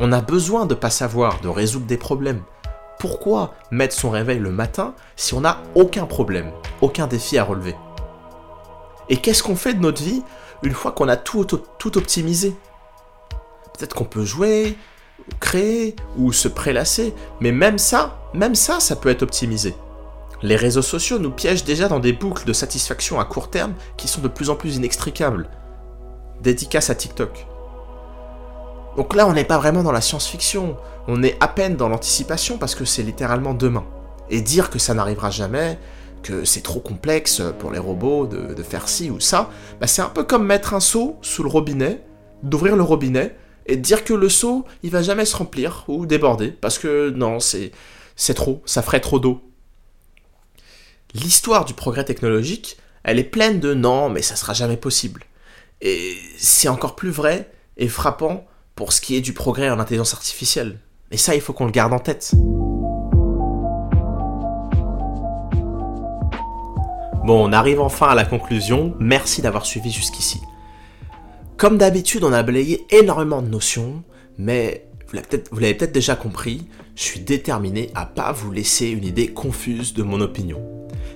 On 0.00 0.10
a 0.10 0.20
besoin 0.20 0.66
de 0.66 0.74
pas 0.74 0.90
savoir, 0.90 1.40
de 1.40 1.48
résoudre 1.48 1.86
des 1.86 1.96
problèmes. 1.96 2.42
Pourquoi 2.98 3.54
mettre 3.70 3.94
son 3.94 4.10
réveil 4.10 4.38
le 4.38 4.50
matin 4.50 4.94
si 5.16 5.34
on 5.34 5.40
n'a 5.40 5.62
aucun 5.74 6.06
problème, 6.06 6.50
aucun 6.80 7.06
défi 7.06 7.38
à 7.38 7.44
relever? 7.44 7.76
Et 9.08 9.16
qu'est-ce 9.16 9.42
qu'on 9.42 9.56
fait 9.56 9.74
de 9.74 9.80
notre 9.80 10.02
vie 10.02 10.22
une 10.62 10.72
fois 10.72 10.92
qu'on 10.92 11.08
a 11.08 11.16
tout, 11.16 11.44
tout 11.44 11.98
optimisé? 11.98 12.56
Peut-être 13.76 13.94
qu'on 13.94 14.04
peut 14.04 14.24
jouer, 14.24 14.76
créer 15.40 15.96
ou 16.16 16.32
se 16.32 16.48
prélasser, 16.48 17.14
mais 17.40 17.52
même 17.52 17.78
ça, 17.78 18.18
même 18.34 18.54
ça, 18.54 18.80
ça 18.80 18.96
peut 18.96 19.08
être 19.08 19.22
optimisé. 19.22 19.74
Les 20.42 20.56
réseaux 20.56 20.82
sociaux 20.82 21.20
nous 21.20 21.30
piègent 21.30 21.62
déjà 21.62 21.86
dans 21.86 22.00
des 22.00 22.12
boucles 22.12 22.44
de 22.44 22.52
satisfaction 22.52 23.20
à 23.20 23.24
court 23.24 23.48
terme 23.48 23.74
qui 23.96 24.08
sont 24.08 24.20
de 24.20 24.28
plus 24.28 24.50
en 24.50 24.56
plus 24.56 24.76
inextricables. 24.76 25.48
Dédicace 26.42 26.90
à 26.90 26.96
TikTok. 26.96 27.46
Donc 28.96 29.14
là, 29.14 29.28
on 29.28 29.32
n'est 29.32 29.44
pas 29.44 29.58
vraiment 29.58 29.84
dans 29.84 29.92
la 29.92 30.00
science-fiction, 30.00 30.76
on 31.06 31.22
est 31.22 31.36
à 31.40 31.46
peine 31.46 31.76
dans 31.76 31.88
l'anticipation 31.88 32.58
parce 32.58 32.74
que 32.74 32.84
c'est 32.84 33.04
littéralement 33.04 33.54
demain. 33.54 33.84
Et 34.30 34.40
dire 34.40 34.68
que 34.68 34.80
ça 34.80 34.94
n'arrivera 34.94 35.30
jamais, 35.30 35.78
que 36.24 36.44
c'est 36.44 36.62
trop 36.62 36.80
complexe 36.80 37.40
pour 37.60 37.70
les 37.70 37.78
robots 37.78 38.26
de, 38.26 38.62
faire 38.62 38.88
ci 38.88 39.10
ou 39.10 39.20
ça, 39.20 39.50
bah 39.80 39.86
c'est 39.86 40.02
un 40.02 40.08
peu 40.08 40.24
comme 40.24 40.44
mettre 40.44 40.74
un 40.74 40.80
seau 40.80 41.16
sous 41.22 41.44
le 41.44 41.48
robinet, 41.48 42.02
d'ouvrir 42.42 42.74
le 42.74 42.82
robinet 42.82 43.36
et 43.66 43.76
dire 43.76 44.02
que 44.02 44.12
le 44.12 44.28
seau, 44.28 44.64
il 44.82 44.90
va 44.90 45.02
jamais 45.02 45.24
se 45.24 45.36
remplir 45.36 45.84
ou 45.86 46.04
déborder 46.04 46.50
parce 46.50 46.78
que 46.78 47.10
non, 47.10 47.38
c'est 47.38 47.72
trop, 48.34 48.60
ça 48.66 48.82
ferait 48.82 49.00
trop 49.00 49.20
d'eau 49.20 49.40
l'histoire 51.14 51.64
du 51.64 51.74
progrès 51.74 52.04
technologique, 52.04 52.78
elle 53.04 53.18
est 53.18 53.24
pleine 53.24 53.60
de 53.60 53.74
non, 53.74 54.08
mais 54.08 54.22
ça 54.22 54.36
sera 54.36 54.52
jamais 54.52 54.76
possible. 54.76 55.24
Et 55.80 56.16
c'est 56.38 56.68
encore 56.68 56.94
plus 56.94 57.10
vrai 57.10 57.50
et 57.76 57.88
frappant 57.88 58.46
pour 58.74 58.92
ce 58.92 59.00
qui 59.00 59.16
est 59.16 59.20
du 59.20 59.32
progrès 59.32 59.70
en 59.70 59.80
intelligence 59.80 60.14
artificielle. 60.14 60.78
Et 61.10 61.16
ça, 61.16 61.34
il 61.34 61.40
faut 61.40 61.52
qu'on 61.52 61.66
le 61.66 61.72
garde 61.72 61.92
en 61.92 61.98
tête. 61.98 62.32
Bon, 67.24 67.48
on 67.48 67.52
arrive 67.52 67.80
enfin 67.80 68.08
à 68.08 68.14
la 68.14 68.24
conclusion. 68.24 68.94
Merci 68.98 69.42
d'avoir 69.42 69.66
suivi 69.66 69.90
jusqu'ici. 69.90 70.40
Comme 71.56 71.78
d'habitude, 71.78 72.24
on 72.24 72.32
a 72.32 72.42
balayé 72.42 72.86
énormément 72.90 73.42
de 73.42 73.48
notions, 73.48 74.02
mais 74.38 74.88
vous 75.50 75.58
l'avez 75.58 75.74
peut-être 75.74 75.92
déjà 75.92 76.16
compris, 76.16 76.66
je 76.96 77.02
suis 77.02 77.20
déterminé 77.20 77.90
à 77.94 78.06
pas 78.06 78.32
vous 78.32 78.50
laisser 78.50 78.88
une 78.88 79.04
idée 79.04 79.28
confuse 79.28 79.94
de 79.94 80.02
mon 80.02 80.20
opinion. 80.20 80.60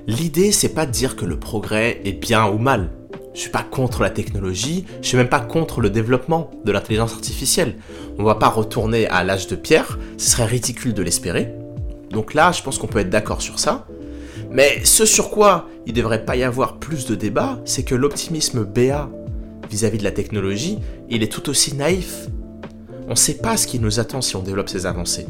L'idée, 0.06 0.52
c'est 0.52 0.74
pas 0.74 0.86
de 0.86 0.92
dire 0.92 1.16
que 1.16 1.24
le 1.24 1.38
progrès 1.38 2.00
est 2.04 2.12
bien 2.12 2.46
ou 2.46 2.58
mal. 2.58 2.90
Je 3.34 3.40
suis 3.40 3.50
pas 3.50 3.62
contre 3.62 4.02
la 4.02 4.10
technologie, 4.10 4.86
je 5.02 5.08
suis 5.08 5.16
même 5.16 5.28
pas 5.28 5.40
contre 5.40 5.80
le 5.80 5.90
développement 5.90 6.50
de 6.64 6.72
l'intelligence 6.72 7.12
artificielle. 7.12 7.76
On 8.18 8.24
va 8.24 8.36
pas 8.36 8.48
retourner 8.48 9.06
à 9.08 9.24
l'âge 9.24 9.46
de 9.46 9.56
pierre, 9.56 9.98
ce 10.16 10.30
serait 10.30 10.46
ridicule 10.46 10.94
de 10.94 11.02
l'espérer. 11.02 11.52
Donc 12.10 12.34
là, 12.34 12.52
je 12.52 12.62
pense 12.62 12.78
qu'on 12.78 12.86
peut 12.86 13.00
être 13.00 13.10
d'accord 13.10 13.42
sur 13.42 13.58
ça. 13.58 13.86
Mais 14.50 14.80
ce 14.84 15.04
sur 15.04 15.30
quoi 15.30 15.68
il 15.86 15.92
devrait 15.92 16.24
pas 16.24 16.36
y 16.36 16.44
avoir 16.44 16.78
plus 16.78 17.06
de 17.06 17.14
débat, 17.14 17.60
c'est 17.64 17.82
que 17.82 17.94
l'optimisme 17.94 18.64
BA 18.64 19.10
vis-à-vis 19.70 19.98
de 19.98 20.04
la 20.04 20.12
technologie, 20.12 20.78
il 21.10 21.22
est 21.22 21.32
tout 21.32 21.48
aussi 21.48 21.74
naïf. 21.74 22.28
On 23.08 23.14
sait 23.14 23.38
pas 23.38 23.56
ce 23.56 23.66
qui 23.66 23.78
nous 23.78 24.00
attend 24.00 24.20
si 24.20 24.36
on 24.36 24.42
développe 24.42 24.68
ces 24.68 24.86
avancées. 24.86 25.26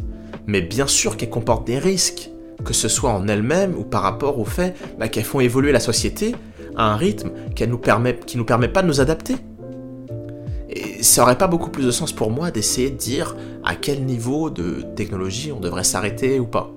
Mais 0.46 0.62
bien 0.62 0.86
sûr 0.86 1.16
qu'elles 1.16 1.30
comportent 1.30 1.66
des 1.66 1.78
risques 1.78 2.30
que 2.64 2.74
ce 2.74 2.88
soit 2.88 3.10
en 3.10 3.28
elles-mêmes 3.28 3.74
ou 3.76 3.84
par 3.84 4.02
rapport 4.02 4.38
au 4.38 4.44
fait 4.44 4.74
bah, 4.98 5.08
qu'elles 5.08 5.24
font 5.24 5.40
évoluer 5.40 5.72
la 5.72 5.80
société 5.80 6.34
à 6.76 6.92
un 6.92 6.96
rythme 6.96 7.30
qui 7.54 7.66
nous 7.66 7.78
permet, 7.78 8.18
nous 8.34 8.44
permet 8.44 8.68
pas 8.68 8.82
de 8.82 8.88
nous 8.88 9.00
adapter. 9.00 9.36
Et 10.68 11.02
ça 11.02 11.22
aurait 11.22 11.38
pas 11.38 11.46
beaucoup 11.46 11.70
plus 11.70 11.86
de 11.86 11.90
sens 11.90 12.12
pour 12.12 12.30
moi 12.30 12.50
d'essayer 12.50 12.90
de 12.90 12.96
dire 12.96 13.36
à 13.64 13.74
quel 13.74 14.04
niveau 14.04 14.50
de 14.50 14.82
technologie 14.94 15.52
on 15.52 15.60
devrait 15.60 15.84
s'arrêter 15.84 16.38
ou 16.40 16.46
pas. 16.46 16.72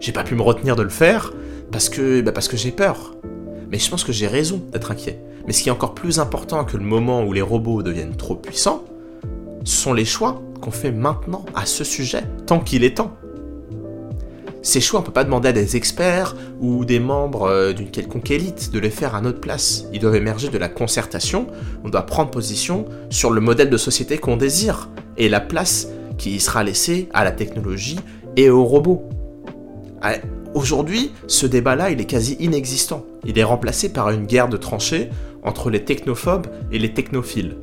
J'ai 0.00 0.12
pas 0.12 0.24
pu 0.24 0.34
me 0.34 0.42
retenir 0.42 0.76
de 0.76 0.82
le 0.82 0.88
faire 0.90 1.32
parce 1.70 1.88
que, 1.88 2.20
bah, 2.20 2.32
parce 2.32 2.48
que 2.48 2.56
j'ai 2.56 2.72
peur. 2.72 3.14
Mais 3.70 3.78
je 3.78 3.88
pense 3.88 4.04
que 4.04 4.12
j'ai 4.12 4.26
raison 4.26 4.60
d'être 4.72 4.90
inquiet. 4.90 5.20
Mais 5.46 5.52
ce 5.52 5.62
qui 5.62 5.68
est 5.68 5.72
encore 5.72 5.94
plus 5.94 6.18
important 6.18 6.64
que 6.64 6.76
le 6.76 6.84
moment 6.84 7.22
où 7.22 7.32
les 7.32 7.40
robots 7.40 7.82
deviennent 7.82 8.16
trop 8.16 8.34
puissants, 8.34 8.84
ce 9.64 9.76
sont 9.76 9.92
les 9.92 10.04
choix 10.04 10.42
qu'on 10.60 10.70
fait 10.70 10.92
maintenant 10.92 11.44
à 11.54 11.66
ce 11.66 11.84
sujet, 11.84 12.22
tant 12.46 12.60
qu'il 12.60 12.84
est 12.84 12.96
temps. 12.96 13.16
Ces 14.62 14.80
choix, 14.80 15.00
on 15.00 15.02
peut 15.02 15.12
pas 15.12 15.24
demander 15.24 15.48
à 15.48 15.52
des 15.52 15.76
experts 15.76 16.36
ou 16.60 16.84
des 16.84 17.00
membres 17.00 17.44
euh, 17.44 17.72
d'une 17.72 17.90
quelconque 17.90 18.30
élite 18.30 18.70
de 18.70 18.78
les 18.78 18.90
faire 18.90 19.14
à 19.14 19.22
notre 19.22 19.40
place. 19.40 19.86
Ils 19.92 20.00
doivent 20.00 20.16
émerger 20.16 20.50
de 20.50 20.58
la 20.58 20.68
concertation, 20.68 21.46
on 21.82 21.88
doit 21.88 22.04
prendre 22.04 22.30
position 22.30 22.84
sur 23.08 23.30
le 23.30 23.40
modèle 23.40 23.70
de 23.70 23.76
société 23.78 24.18
qu'on 24.18 24.36
désire 24.36 24.90
et 25.16 25.30
la 25.30 25.40
place 25.40 25.88
qui 26.18 26.38
sera 26.40 26.62
laissé 26.62 27.08
à 27.14 27.24
la 27.24 27.32
technologie 27.32 27.98
et 28.36 28.50
aux 28.50 28.64
robots. 28.64 29.08
Ah, 30.02 30.16
aujourd'hui, 30.52 31.12
ce 31.26 31.46
débat-là, 31.46 31.90
il 31.90 32.00
est 32.00 32.06
quasi 32.06 32.36
inexistant. 32.38 33.06
Il 33.24 33.38
est 33.38 33.44
remplacé 33.44 33.90
par 33.90 34.10
une 34.10 34.26
guerre 34.26 34.48
de 34.48 34.58
tranchées 34.58 35.08
entre 35.42 35.70
les 35.70 35.84
technophobes 35.84 36.48
et 36.70 36.78
les 36.78 36.92
technophiles. 36.92 37.56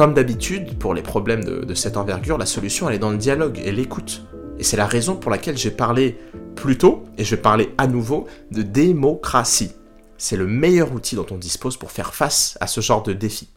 Comme 0.00 0.14
d'habitude, 0.14 0.78
pour 0.78 0.94
les 0.94 1.02
problèmes 1.02 1.44
de, 1.44 1.74
cette 1.74 1.98
envergure, 1.98 2.38
la 2.38 2.46
solution 2.46 2.88
elle 2.88 2.94
est 2.94 2.98
dans 2.98 3.10
le 3.10 3.18
dialogue 3.18 3.60
et 3.62 3.70
l'écoute. 3.70 4.22
Et 4.58 4.62
c'est 4.62 4.78
la 4.78 4.86
raison 4.86 5.14
pour 5.14 5.30
laquelle 5.30 5.58
j'ai 5.58 5.70
parlé 5.70 6.16
plus 6.56 6.78
tôt, 6.78 7.04
et 7.18 7.24
je 7.24 7.36
vais 7.36 7.42
parler 7.42 7.74
à 7.76 7.86
nouveau, 7.86 8.26
de 8.50 8.62
démocratie. 8.62 9.72
C'est 10.16 10.38
le 10.38 10.46
meilleur 10.46 10.94
outil 10.94 11.16
dont 11.16 11.26
on 11.30 11.36
dispose 11.36 11.76
pour 11.76 11.92
faire 11.92 12.14
face 12.14 12.56
à 12.62 12.66
ce 12.66 12.80
genre 12.80 13.02
de 13.02 13.12
défi. 13.12 13.50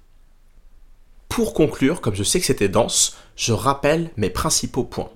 Pour 1.29 1.53
conclure, 1.53 2.01
comme 2.01 2.13
je 2.13 2.23
sais 2.23 2.41
que 2.41 2.45
c'était 2.45 2.67
dense, 2.67 3.15
je 3.37 3.53
rappelle 3.53 4.09
mes 4.17 4.29
principaux 4.29 4.83
points. 4.83 5.11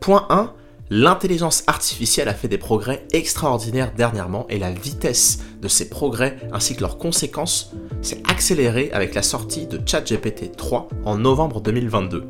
Point 0.00 0.26
1, 0.28 0.52
l'intelligence 0.90 1.64
artificielle 1.66 2.28
a 2.28 2.34
fait 2.34 2.48
des 2.48 2.58
progrès 2.58 3.06
extraordinaires 3.12 3.92
dernièrement 3.94 4.46
et 4.48 4.58
la 4.58 4.70
vitesse 4.70 5.40
de 5.60 5.68
ces 5.68 5.88
progrès 5.88 6.36
ainsi 6.52 6.74
que 6.74 6.80
leurs 6.80 6.98
conséquences 6.98 7.72
s'est 8.00 8.22
accélérée 8.28 8.90
avec 8.92 9.14
la 9.14 9.22
sortie 9.22 9.66
de 9.66 9.80
ChatGPT 9.84 10.56
3 10.56 10.88
en 11.04 11.18
novembre 11.18 11.60
2022. 11.60 12.24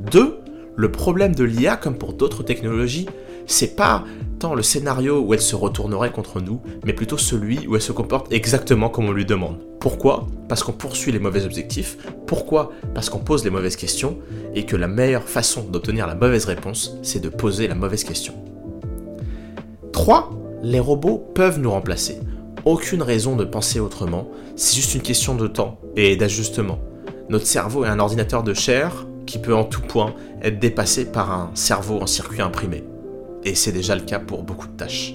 2. 0.00 0.38
Le 0.76 0.92
problème 0.92 1.34
de 1.34 1.44
l'IA, 1.44 1.76
comme 1.76 1.96
pour 1.98 2.12
d'autres 2.12 2.42
technologies, 2.42 3.06
c'est 3.46 3.76
pas 3.76 4.04
le 4.48 4.62
scénario 4.62 5.20
où 5.20 5.34
elle 5.34 5.40
se 5.40 5.54
retournerait 5.54 6.12
contre 6.12 6.40
nous, 6.40 6.60
mais 6.84 6.92
plutôt 6.92 7.18
celui 7.18 7.66
où 7.66 7.76
elle 7.76 7.82
se 7.82 7.92
comporte 7.92 8.32
exactement 8.32 8.88
comme 8.88 9.06
on 9.06 9.12
lui 9.12 9.26
demande. 9.26 9.58
Pourquoi? 9.78 10.26
Parce 10.48 10.62
qu'on 10.62 10.72
poursuit 10.72 11.12
les 11.12 11.18
mauvais 11.18 11.44
objectifs. 11.44 11.98
Pourquoi? 12.26 12.72
Parce 12.94 13.10
qu'on 13.10 13.18
pose 13.18 13.44
les 13.44 13.50
mauvaises 13.50 13.76
questions 13.76 14.18
et 14.54 14.64
que 14.64 14.76
la 14.76 14.88
meilleure 14.88 15.28
façon 15.28 15.62
d'obtenir 15.62 16.06
la 16.06 16.14
mauvaise 16.14 16.46
réponse, 16.46 16.96
c'est 17.02 17.20
de 17.20 17.28
poser 17.28 17.68
la 17.68 17.74
mauvaise 17.74 18.04
question. 18.04 18.34
3. 19.92 20.30
Les 20.62 20.80
robots 20.80 21.18
peuvent 21.34 21.58
nous 21.58 21.70
remplacer. 21.70 22.18
Aucune 22.64 23.02
raison 23.02 23.36
de 23.36 23.44
penser 23.44 23.80
autrement, 23.80 24.28
c'est 24.56 24.76
juste 24.76 24.94
une 24.94 25.02
question 25.02 25.34
de 25.34 25.46
temps 25.46 25.78
et 25.96 26.16
d'ajustement. 26.16 26.78
Notre 27.28 27.46
cerveau 27.46 27.84
est 27.84 27.88
un 27.88 27.98
ordinateur 27.98 28.42
de 28.42 28.54
chair 28.54 29.06
qui 29.26 29.38
peut 29.38 29.54
en 29.54 29.64
tout 29.64 29.82
point 29.82 30.14
être 30.42 30.58
dépassé 30.58 31.04
par 31.04 31.30
un 31.30 31.50
cerveau 31.54 32.00
en 32.00 32.06
circuit 32.06 32.42
imprimé 32.42 32.84
et 33.44 33.54
c'est 33.54 33.72
déjà 33.72 33.94
le 33.94 34.02
cas 34.02 34.18
pour 34.18 34.42
beaucoup 34.42 34.66
de 34.66 34.76
tâches. 34.76 35.14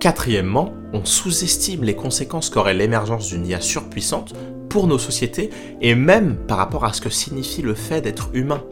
Quatrièmement, 0.00 0.72
on 0.92 1.04
sous-estime 1.04 1.82
les 1.82 1.96
conséquences 1.96 2.50
qu'aurait 2.50 2.74
l'émergence 2.74 3.28
d'une 3.28 3.46
IA 3.46 3.60
surpuissante 3.60 4.32
pour 4.68 4.86
nos 4.86 4.98
sociétés 4.98 5.50
et 5.80 5.94
même 5.94 6.36
par 6.36 6.58
rapport 6.58 6.84
à 6.84 6.92
ce 6.92 7.00
que 7.00 7.10
signifie 7.10 7.62
le 7.62 7.74
fait 7.74 8.00
d'être 8.00 8.30
humain. 8.32 8.62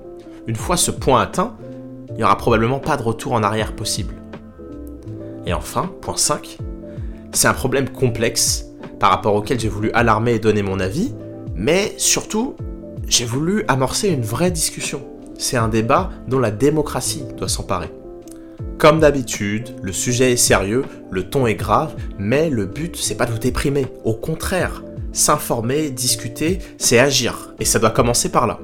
Une 0.46 0.54
fois 0.54 0.76
ce 0.76 0.90
point 0.90 1.20
atteint, 1.20 1.56
il 2.10 2.16
n'y 2.16 2.24
aura 2.24 2.38
probablement 2.38 2.78
pas 2.78 2.96
de 2.96 3.02
retour 3.02 3.32
en 3.32 3.42
arrière 3.42 3.74
possible. 3.74 4.14
Et 5.46 5.52
enfin, 5.52 5.90
point 6.00 6.16
5, 6.16 6.58
c'est 7.32 7.48
un 7.48 7.54
problème 7.54 7.88
complexe 7.88 8.66
par 8.98 9.10
rapport 9.10 9.34
auquel 9.34 9.58
j'ai 9.60 9.68
voulu 9.68 9.90
alarmer 9.92 10.34
et 10.34 10.38
donner 10.38 10.62
mon 10.62 10.80
avis, 10.80 11.12
mais 11.54 11.94
surtout, 11.98 12.54
j'ai 13.08 13.24
voulu 13.24 13.64
amorcer 13.68 14.08
une 14.08 14.22
vraie 14.22 14.50
discussion. 14.50 15.02
C'est 15.38 15.56
un 15.56 15.68
débat 15.68 16.10
dont 16.28 16.38
la 16.38 16.50
démocratie 16.50 17.24
doit 17.36 17.48
s'emparer. 17.48 17.90
Comme 18.78 19.00
d'habitude, 19.00 19.76
le 19.82 19.92
sujet 19.92 20.32
est 20.32 20.36
sérieux, 20.36 20.84
le 21.10 21.28
ton 21.28 21.46
est 21.46 21.54
grave, 21.54 21.94
mais 22.18 22.50
le 22.50 22.66
but 22.66 22.96
c'est 22.96 23.16
pas 23.16 23.26
de 23.26 23.32
vous 23.32 23.38
déprimer. 23.38 23.86
Au 24.04 24.14
contraire, 24.14 24.82
s'informer, 25.12 25.90
discuter, 25.90 26.58
c'est 26.78 26.98
agir, 26.98 27.54
et 27.58 27.64
ça 27.64 27.78
doit 27.78 27.90
commencer 27.90 28.30
par 28.30 28.46
là. 28.46 28.58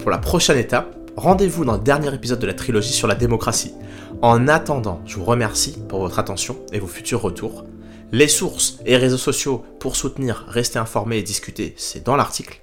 Pour 0.00 0.10
la 0.10 0.18
prochaine 0.18 0.58
étape, 0.58 0.96
rendez-vous 1.16 1.64
dans 1.64 1.74
le 1.74 1.80
dernier 1.80 2.12
épisode 2.12 2.40
de 2.40 2.46
la 2.46 2.54
trilogie 2.54 2.92
sur 2.92 3.08
la 3.08 3.14
démocratie. 3.14 3.74
En 4.22 4.48
attendant, 4.48 5.00
je 5.06 5.16
vous 5.16 5.24
remercie 5.24 5.78
pour 5.88 6.00
votre 6.00 6.18
attention 6.18 6.56
et 6.72 6.80
vos 6.80 6.86
futurs 6.86 7.22
retours. 7.22 7.64
Les 8.12 8.28
sources 8.28 8.78
et 8.86 8.96
réseaux 8.96 9.16
sociaux 9.16 9.64
pour 9.80 9.96
soutenir, 9.96 10.44
rester 10.48 10.78
informé 10.78 11.18
et 11.18 11.22
discuter, 11.22 11.74
c'est 11.76 12.04
dans 12.04 12.16
l'article. 12.16 12.62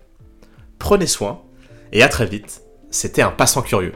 Prenez 0.80 1.08
soin 1.08 1.42
et 1.92 2.04
à 2.04 2.10
très 2.10 2.26
vite. 2.26 2.62
C'était 2.92 3.22
un 3.22 3.32
passant 3.32 3.62
curieux. 3.62 3.94